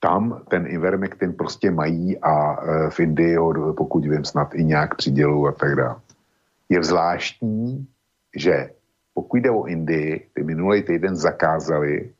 [0.00, 4.96] Tam ten Ivermectin prostě mají a eh, v Indii ho, pokud vím, snad i nějak
[4.96, 6.00] přidělují a tak dále.
[6.68, 7.86] Je zvláštní,
[8.36, 8.70] že
[9.14, 12.14] pokud jde o Indii, ty minulý týden zakázali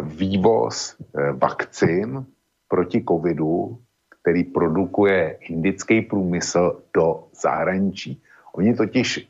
[0.00, 2.26] vývoz eh, vakcín
[2.68, 3.78] proti covidu,
[4.22, 8.22] který produkuje indický průmysl do zahraničí.
[8.52, 9.28] Oni totiž,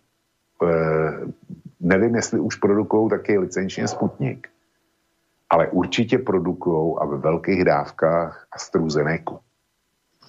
[0.62, 1.26] eh,
[1.80, 4.48] nevím, jestli už produkují taky licenčně Sputnik,
[5.50, 9.40] ale určitě produkují a ve velkých dávkách AstraZeneca.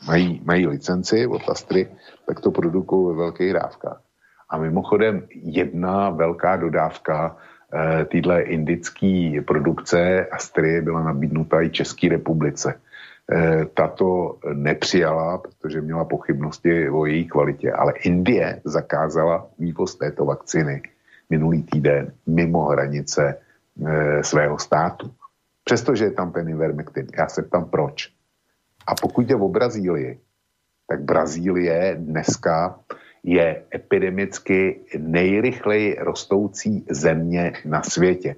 [0.07, 1.91] Mají, mají licenci od Astry,
[2.25, 4.01] tak to produkují ve velkých dávkách.
[4.49, 7.37] A mimochodem jedna velká dodávka
[7.73, 12.79] eh, týhle indické produkce Astrie byla nabídnuta i České republice.
[13.31, 20.81] Eh, tato nepřijala, protože měla pochybnosti o její kvalitě, ale Indie zakázala vývoz této vakciny
[21.29, 25.11] minulý týden mimo hranice eh, svého státu.
[25.63, 27.07] Přestože je tam ten Ivermectin.
[27.17, 28.09] Já se ptám proč.
[28.87, 30.19] A pokud jde o Brazílii,
[30.87, 32.79] tak Brazílie dneska
[33.23, 38.35] je epidemicky nejrychleji rostoucí země na světě.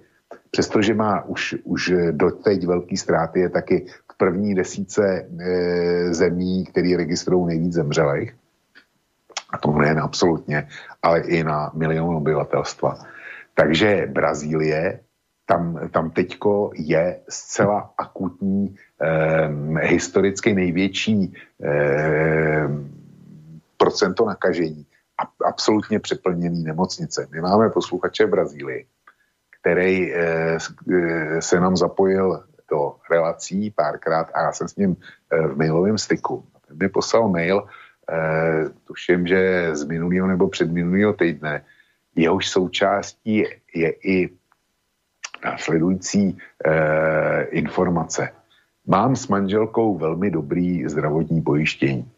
[0.51, 6.95] přestože má už, už doteď velký ztráty, je taky v první desíce e, zemí, který
[6.95, 8.35] registrují nejvíc zemřelých.
[9.49, 10.67] A to nejen absolutně,
[11.03, 12.97] ale i na milion obyvatelstva.
[13.53, 14.99] Takže Brazílie,
[15.45, 19.49] tam, tam teďko je zcela akutní, eh,
[19.81, 21.33] historicky největší
[21.63, 22.67] eh,
[23.81, 24.85] procento nakažení
[25.17, 27.27] a absolutně přeplněný nemocnice.
[27.31, 28.85] My máme posluchače v Brazílii,
[29.61, 30.57] který eh,
[30.93, 35.97] eh, se nám zapojil do relací párkrát a já jsem s ním eh, v mailovém
[35.97, 36.45] styku.
[36.67, 41.65] Ten mi poslal mail, eh, tuším, že z minulého nebo předminulého týdne,
[42.15, 43.43] jehož součástí
[43.73, 44.29] je i
[45.45, 48.29] následující eh, informace.
[48.85, 52.11] Mám s manželkou velmi dobrý zdravotní pojištění.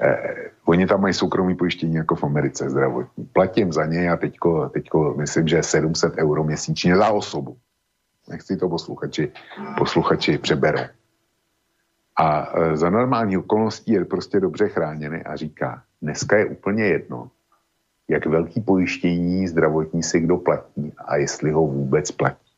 [0.00, 3.24] Eh, oni tam mají soukromý pojištění jako v Americe zdravotní.
[3.24, 7.56] Platím za něj a teďko, teďko myslím, že 700 euro měsíčně za osobu.
[8.28, 9.32] Nechci to posluchači,
[9.78, 10.80] posluchači přeberou.
[12.16, 17.30] A e, za normální okolností je prostě dobře chráněný a říká, dneska je úplně jedno,
[18.08, 22.51] jak velký pojištění zdravotní si kdo platí a jestli ho vůbec platí.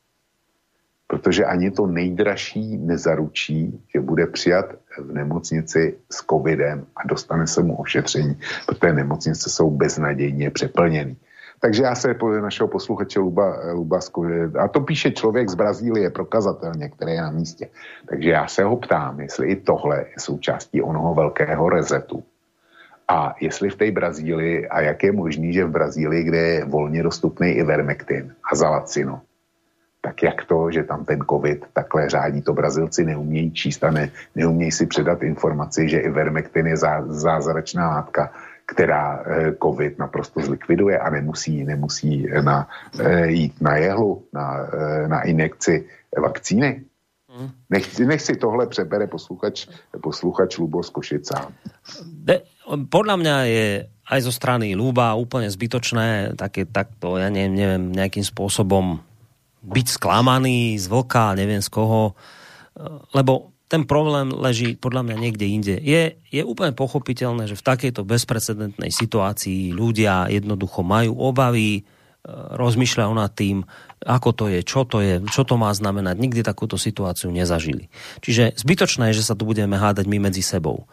[1.07, 4.67] Protože ani to nejdražší nezaručí, že bude přijat
[4.99, 11.17] v nemocnici s covidem a dostane se mu ošetření, protože nemocnice jsou beznadějně přeplněny.
[11.61, 14.01] Takže já se po našeho posluchače Luba, Luba
[14.59, 17.69] a to píše člověk z Brazílie prokazatelně, který je na místě.
[18.09, 22.25] Takže já se ho ptám, jestli i tohle je součástí onoho velkého rezetu.
[23.09, 27.03] A jestli v té Brazílii, a jak je možný, že v Brazílii, kde je volně
[27.03, 29.21] dostupný i vermektin a zalacino,
[30.05, 34.13] tak jak to, že tam ten covid takhle řádí, to Brazilci neumějí číst a ne,
[34.37, 38.33] neumějí si předat informaci, že i vermektin je zá, zázračná látka,
[38.67, 42.69] která eh, covid naprosto zlikviduje a nemusí, nemusí na,
[43.01, 46.85] eh, jít na jehlu, na, eh, na injekci vakcíny.
[47.29, 47.51] Hmm.
[47.71, 49.67] Nech, nech si tohle přebere posluchač,
[50.03, 51.51] posluchač Lubo z Košica.
[52.93, 53.67] podľa mňa je
[54.05, 59.03] aj zo strany Luba úplne zbytočné také, takto, ja neviem, neviem, nejakým spôsobom
[59.65, 62.13] byť sklamaný z vlka, neviem z koho,
[63.17, 65.75] lebo ten problém leží podľa mňa niekde inde.
[65.81, 71.83] Je, je úplne pochopiteľné, že v takejto bezprecedentnej situácii ľudia jednoducho majú obavy, e,
[72.55, 73.65] rozmýšľajú nad tým,
[74.05, 76.21] ako to je, čo to je, čo to má znamenať.
[76.21, 77.89] Nikdy takúto situáciu nezažili.
[78.21, 80.85] Čiže zbytočné je, že sa tu budeme hádať my medzi sebou.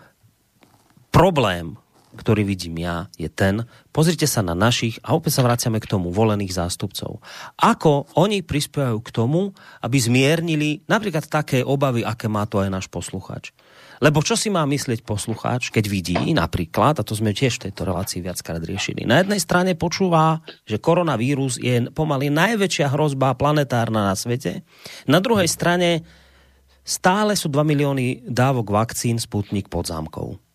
[1.12, 1.76] Problém,
[2.12, 3.64] ktorý vidím ja, je ten,
[3.96, 7.24] pozrite sa na našich, a opäť sa vraciame k tomu, volených zástupcov.
[7.56, 12.88] Ako oni prispievajú k tomu, aby zmiernili napríklad také obavy, aké má to aj náš
[12.92, 13.56] posluchač.
[14.02, 17.86] Lebo čo si má myslieť poslucháč, keď vidí napríklad, a to sme tiež v tejto
[17.86, 24.16] relácii viackrát riešili, na jednej strane počúva, že koronavírus je pomaly najväčšia hrozba planetárna na
[24.18, 24.66] svete,
[25.06, 26.02] na druhej strane
[26.82, 30.51] stále sú 2 milióny dávok vakcín Sputnik pod zámkou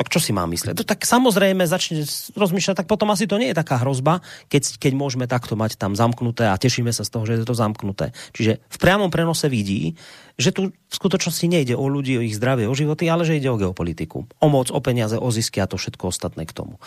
[0.00, 0.80] tak čo si má mysleť?
[0.80, 4.92] To tak samozrejme začne rozmýšľať, tak potom asi to nie je taká hrozba, keď, keď
[4.96, 8.16] môžeme takto mať tam zamknuté a tešíme sa z toho, že je to zamknuté.
[8.32, 10.00] Čiže v priamom prenose vidí,
[10.40, 13.52] že tu v skutočnosti nejde o ľudí, o ich zdravie, o životy, ale že ide
[13.52, 14.24] o geopolitiku.
[14.24, 16.80] O moc, o peniaze, o zisky a to všetko ostatné k tomu.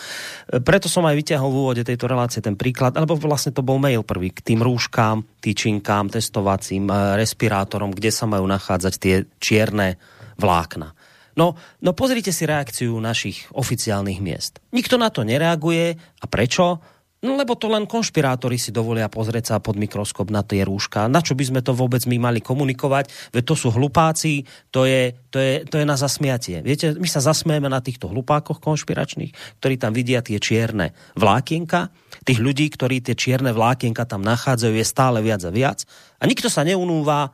[0.50, 3.78] E, preto som aj vyťahol v úvode tejto relácie ten príklad, alebo vlastne to bol
[3.78, 10.02] mail prvý k tým rúškám, týčinkám, testovacím, e, respirátorom, kde sa majú nachádzať tie čierne
[10.42, 10.98] vlákna.
[11.34, 14.62] No, no pozrite si reakciu našich oficiálnych miest.
[14.70, 15.98] Nikto na to nereaguje.
[15.98, 16.82] A prečo?
[17.24, 21.08] No lebo to len konšpirátori si dovolia pozrieť sa pod mikroskop na tie rúška.
[21.08, 23.32] Na čo by sme to vôbec my mali komunikovať?
[23.32, 24.44] Veď to sú hlupáci,
[24.76, 26.60] to je, to je, to je na zasmiatie.
[26.60, 29.32] Viete, my sa zasmieme na týchto hlupákoch konšpiračných,
[29.64, 31.96] ktorí tam vidia tie čierne vlákienka.
[32.28, 35.88] Tých ľudí, ktorí tie čierne vlákienka tam nachádzajú, je stále viac a viac.
[36.20, 37.32] A nikto sa neunúva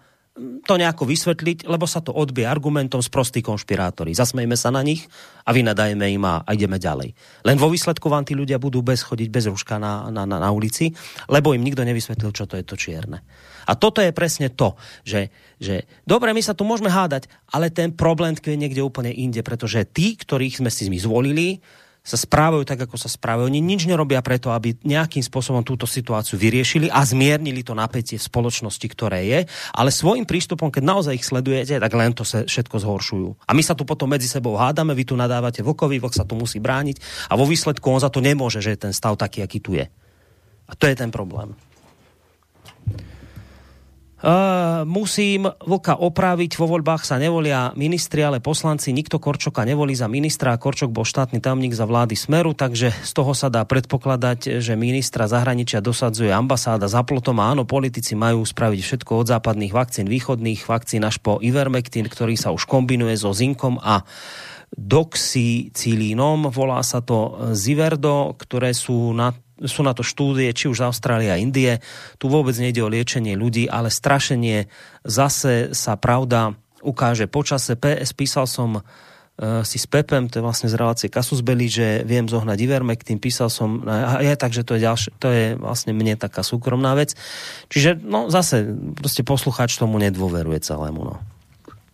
[0.64, 4.16] to nejako vysvetliť, lebo sa to odbie argumentom z prostých konšpirátori.
[4.16, 5.06] Zasmejme sa na nich
[5.44, 7.12] a vynadajme im a, ideme ďalej.
[7.44, 10.50] Len vo výsledku vám tí ľudia budú bez chodiť bez ruška na, na, na, na
[10.50, 10.96] ulici,
[11.28, 13.20] lebo im nikto nevysvetlil, čo to je to čierne.
[13.70, 14.74] A toto je presne to,
[15.06, 15.30] že,
[15.62, 19.86] že dobre, my sa tu môžeme hádať, ale ten problém je niekde úplne inde, pretože
[19.94, 21.62] tí, ktorých sme si zvolili,
[22.10, 23.54] sa správajú tak, ako sa správajú.
[23.54, 28.26] Oni nič nerobia preto, aby nejakým spôsobom túto situáciu vyriešili a zmiernili to napätie v
[28.26, 29.40] spoločnosti, ktoré je,
[29.78, 33.30] ale svojim prístupom, keď naozaj ich sledujete, tak len to sa všetko zhoršujú.
[33.46, 36.34] A my sa tu potom medzi sebou hádame, vy tu nadávate vokovi, vok sa tu
[36.34, 39.62] musí brániť a vo výsledku on za to nemôže, že je ten stav taký, aký
[39.62, 39.86] tu je.
[40.70, 41.54] A to je ten problém.
[44.84, 50.52] Musím Vlka opraviť, vo voľbách sa nevolia ministri, ale poslanci, nikto Korčoka nevolí za ministra.
[50.52, 54.76] A Korčok bol štátny tajomník za vlády Smeru, takže z toho sa dá predpokladať, že
[54.76, 57.40] ministra zahraničia dosadzuje ambasáda za plotom.
[57.40, 62.36] A áno, politici majú spraviť všetko od západných vakcín, východných vakcín až po Ivermectin, ktorý
[62.36, 64.04] sa už kombinuje so zinkom a
[64.70, 69.34] doxycilínom, volá sa to Ziverdo, ktoré sú na
[69.66, 71.84] sú na to štúdie, či už z Austrálie a Indie.
[72.16, 74.72] Tu vôbec nejde o liečenie ľudí, ale strašenie
[75.04, 77.76] zase sa pravda ukáže počase.
[77.76, 78.84] PS písal som uh,
[79.68, 83.52] si s Pepem, to je vlastne z relácie Kasus Belli, že viem zohnať Ivermectin, písal
[83.52, 87.16] som, a ja, takže to je, ďalšie, to je vlastne mne taká súkromná vec.
[87.68, 88.64] Čiže, no zase,
[88.96, 91.16] proste posluchač tomu nedôveruje celému, no.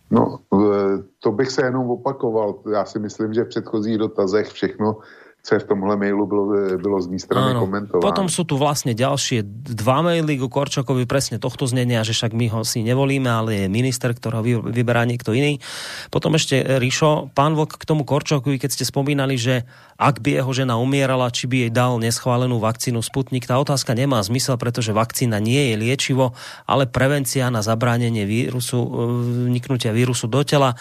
[0.06, 2.62] No, e, to bych se jenom opakoval.
[2.72, 4.96] Já si myslím, že v předchozích dotazech všechno
[5.46, 6.44] v tomhle mailu bylo,
[6.82, 7.62] bylo z mý strany Áno.
[7.62, 8.02] komentováno.
[8.02, 12.46] Potom sú tu vlastne ďalšie dva maily ku Korčokovi presne tohto znenia, že však my
[12.50, 15.62] ho si nevolíme, ale je minister, ktorého vyberá niekto iný.
[16.10, 19.62] Potom ešte e, Rišo, pán Vok k tomu Korčokovi, keď ste spomínali, že
[19.94, 24.18] ak by jeho žena umierala, či by jej dal neschválenú vakcínu Sputnik, tá otázka nemá
[24.26, 26.34] zmysel, pretože vakcína nie je liečivo,
[26.66, 28.88] ale prevencia na zabránenie vírusu, e,
[29.46, 30.74] vniknutia vírusu do tela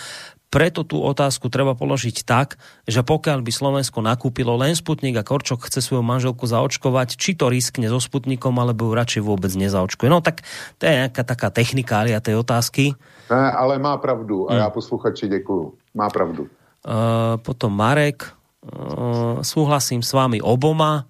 [0.49, 2.55] preto tú otázku treba položiť tak,
[2.87, 7.51] že pokiaľ by Slovensko nakúpilo len Sputnik a Korčok chce svoju manželku zaočkovať, či to
[7.51, 10.07] riskne so Sputnikom, alebo ju radšej vôbec nezaočkuje.
[10.07, 10.47] No tak
[10.79, 12.95] to je nejaká taká technikália tej otázky.
[13.27, 14.61] Ne, ale má pravdu a hmm.
[14.63, 15.97] ja posluchači ďakujem.
[15.97, 16.47] Má pravdu.
[16.85, 21.09] Uh, potom Marek, uh, súhlasím s vami oboma,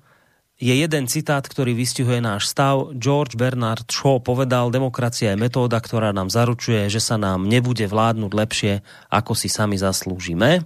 [0.55, 2.95] je jeden citát, ktorý vystihuje náš stav.
[2.95, 8.31] George Bernard Shaw povedal, demokracia je metóda, ktorá nám zaručuje, že sa nám nebude vládnuť
[8.31, 8.73] lepšie,
[9.11, 10.63] ako si sami zaslúžime.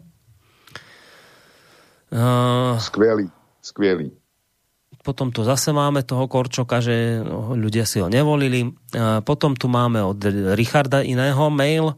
[2.10, 3.30] Uh, skvelý,
[3.62, 4.14] skvelý.
[5.02, 7.22] Potom tu zase máme toho Korčoka, že
[7.58, 8.70] ľudia si ho nevolili.
[8.94, 10.22] Uh, potom tu máme od
[10.54, 11.98] Richarda iného mail.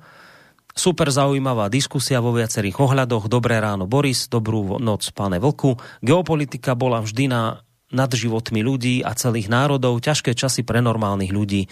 [0.72, 3.27] Super zaujímavá diskusia vo viacerých ohľadoch.
[3.27, 5.76] Dobré ráno Boris, dobrú noc pane Vlku.
[5.99, 7.59] Geopolitika bola vždy na
[7.91, 11.68] nad životmi ľudí a celých národov, ťažké časy pre normálnych ľudí.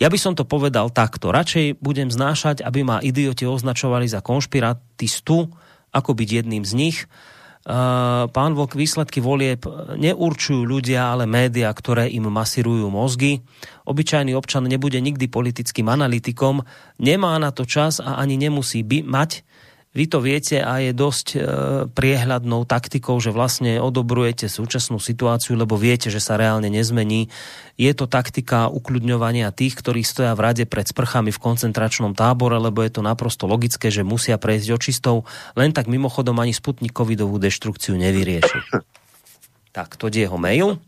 [0.00, 1.28] Ja by som to povedal takto.
[1.28, 5.48] Radšej budem znášať, aby ma idioti označovali za konšpiratistu,
[5.88, 6.98] ako byť jedným z nich.
[7.68, 9.60] Pán Vok, výsledky volieb
[9.96, 13.44] neurčujú ľudia, ale média, ktoré im masírujú mozgy.
[13.84, 16.64] Obyčajný občan nebude nikdy politickým analytikom,
[16.96, 19.44] nemá na to čas a ani nemusí by mať,
[19.98, 21.38] vy to viete a je dosť e,
[21.90, 27.26] priehľadnou taktikou, že vlastne odobrujete súčasnú situáciu, lebo viete, že sa reálne nezmení.
[27.74, 32.86] Je to taktika ukľudňovania tých, ktorí stoja v rade pred sprchami v koncentračnom tábore, lebo
[32.86, 35.26] je to naprosto logické, že musia prejsť očistou.
[35.58, 38.62] Len tak mimochodom ani Sputnik covidovú deštrukciu nevyrieši.
[39.68, 40.80] Tak, to je jeho mail.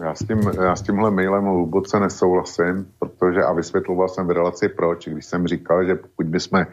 [0.00, 4.68] Já s, tím, já s tímhle mailem hluboce nesouhlasím, protože a vysvětloval jsem v relaci
[4.68, 6.66] proč, když jsem říkal, že pokud bychom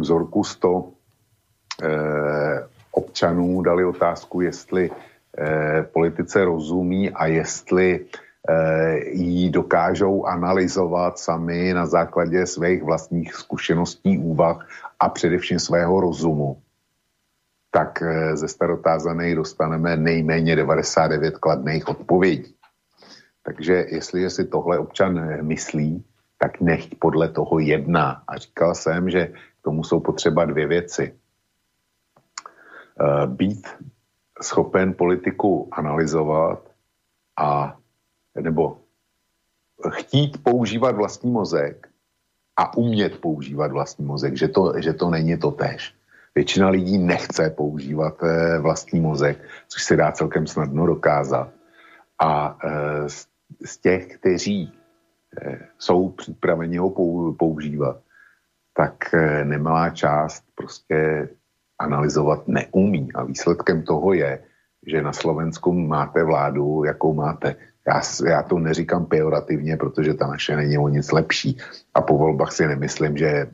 [0.00, 0.88] vzorku 100
[1.82, 4.90] eh, občanů dali otázku, jestli
[5.38, 8.06] eh, politice rozumí a jestli
[8.48, 14.68] eh, ji dokážou analyzovat sami na základě svých vlastních zkušeností, úvah
[15.00, 16.56] a především svého rozumu,
[17.74, 22.54] tak eh, ze starotázaných dostaneme nejméně 99 kladných odpovědí.
[23.42, 26.04] Takže jestli si tohle občan eh, myslí,
[26.38, 28.22] tak nech podle toho jedná.
[28.28, 29.32] A říkal jsem, že
[29.64, 31.16] tomu jsou potřeba dvě věci.
[33.00, 33.66] Eh, být
[34.42, 36.70] schopen politiku analyzovat
[37.36, 37.76] a
[38.40, 38.78] nebo
[39.90, 41.88] chtít používat vlastní mozek
[42.56, 45.94] a umět používat vlastní mozek, že to, že to není to tež.
[46.34, 49.38] Většina lidí nechce používat eh, vlastní mozek,
[49.68, 51.50] což se dá celkem snadno dokázat.
[52.18, 53.08] A eh,
[53.64, 54.72] z těch, kteří
[55.78, 56.90] jsou připraveni ho
[57.38, 57.98] používat,
[58.76, 61.28] tak eh, nemalá část prostě
[61.78, 63.12] analyzovat neumí.
[63.14, 64.42] A výsledkem toho je,
[64.86, 67.56] že na Slovensku máte vládu, jakou máte.
[67.86, 71.58] Já, já to neříkám pejorativně, protože ta naše není o nic lepší.
[71.94, 73.46] A po volbách si nemyslím, že,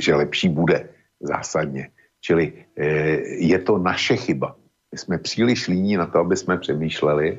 [0.00, 0.88] že lepší bude
[1.20, 1.88] zásadně.
[2.20, 2.86] Čili e,
[3.44, 4.56] je to naše chyba.
[4.92, 7.38] My jsme příliš líní na to, aby jsme přemýšleli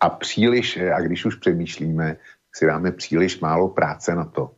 [0.00, 2.16] a příliš, a když už přemýšlíme,
[2.54, 4.50] si dáme příliš málo práce na to,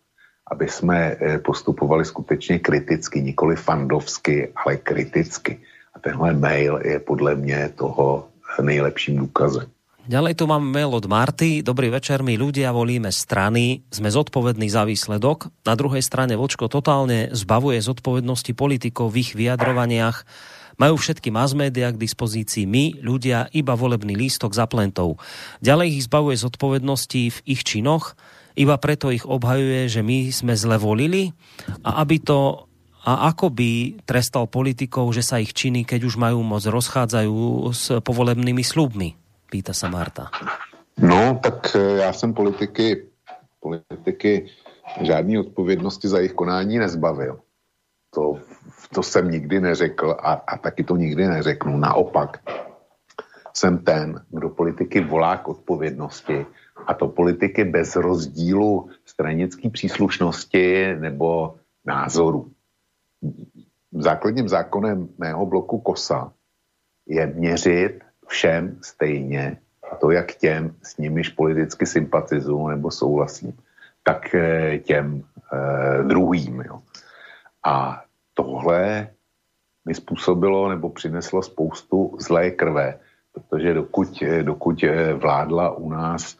[0.50, 5.58] aby jsme eh, postupovali skutečně kriticky, nikoli fandovsky, ale kriticky.
[5.94, 8.28] A tenhle mail je podle mě toho
[8.62, 9.66] nejlepším důkazem.
[10.06, 11.66] Ďalej tu máme mail od Marty.
[11.66, 15.50] Dobrý večer, my ľudia volíme strany, sme zodpovední za výsledok.
[15.66, 20.22] Na druhej strane Vočko totálne zbavuje zodpovednosti politikov v ich vyjadrovaniach.
[20.78, 25.18] Majú všetky mass media k dispozícii my, ľudia, iba volebný lístok za plentou.
[25.58, 28.14] Ďalej ich zbavuje zodpovednosti v ich činoch
[28.56, 31.30] iba preto ich obhajuje, že my sme zle volili
[31.84, 32.66] a aby to
[33.06, 38.02] a ako by trestal politikov, že sa ich činy, keď už majú moc, rozchádzajú s
[38.02, 39.14] povolebnými slubmi?
[39.46, 40.26] Pýta sa Marta.
[40.98, 43.06] No, tak e, já jsem politiky,
[43.60, 44.50] politiky
[45.02, 47.38] žádný odpovědnosti za jejich konání nezbavil.
[48.14, 48.42] To,
[48.94, 51.78] to jsem nikdy neřekl a, a taky to nikdy neřeknu.
[51.78, 52.42] Naopak,
[53.54, 56.46] jsem ten, kdo politiky volá k odpovědnosti
[56.86, 61.54] a to politiky bez rozdílu stranické příslušnosti nebo
[61.84, 62.50] názoru.
[63.92, 66.32] Základním zákonem mého bloku KOSA
[67.06, 69.58] je měřit všem stejně,
[70.00, 73.52] to jak těm, s nimiž politicky sympatizuju nebo souhlasím,
[74.02, 75.22] tak eh, těm
[75.52, 76.60] eh, druhým.
[76.60, 76.82] Jo.
[77.64, 78.02] A
[78.34, 79.08] tohle
[79.84, 82.98] mi způsobilo nebo přineslo spoustu zlé krve,
[83.32, 86.38] protože dokud, dokud eh, vládla u nás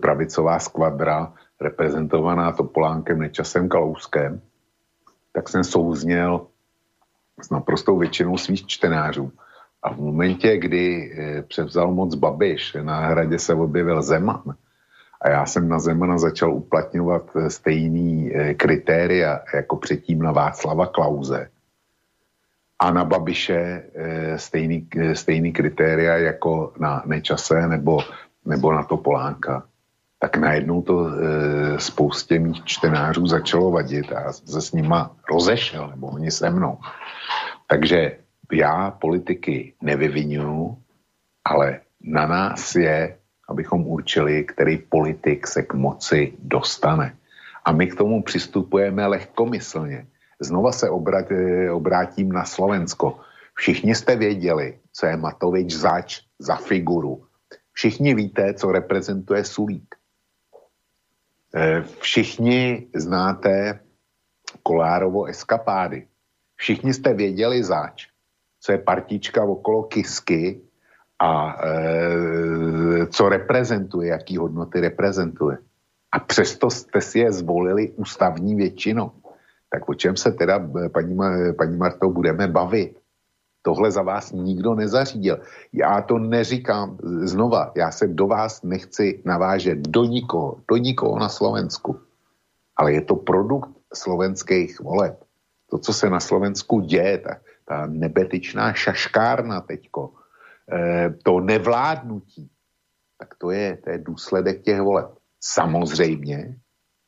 [0.00, 4.40] pravicová skvadra reprezentovaná Topolánkem, Nečasem, Kalouskem,
[5.32, 6.46] tak jsem souzněl
[7.40, 9.32] s naprostou většinou svých čtenářů.
[9.82, 14.42] A v momentě, kdy eh, převzal moc Babiš, na hradě se objevil Zeman
[15.20, 20.86] a já jsem na Zemana začal uplatňovat eh, stejný eh, kritéria jako předtím na Václava
[20.86, 21.48] Klauze
[22.78, 23.82] a na Babiše
[24.36, 27.98] stejný, stejný kritéria jako na Nečase nebo,
[28.44, 29.62] nebo na Topolánka
[30.22, 31.10] tak najednou to e,
[31.80, 36.78] spoustě mých čtenářů začalo vadit a se s nima rozešel, nebo oni se mnou.
[37.66, 38.18] Takže
[38.52, 40.78] já politiky nevyvinuju,
[41.44, 47.18] ale na nás je, abychom určili, který politik se k moci dostane.
[47.64, 50.06] A my k tomu přistupujeme lehkomyslně.
[50.40, 51.26] Znova se obrat,
[51.72, 53.18] obrátím na Slovensko.
[53.54, 57.26] Všichni jste věděli, co je Matovič zač za figuru.
[57.72, 59.94] Všichni víte, co reprezentuje Sulík.
[61.54, 63.80] Eh, všichni znáte
[64.62, 66.06] Kolárovo eskapády.
[66.56, 68.06] Všichni jste věděli zač,
[68.60, 70.60] co je partička okolo Kisky
[71.18, 75.58] a e, co reprezentuje, jaký hodnoty reprezentuje.
[76.12, 79.10] A přesto jste si je zvolili ústavní většinou.
[79.70, 81.18] Tak o čem se teda, paní,
[81.58, 83.01] paní Marto, budeme bavit?
[83.62, 85.38] Tohle za vás nikdo nezařídil.
[85.72, 91.28] Já to neříkám znova, já se do vás nechci navážet, do nikoho, do nikoho na
[91.28, 92.00] Slovensku.
[92.76, 95.24] Ale je to produkt slovenských voleb.
[95.70, 100.12] To, co se na Slovensku děje, ta, ta nebetyčná šaškárna teďko,
[100.72, 102.50] eh, to nevládnutí,
[103.18, 105.10] tak to je, to je důsledek těch voleb.
[105.40, 106.56] Samozřejmě,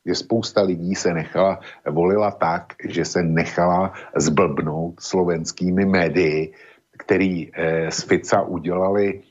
[0.07, 1.61] že spousta lidí se nechala,
[1.91, 6.53] volila tak, že se nechala zblbnout slovenskými médii,
[6.99, 9.23] který eh, z Fica udělali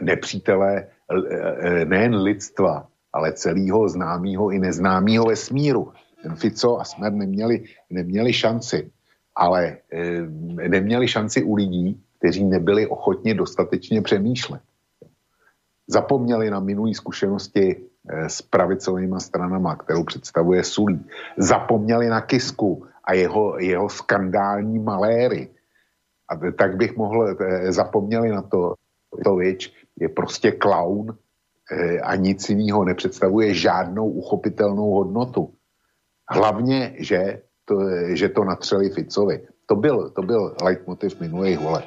[0.00, 1.16] nepřítele eh,
[1.60, 5.92] eh, nejen lidstva, ale celého známého i neznámého vesmíru.
[6.22, 8.90] Ten Fico a Smer neměli, neměli šanci,
[9.34, 10.22] ale eh,
[10.68, 14.62] neměli šanci u lidí, kteří nebyli ochotni dostatečně přemýšlet.
[15.86, 21.06] Zapomněli na minulé zkušenosti s pravicovými stranama, kterou představuje Sulí.
[21.36, 25.50] Zapomněli na Kisku a jeho, jeho skandální maléry.
[26.28, 28.74] A tak bych mohl, eh, zapomněli na to,
[29.24, 31.14] to věč je prostě klaun
[31.70, 35.54] eh, a nic jiného nepředstavuje žádnou uchopitelnou hodnotu.
[36.30, 37.76] Hlavně, že to,
[38.16, 39.46] že to natřeli Ficovi.
[39.66, 41.84] To byl, to byl leitmotiv minulých voleb.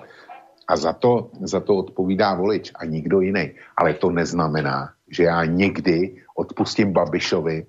[0.67, 3.51] A za to, za to odpovídá volič a nikdo jiný.
[3.77, 7.65] Ale to neznamená, že já někdy odpustím Babišovi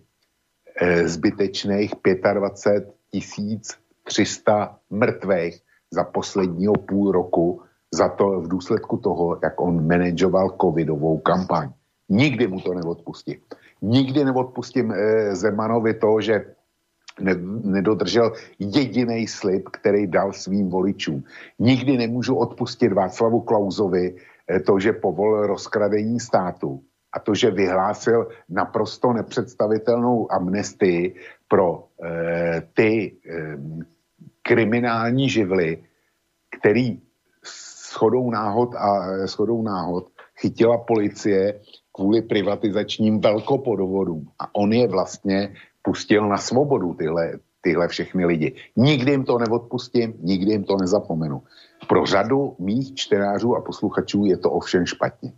[0.80, 1.94] eh, zbytečných
[2.34, 2.94] 25
[4.04, 5.60] 300 mrtvých
[5.90, 7.62] za posledního půl roku
[7.94, 11.70] za to v důsledku toho, jak on manažoval covidovou kampaň.
[12.08, 13.36] Nikdy mu to neodpustím.
[13.82, 16.44] Nikdy neodpustím eh, Zemanovi to, že
[17.64, 21.24] nedodržel jediný slib, který dal svým voličům.
[21.58, 24.16] Nikdy nemůžu odpustit Václavu Klauzovi
[24.48, 26.82] eh, to, že povolil rozkradení státu
[27.16, 31.14] a to, že vyhlásil naprosto nepředstavitelnou amnestii
[31.48, 33.56] pro eh, ty eh,
[34.42, 35.84] kriminální živly,
[36.60, 37.00] který
[37.92, 41.60] shodou náhod a eh, shodou náhod chytila policie
[41.92, 44.28] kvůli privatizačním velkopodvodům.
[44.38, 48.54] A on je vlastně pustil na svobodu tyhle, tyhle všechny lidi.
[48.76, 51.42] Nikdy jim to neodpustím, nikdy jim to nezapomenu.
[51.88, 55.32] Pro řadu mých čtenářů a posluchačů je to ovšem špatně.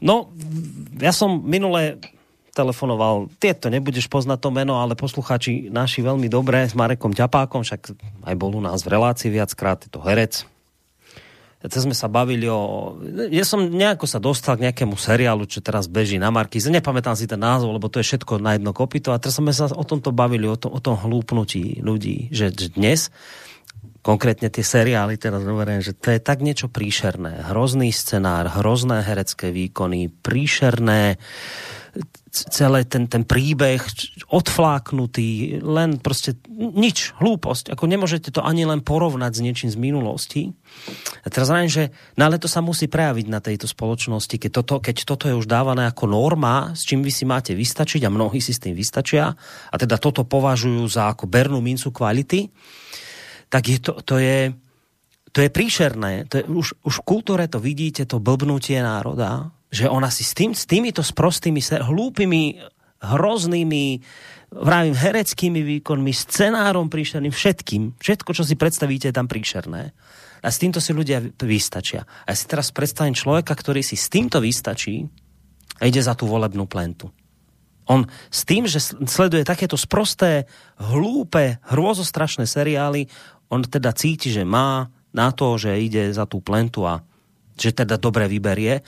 [0.00, 0.30] No,
[1.00, 2.00] ja som minule
[2.56, 7.92] telefonoval, tieto nebudeš poznať to meno, ale poslucháči naši veľmi dobré s Marekom Ťapákom, však
[8.24, 10.48] aj bol u nás v relácii viackrát, je to herec.
[11.66, 12.94] Teraz sme sa bavili o...
[13.32, 16.70] Ja som nejako sa dostal k nejakému seriálu, čo teraz beží na Markize.
[16.70, 19.10] Nepamätám si ten názov, lebo to je všetko na jedno kopito.
[19.10, 23.10] A teraz sme sa o tomto bavili, o, to, o tom hlúpnutí ľudí, že dnes
[24.06, 27.50] konkrétne tie seriály, teraz hovorím, že to je tak niečo príšerné.
[27.50, 31.18] Hrozný scenár, hrozné herecké výkony, príšerné
[32.30, 33.80] celý ten, ten príbeh
[34.28, 37.72] odfláknutý, len proste nič, hlúposť.
[37.72, 40.42] Ako nemôžete to ani len porovnať s niečím z minulosti.
[41.24, 44.74] A teraz znamená, že no ale to sa musí prejaviť na tejto spoločnosti, keď toto,
[44.84, 48.44] keď toto je už dávané ako norma, s čím vy si máte vystačiť a mnohí
[48.44, 49.32] si s tým vystačia
[49.72, 52.52] a teda toto považujú za ako bernú mincu kvality,
[53.48, 54.52] tak je to, to je
[55.36, 56.24] to je príšerné.
[56.32, 60.32] To je, už, už v kultúre to vidíte, to blbnutie národa, že ona si s,
[60.32, 62.56] tým, s týmito sprostými, hlúpými,
[63.04, 64.00] hroznými,
[64.48, 69.92] vravím, hereckými výkonmi, scenárom príšerným, všetkým, všetko, čo si predstavíte, je tam príšerné.
[70.40, 72.08] A s týmto si ľudia vystačia.
[72.24, 75.04] A ja si teraz predstavím človeka, ktorý si s týmto vystačí
[75.76, 77.12] a ide za tú volebnú plentu.
[77.86, 78.02] On
[78.34, 83.06] s tým, že sleduje takéto sprosté, hlúpe, hrôzostrašné seriály,
[83.50, 87.00] on teda cíti, že má na to, že ide za tú plentu a
[87.56, 88.84] že teda dobre vyberie.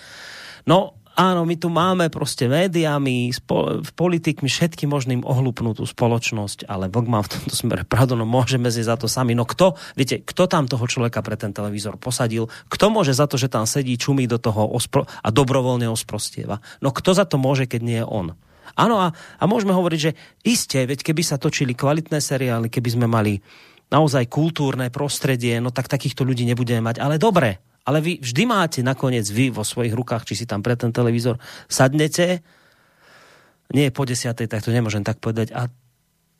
[0.68, 7.02] No áno, my tu máme proste médiami, spo, politikmi, všetkým možným ohlupnutú spoločnosť, ale Boh
[7.09, 9.35] má v tomto smere pravdu, no môžeme si za to sami.
[9.35, 12.47] No kto, viete, kto tam toho človeka pre ten televízor posadil?
[12.70, 16.62] Kto môže za to, že tam sedí, čumí do toho ospro- a dobrovoľne osprostieva?
[16.78, 18.39] No kto za to môže, keď nie je on?
[18.78, 20.12] Áno, a, a môžeme hovoriť, že
[20.44, 23.40] iste, veď keby sa točili kvalitné seriály, keby sme mali
[23.89, 27.01] naozaj kultúrne prostredie, no tak takýchto ľudí nebudeme mať.
[27.01, 30.77] Ale dobre, ale vy vždy máte nakoniec vy vo svojich rukách, či si tam pre
[30.77, 31.40] ten televízor
[31.73, 32.44] sadnete,
[33.73, 35.69] nie po desiatej, tak to nemôžem tak povedať, a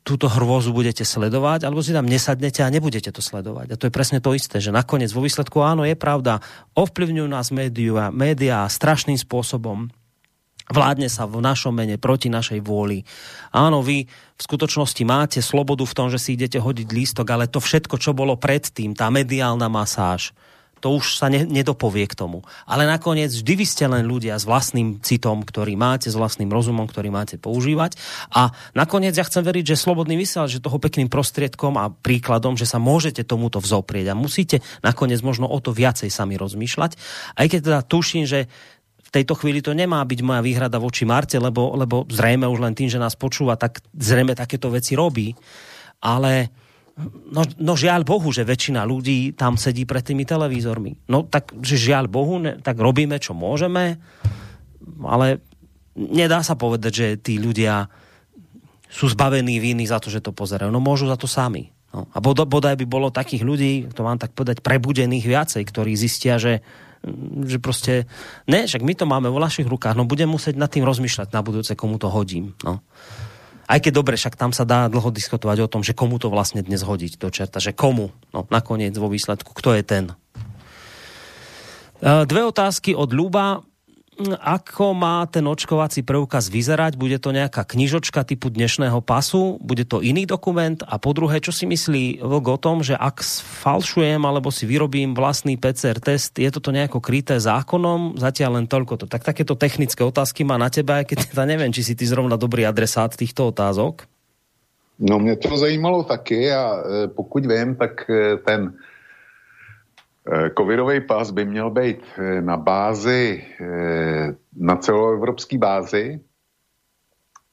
[0.01, 3.73] túto hrôzu budete sledovať, alebo si tam nesadnete a nebudete to sledovať.
[3.73, 6.41] A to je presne to isté, že nakoniec vo výsledku áno, je pravda,
[6.73, 9.93] ovplyvňujú nás médiá, médiá strašným spôsobom,
[10.69, 13.01] vládne sa v našom mene proti našej vôli.
[13.49, 17.59] Áno, vy v skutočnosti máte slobodu v tom, že si idete hodiť lístok, ale to
[17.59, 20.31] všetko, čo bolo predtým, tá mediálna masáž,
[20.79, 22.41] to už sa ne, nedopovie k tomu.
[22.63, 26.87] Ale nakoniec vždy vy ste len ľudia s vlastným citom, ktorý máte, s vlastným rozumom,
[26.87, 27.99] ktorý máte používať.
[28.31, 32.65] A nakoniec ja chcem veriť, že slobodný vysielač že toho pekným prostriedkom a príkladom, že
[32.65, 36.91] sa môžete tomuto vzoprieť a musíte nakoniec možno o to viacej sami rozmýšľať.
[37.35, 38.47] Aj keď teda tuším, že
[39.09, 42.77] v tejto chvíli to nemá byť moja výhrada voči Marte, lebo, lebo zrejme už len
[42.77, 45.33] tým, že nás počúva, tak zrejme takéto veci robí.
[45.97, 46.53] Ale
[47.33, 51.09] no, no žiaľ Bohu, že väčšina ľudí tam sedí pred tými televízormi.
[51.09, 53.97] No tak, že žiaľ Bohu, ne, tak robíme, čo môžeme,
[55.01, 55.41] ale
[55.97, 57.89] nedá sa povedať, že tí ľudia
[58.93, 60.69] sú zbavení viny za to, že to pozerajú.
[60.69, 61.73] No môžu za to sami.
[61.89, 62.05] No.
[62.13, 66.61] A bodaj by bolo takých ľudí, to mám tak povedať, prebudených viacej, ktorí zistia, že
[67.47, 68.05] že proste,
[68.45, 71.39] ne, však my to máme vo našich rukách, no budem musieť nad tým rozmýšľať na
[71.39, 72.55] budúce, komu to hodím.
[72.61, 72.83] No.
[73.69, 76.65] Aj keď dobre, však tam sa dá dlho diskutovať o tom, že komu to vlastne
[76.65, 80.05] dnes hodiť do čerta, že komu, no nakoniec vo výsledku, kto je ten.
[82.01, 83.68] E, dve otázky od Ľuba
[84.43, 86.99] ako má ten očkovací preukaz vyzerať?
[86.99, 89.55] Bude to nejaká knižočka typu dnešného pasu?
[89.63, 90.75] Bude to iný dokument?
[90.83, 93.23] A po druhé, čo si myslí Vlk o tom, že ak
[93.63, 98.19] falšujem alebo si vyrobím vlastný PCR test, je toto nejako kryté zákonom?
[98.19, 99.05] Zatiaľ len toľko to.
[99.07, 102.35] Tak takéto technické otázky má na teba, aj keď teda neviem, či si ty zrovna
[102.35, 104.03] dobrý adresát týchto otázok.
[104.99, 108.73] No mě to zajímalo taky a e, pokud vím, tak e, ten
[110.57, 116.19] covidový pas by měl být eh, na bázi, eh, na celoevropské bázi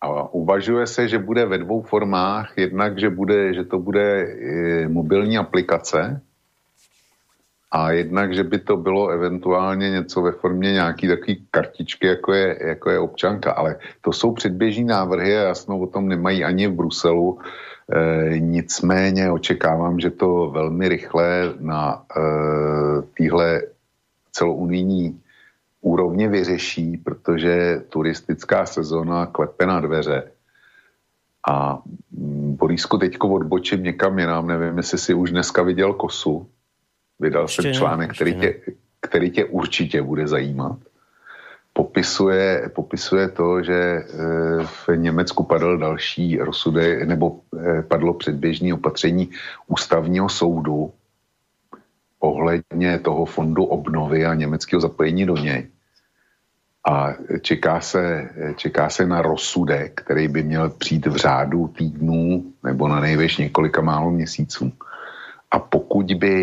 [0.00, 2.58] a uvažuje se, že bude ve dvou formách.
[2.58, 4.36] Jednak, že, bude, že to bude
[4.88, 6.20] mobilní aplikace
[7.70, 12.58] a jednak, že by to bylo eventuálně něco ve formě nějaký takový kartičky, jako je,
[12.60, 13.52] jako je občanka.
[13.52, 17.38] Ale to jsou předběžní návrhy a jasno o tom nemají ani v Bruselu.
[17.92, 22.20] E, nicméně očekávám, že to velmi rychle na e,
[23.02, 23.62] téhle
[24.32, 25.20] celounijní
[25.80, 30.32] úrovni vyřeší, protože turistická sezona klepe na dveře.
[31.48, 36.48] A mm, Borísku teďko odbočím někam jinam, nevím, jestli si už dneska viděl kosu.
[37.20, 38.60] Vydal ještě jsem článek, který tě,
[39.00, 40.78] který tě určitě bude zajímat
[41.76, 44.04] popisuje, popisuje to, že eh,
[44.64, 49.30] v Německu padl další rozsudek, nebo eh, padlo předběžné opatření
[49.68, 50.92] ústavního soudu
[52.20, 55.68] ohledně toho fondu obnovy a německého zapojení do něj.
[56.88, 62.88] A čeká se, čeká se na rozsudek, který by měl přijít v řádu týdnů nebo
[62.88, 64.72] na největš několika málo měsíců.
[65.50, 66.34] A pokud by,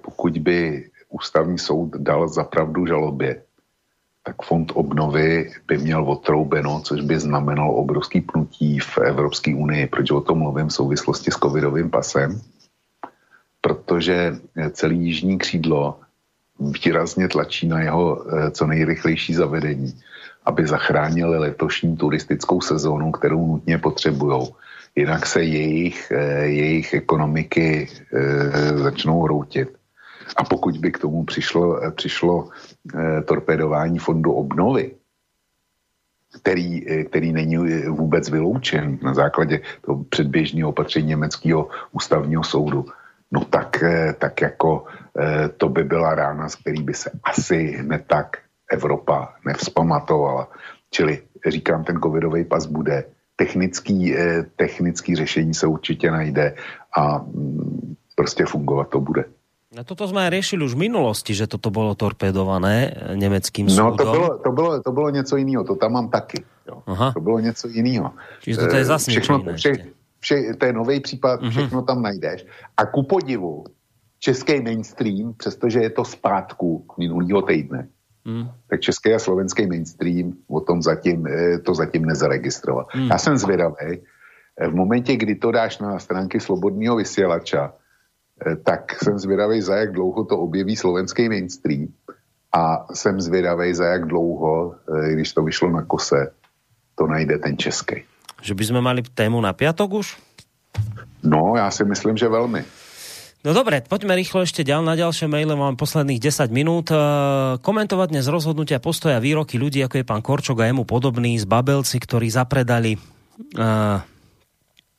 [0.00, 3.42] pokud by ústavní soud dal zapravdu žalobě,
[4.28, 9.86] tak fond obnovy by měl otroubeno, což by znamenalo obrovský pnutí v Evropské unii.
[9.88, 12.40] Proč o tom mluvím v souvislosti s covidovým pasem?
[13.60, 14.36] Protože
[14.72, 16.00] celý jižní křídlo
[16.60, 19.96] výrazně tlačí na jeho eh, co nejrychlejší zavedení,
[20.44, 24.48] aby zachránili letošní turistickou sezónu, kterou nutně potřebují.
[24.96, 29.77] Jinak se jejich, eh, jejich ekonomiky eh, začnou hroutit.
[30.36, 32.48] A pokud by k tomu přišlo, přišlo
[33.24, 34.94] torpedování fondu obnovy,
[36.42, 37.56] který, který není
[37.88, 42.86] vůbec vyloučen na základě toho předběžného opatření německého ústavního soudu,
[43.32, 43.84] no tak,
[44.18, 44.86] tak jako
[45.20, 48.36] Eh, to by byla rána, z který by se asi hned tak
[48.70, 50.48] Evropa nevzpamatovala.
[50.90, 53.04] Čili říkám, ten covidový pas bude,
[53.36, 56.54] technický, eh, technický řešení se určitě najde
[56.96, 59.24] a mm, prostě fungovat to bude.
[59.78, 63.90] A toto jsme řešili už v minulosti, že toto bylo torpedované německým soudom.
[63.90, 66.44] No to bylo, to bylo, to bylo něco jiného, to tam mám taky.
[66.68, 66.82] Jo.
[66.86, 67.12] Aha.
[67.12, 68.12] To bylo něco jiného.
[68.40, 69.72] Čiže to je eh, zase všechno, vše,
[70.20, 71.50] vše, to je nový případ, uh-huh.
[71.50, 72.46] všechno tam najdeš.
[72.76, 73.64] A ku podivu,
[74.18, 77.88] český mainstream, přestože je to zpátku minulého týdne,
[78.26, 78.50] hmm.
[78.70, 82.86] tak český a slovenský mainstream o tom zatím, eh, to zatím nezaregistroval.
[82.90, 83.06] Hmm.
[83.06, 84.02] Já jsem zvědavý,
[84.60, 87.72] eh, v momentě, kdy to dáš na stránky Slobodného vysílača,
[88.62, 91.88] tak jsem zvědavý, za jak dlouho to objeví slovenský mainstream
[92.52, 94.74] a jsem zvědavý, za jak dlouho,
[95.12, 96.32] když to vyšlo na kose,
[96.98, 98.02] to najde ten český.
[98.38, 100.06] Že by sme mali tému na piatok už?
[101.22, 102.62] No, já si myslím, že velmi.
[103.46, 106.90] No dobre, poďme rýchlo ešte ďal na ďalšie maile, mám posledných 10 minút.
[106.90, 106.98] E,
[107.62, 112.02] komentovať dnes rozhodnutia postoja výroky ľudí, ako je pán Korčok a jemu podobný z Babelci,
[112.02, 114.02] ktorí zapredali uh,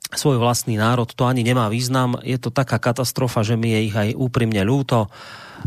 [0.09, 2.17] svoj vlastný národ, to ani nemá význam.
[2.25, 5.09] Je to taká katastrofa, že mi je ich aj úprimne ľúto.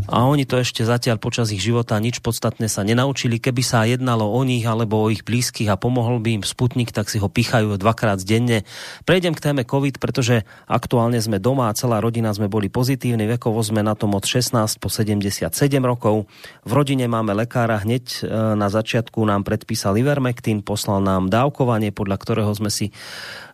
[0.09, 3.39] A oni to ešte zatiaľ počas ich života nič podstatné sa nenaučili.
[3.39, 7.07] Keby sa jednalo o nich alebo o ich blízkych a pomohol by im Sputnik, tak
[7.07, 8.67] si ho pichajú dvakrát denne.
[9.07, 13.29] Prejdem k téme COVID, pretože aktuálne sme doma a celá rodina sme boli pozitívni.
[13.29, 15.53] Vekovo sme na tom od 16 po 77
[15.85, 16.27] rokov.
[16.67, 18.19] V rodine máme lekára hneď e,
[18.57, 22.91] na začiatku nám predpísal Ivermectin, poslal nám dávkovanie, podľa ktorého sme si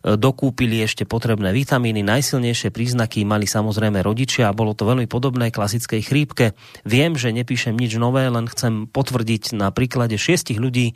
[0.03, 2.01] dokúpili ešte potrebné vitamíny.
[2.05, 6.55] Najsilnejšie príznaky mali samozrejme rodičia a bolo to veľmi podobné klasickej chrípke.
[6.87, 10.95] Viem, že nepíšem nič nové, len chcem potvrdiť na príklade šiestich ľudí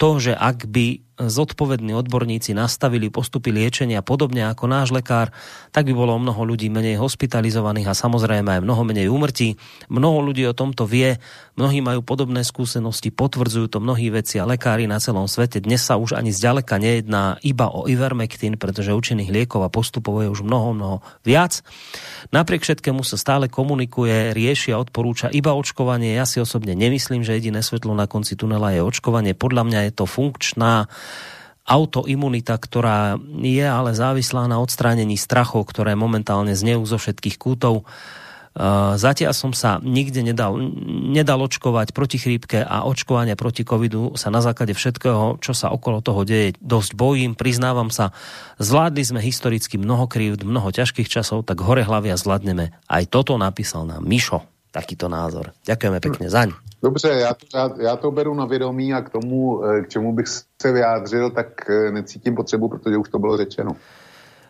[0.00, 5.28] to, že ak by zodpovední odborníci nastavili postupy liečenia podobne ako náš lekár,
[5.68, 9.60] tak by bolo mnoho ľudí menej hospitalizovaných a samozrejme aj mnoho menej úmrtí.
[9.92, 11.20] Mnoho ľudí o tomto vie,
[11.60, 15.60] mnohí majú podobné skúsenosti, potvrdzujú to mnohí veci a lekári na celom svete.
[15.60, 20.32] Dnes sa už ani zďaleka nejedná iba o Ivermectin, pretože účinných liekov a postupov je
[20.32, 21.60] už mnoho, mnoho viac.
[22.32, 26.16] Napriek všetkému sa stále komunikuje, rieši a odporúča iba očkovanie.
[26.16, 29.36] Ja si osobne nemyslím, že jediné svetlo na konci tunela je očkovanie.
[29.36, 30.88] Podľa mňa je to funkčná
[31.70, 37.86] autoimunita, ktorá je ale závislá na odstránení strachov, ktoré momentálne znejú zo všetkých kútov.
[38.50, 40.58] Uh, zatiaľ som sa nikde nedal,
[41.14, 46.02] nedal očkovať proti chrípke a očkovania proti covidu sa na základe všetkého, čo sa okolo
[46.02, 47.38] toho deje, dosť bojím.
[47.38, 48.10] Priznávam sa,
[48.58, 52.74] zvládli sme historicky mnoho krívd, mnoho ťažkých časov, tak hore hlavia zvládneme.
[52.90, 55.52] Aj toto napísal nám Mišo, takýto názor.
[55.66, 56.50] Ďakujeme pekne zaň.
[56.82, 60.12] Dobře, já to, já, já to beru na vědomí a k tomu, eh, k čemu
[60.12, 60.26] bych
[60.62, 63.76] se vyjádřil, tak eh, necítím potřebu, protože už to bylo řečeno.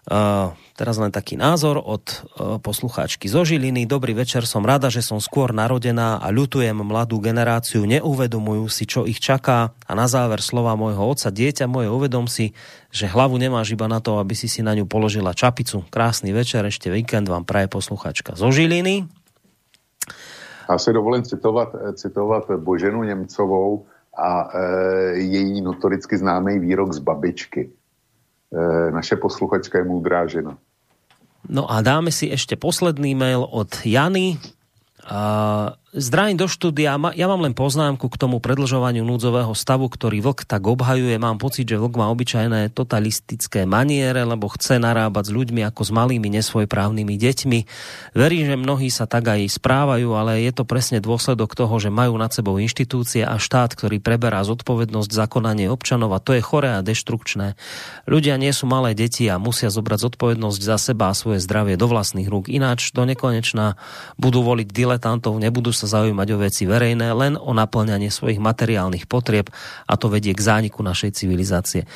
[0.00, 3.84] Uh, teraz len taký názor od uh, poslucháčky zo Žiliny.
[3.84, 9.04] Dobrý večer, som rada, že som skôr narodená a ľutujem mladú generáciu, neuvedomujú si, čo
[9.04, 9.76] ich čaká.
[9.84, 12.56] A na záver slova môjho otca, dieťa moje, uvedom si,
[12.88, 15.84] že hlavu nemáš iba na to, aby si si na ňu položila čapicu.
[15.92, 19.19] Krásny večer, ešte víkend vám praje posluchačka zo Žiliny.
[20.70, 23.86] Já si dovolím citovat, citovat Boženu Němcovou
[24.18, 24.62] a e,
[25.18, 27.70] její notoricky známý výrok z babičky.
[27.70, 30.58] E, naše posluchačka je múdrá žena.
[31.48, 34.36] No a dáme si ešte posledný mail od Jany.
[35.10, 36.94] Uh, Zdravím do štúdia.
[37.18, 41.18] Ja mám len poznámku k tomu predlžovaniu núdzového stavu, ktorý vlk tak obhajuje.
[41.18, 45.90] Mám pocit, že vlk má obyčajné totalistické maniere, lebo chce narábať s ľuďmi ako s
[45.90, 47.60] malými nesvojprávnymi deťmi.
[48.14, 52.14] Verím, že mnohí sa tak aj správajú, ale je to presne dôsledok toho, že majú
[52.22, 56.70] nad sebou inštitúcie a štát, ktorý preberá zodpovednosť za konanie občanov a to je choré
[56.78, 57.58] a deštrukčné.
[58.06, 61.90] Ľudia nie sú malé deti a musia zobrať zodpovednosť za seba a svoje zdravie do
[61.90, 62.46] vlastných rúk.
[62.46, 63.74] Ináč do nekonečna
[64.14, 69.48] budú voliť diletantov, nebudú sa zaujímať o veci verejné, len o naplňanie svojich materiálnych potrieb
[69.88, 71.88] a to vedie k zániku našej civilizácie.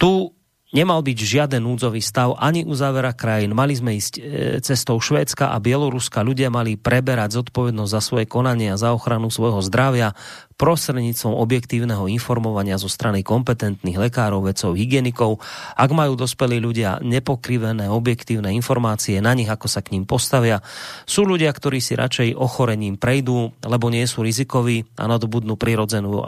[0.00, 0.32] Tu
[0.70, 3.58] Nemal byť žiaden núdzový stav ani u závera krajín.
[3.58, 4.20] Mali sme ísť e,
[4.62, 6.22] cestou Švédska a Bieloruska.
[6.22, 10.14] Ľudia mali preberať zodpovednosť za svoje konanie a za ochranu svojho zdravia
[10.60, 15.40] prostredníctvom objektívneho informovania zo strany kompetentných lekárov, vedcov, hygienikov.
[15.72, 20.60] Ak majú dospelí ľudia nepokrivené objektívne informácie na nich, ako sa k ním postavia,
[21.08, 26.22] sú ľudia, ktorí si radšej ochorením prejdú, lebo nie sú rizikoví a nadobudnú prirodzenú e,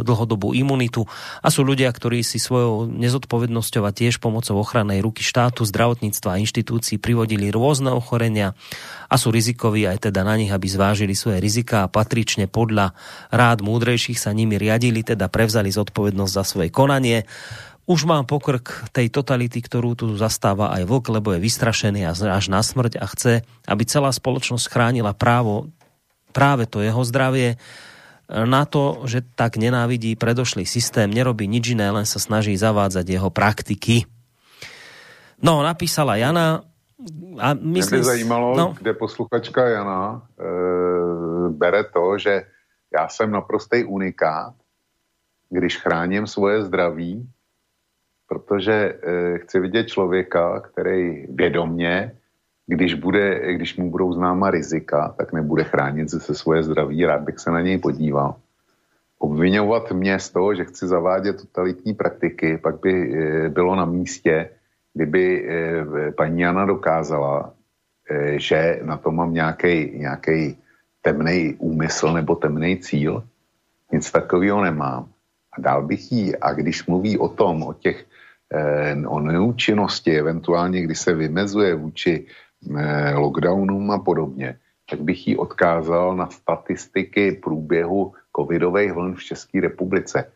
[0.00, 1.04] dlhodobú imunitu.
[1.44, 6.40] A sú ľudia, ktorí si svojou nezodpovednosťou a tiež pomocou ochrannej ruky štátu, zdravotníctva a
[6.40, 8.56] inštitúcií privodili rôzne ochorenia
[9.08, 12.92] a sú rizikoví aj teda na nich, aby zvážili svoje rizika a patrične podľa
[13.32, 17.24] rád múdrejších sa nimi riadili, teda prevzali zodpovednosť za svoje konanie.
[17.88, 22.60] Už mám pokrk tej totality, ktorú tu zastáva aj vlk, lebo je vystrašený až na
[22.60, 25.72] smrť a chce, aby celá spoločnosť chránila právo,
[26.36, 27.56] práve to jeho zdravie,
[28.28, 33.32] na to, že tak nenávidí predošlý systém, nerobí nič iné, len sa snaží zavádzať jeho
[33.32, 34.04] praktiky.
[35.40, 36.60] No, napísala Jana,
[37.38, 38.74] a myslím, Mě by zajímalo, no.
[38.80, 40.48] kde posluchačka Jana e,
[41.48, 42.42] bere to, že
[42.94, 44.54] já jsem naprostý unikát,
[45.50, 47.28] když chráním svoje zdraví,
[48.28, 52.12] protože e, chci vidět člověka, který vědomně,
[52.66, 57.38] když, bude, když mu budou známa rizika, tak nebude chránit se svoje zdraví, rád bych
[57.38, 58.34] se na něj podíval.
[59.18, 64.50] Obvinovat mě z toho, že chci zavádět totalitní praktiky, pak by e, bylo na místě,
[64.98, 67.54] kdyby eh, paní Jana dokázala,
[68.10, 70.58] eh, že na to mám nějaký
[71.08, 73.24] temný úmysl nebo temný cíl,
[73.92, 75.08] nic takového nemám.
[75.56, 78.04] A dál bych jí, a když mluví o tom, o těch,
[78.52, 82.26] eh, o neúčinnosti, eventuálně kdy se vymezuje vůči
[83.14, 84.58] lockdownům a podobně,
[84.90, 90.26] tak bych jí odkázal na statistiky průběhu covidových vln v České republice.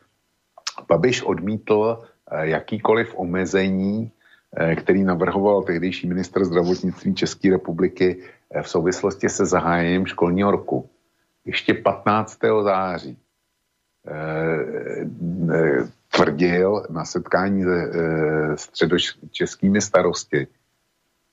[0.89, 1.99] Babiš odmítl
[2.31, 4.13] jakýkoliv omezení
[4.53, 10.91] Eh, který navrhoval tehdejší minister zdravotnictví České republiky eh, v souvislosti se zahájením školního roku.
[11.45, 12.39] Ještě 15.
[12.63, 13.19] září
[14.07, 17.93] eh, tvrdil na setkání se
[18.55, 20.47] středočeskými starosti,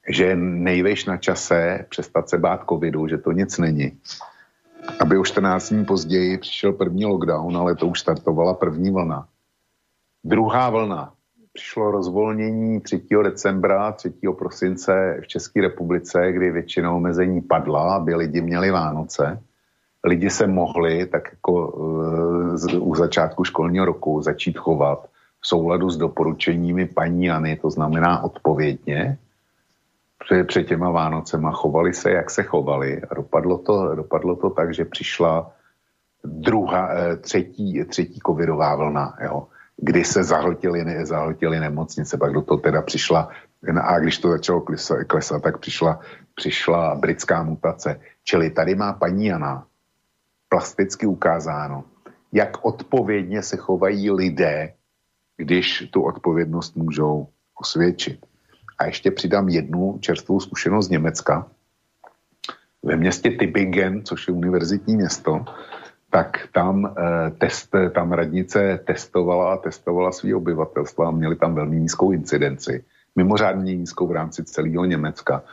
[0.10, 4.00] že je nejvejš na čase přestat se bát covidu, že to nic není.
[5.00, 9.28] Aby o 14 dní později přišel první lockdown, ale to už startovala první vlna.
[10.24, 11.14] Druhá vlna
[11.60, 13.02] přišlo rozvolnění 3.
[13.23, 14.14] decembra, 3.
[14.38, 19.44] prosince v České republice, kdy většina omezení padla, aby lidi měli Vánoce.
[20.03, 25.10] Lidi se mohli, tak jako uh, u začátku školního roku, začít chovat
[25.41, 29.18] v souladu s doporučeními paní Jany, to znamená odpovědně,
[30.23, 33.02] před, před těma Vánocema chovali se, jak se chovali.
[33.15, 35.52] Dopadlo to, dopadlo to tak, že přišla
[36.23, 39.18] druhá, eh, třetí, třetí covidová vlna.
[39.23, 39.48] Jo
[39.81, 43.30] kdy se zahltily, zahltily nemocnice, pak do toho teda přišla,
[43.81, 44.64] a když to začalo
[45.07, 45.99] klesat tak přišla,
[46.35, 47.99] přišla britská mutace.
[48.23, 49.65] Čili tady má paní Jana
[50.49, 51.84] plasticky ukázáno,
[52.34, 54.73] jak odpovědně se chovají lidé,
[55.38, 57.27] když tu odpovědnost můžou
[57.61, 58.26] osvědčit.
[58.77, 61.47] A ještě přidám jednu čerstvou zkušenost z Německa.
[62.84, 65.45] Ve městě Tübingen, což je univerzitní město,
[66.10, 72.11] tak tam, eh, test, tam radnice testovala testovala svý obyvatelstva a měli tam velmi nízkou
[72.11, 72.84] incidenci.
[73.15, 75.44] Mimořádně nízkou v rámci celého Německa.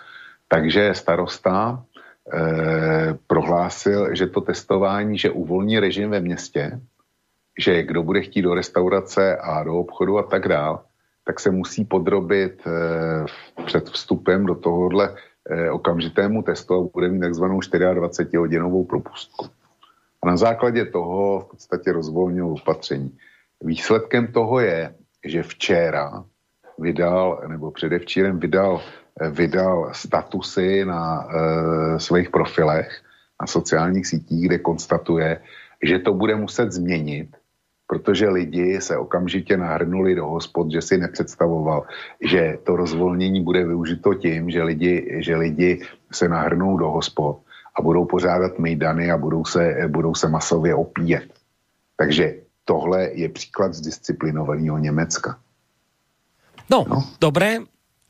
[0.49, 1.85] Takže starosta
[2.33, 6.81] eh, prohlásil, že to testování, že uvolní režim ve městě,
[7.59, 10.85] že kdo bude chtít do restaurace a do obchodu a tak dál,
[11.25, 13.27] tak se musí podrobit eh,
[13.65, 15.15] před vstupem do tohohle
[15.51, 19.47] eh, okamžitému testu a bude mít takzvanou 24-hodinovou propustku
[20.25, 23.17] na základě toho v podstatě rozvolnil opatření.
[23.61, 24.95] Výsledkem toho je,
[25.25, 26.25] že včera
[26.79, 28.81] vydal, nebo předevčírem vydal,
[29.31, 33.03] vydal statusy na e, svých profilech
[33.41, 35.41] na sociálních sítích, kde konstatuje,
[35.83, 37.37] že to bude muset změnit,
[37.87, 41.87] protože lidi se okamžitě nahrnuli do hospod, že si nepředstavoval,
[42.21, 45.81] že to rozvolnění bude využito tím, že lidi, že lidi
[46.13, 47.46] se nahrnou do hospod
[47.77, 51.29] a budou pořádat mejdany a budou se, budou se masově opíjet.
[51.97, 52.35] Takže
[52.65, 55.39] tohle je příklad z disciplinovaného Německa.
[56.67, 57.63] No, no, dobré,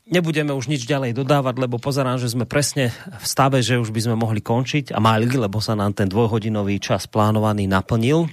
[0.09, 2.89] nebudeme už nič ďalej dodávať, lebo pozerám, že sme presne
[3.21, 6.81] v stave, že už by sme mohli končiť a mali, lebo sa nám ten dvojhodinový
[6.81, 8.25] čas plánovaný naplnil.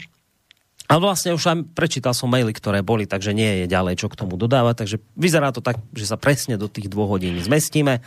[0.84, 4.20] Ale vlastne už aj prečítal som maily, ktoré boli, takže nie je ďalej čo k
[4.20, 8.04] tomu dodávať, takže vyzerá to tak, že sa presne do tých dvoch hodín zmestíme.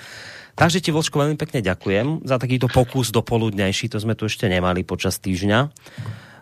[0.58, 4.50] Takže ti, Vlčko, veľmi pekne ďakujem za takýto pokus do poludňajší, to sme tu ešte
[4.50, 5.60] nemali počas týždňa.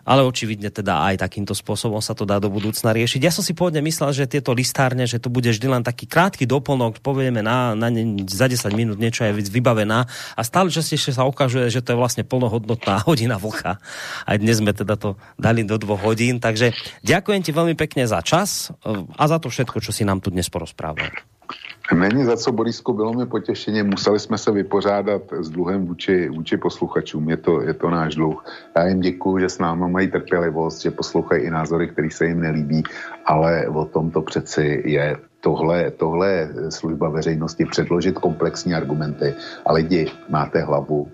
[0.06, 3.26] ale očividne teda aj takýmto spôsobom sa to dá do budúcna riešiť.
[3.26, 6.46] Ja som si pôvodne myslel, že tieto listárne, že to bude vždy len taký krátky
[6.46, 10.06] doplnok, povieme na, na ne, za 10 minút niečo je vybavená
[10.38, 13.82] a stále častejšie sa ukazuje, že to je vlastne plnohodnotná hodina vlka.
[14.22, 16.70] Aj dnes sme teda to dali do dvoch hodín, takže
[17.02, 18.70] ďakujem ti veľmi pekne za čas
[19.18, 21.10] a za to všetko, čo si nám tu dnes porozprával.
[21.94, 23.82] Není za co, Borisko, bylo mi potěšeně.
[23.82, 27.30] Museli jsme se vypořádat s dluhem vůči, vůči posluchačům.
[27.30, 28.44] Je to, je to náš dluh.
[28.76, 32.40] Já jim děkuji, že s náma mají trpělivost, že poslouchají i názory, které se jim
[32.40, 32.82] nelíbí,
[33.24, 35.16] ale o tom to přeci je.
[35.40, 39.34] Tohle, tohle je služba veřejnosti předložit komplexní argumenty
[39.66, 41.08] a lidi, máte hlavu,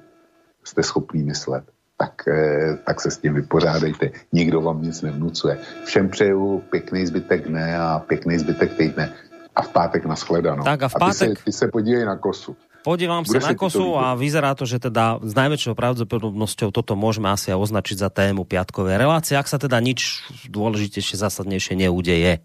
[0.65, 1.65] jste schopný myslet
[1.99, 4.11] tak, eh, tak se s tím vypořádejte.
[4.33, 5.59] Nikdo vám nic nevnucuje.
[5.85, 9.13] Všem přeju pěkný zbytek dne a pěkný zbytek týdne
[9.53, 10.65] a v pátek na shledanou.
[10.65, 11.31] Tak a v pátek...
[11.33, 12.57] A ty, se, ty se podívej na kosu.
[12.83, 17.55] Podívam sa na kosu a vyzerá to, že teda s najväčšou pravdepodobnosťou toto môžeme asi
[17.55, 22.43] označiť za tému piatkovej relácie, ak sa teda nič dôležitejšie, zásadnejšie neudeje.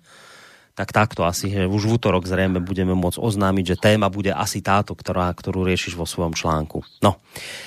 [0.78, 4.62] Tak takto asi, že už v útorok zrejme budeme môcť oznámiť, že téma bude asi
[4.62, 6.86] táto, ktorá, ktorú riešiš vo svojom článku.
[7.02, 7.18] No,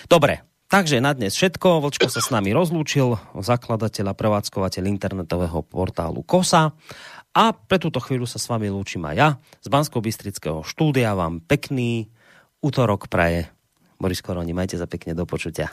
[0.07, 1.83] dobre, Takže na dnes všetko.
[1.83, 6.71] Vlčko sa s nami rozlúčil, zakladateľ a prevádzkovateľ internetového portálu KOSA.
[7.31, 9.39] A pre túto chvíľu sa s vami lúčim aj ja.
[9.63, 12.11] Z bansko bystrického štúdia vám pekný
[12.59, 13.47] útorok praje.
[14.01, 15.71] Boris Koroni, majte za pekne do počutia.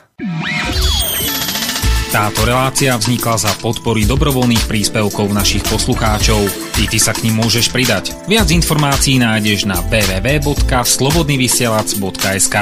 [2.08, 6.40] Táto relácia vznikla za podpory dobrovoľných príspevkov našich poslucháčov.
[6.72, 8.16] Ty, ty sa k ním môžeš pridať.
[8.24, 12.56] Viac informácií nájdeš na www.slobodnyvysielac.sk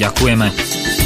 [0.00, 1.05] Ďakujeme.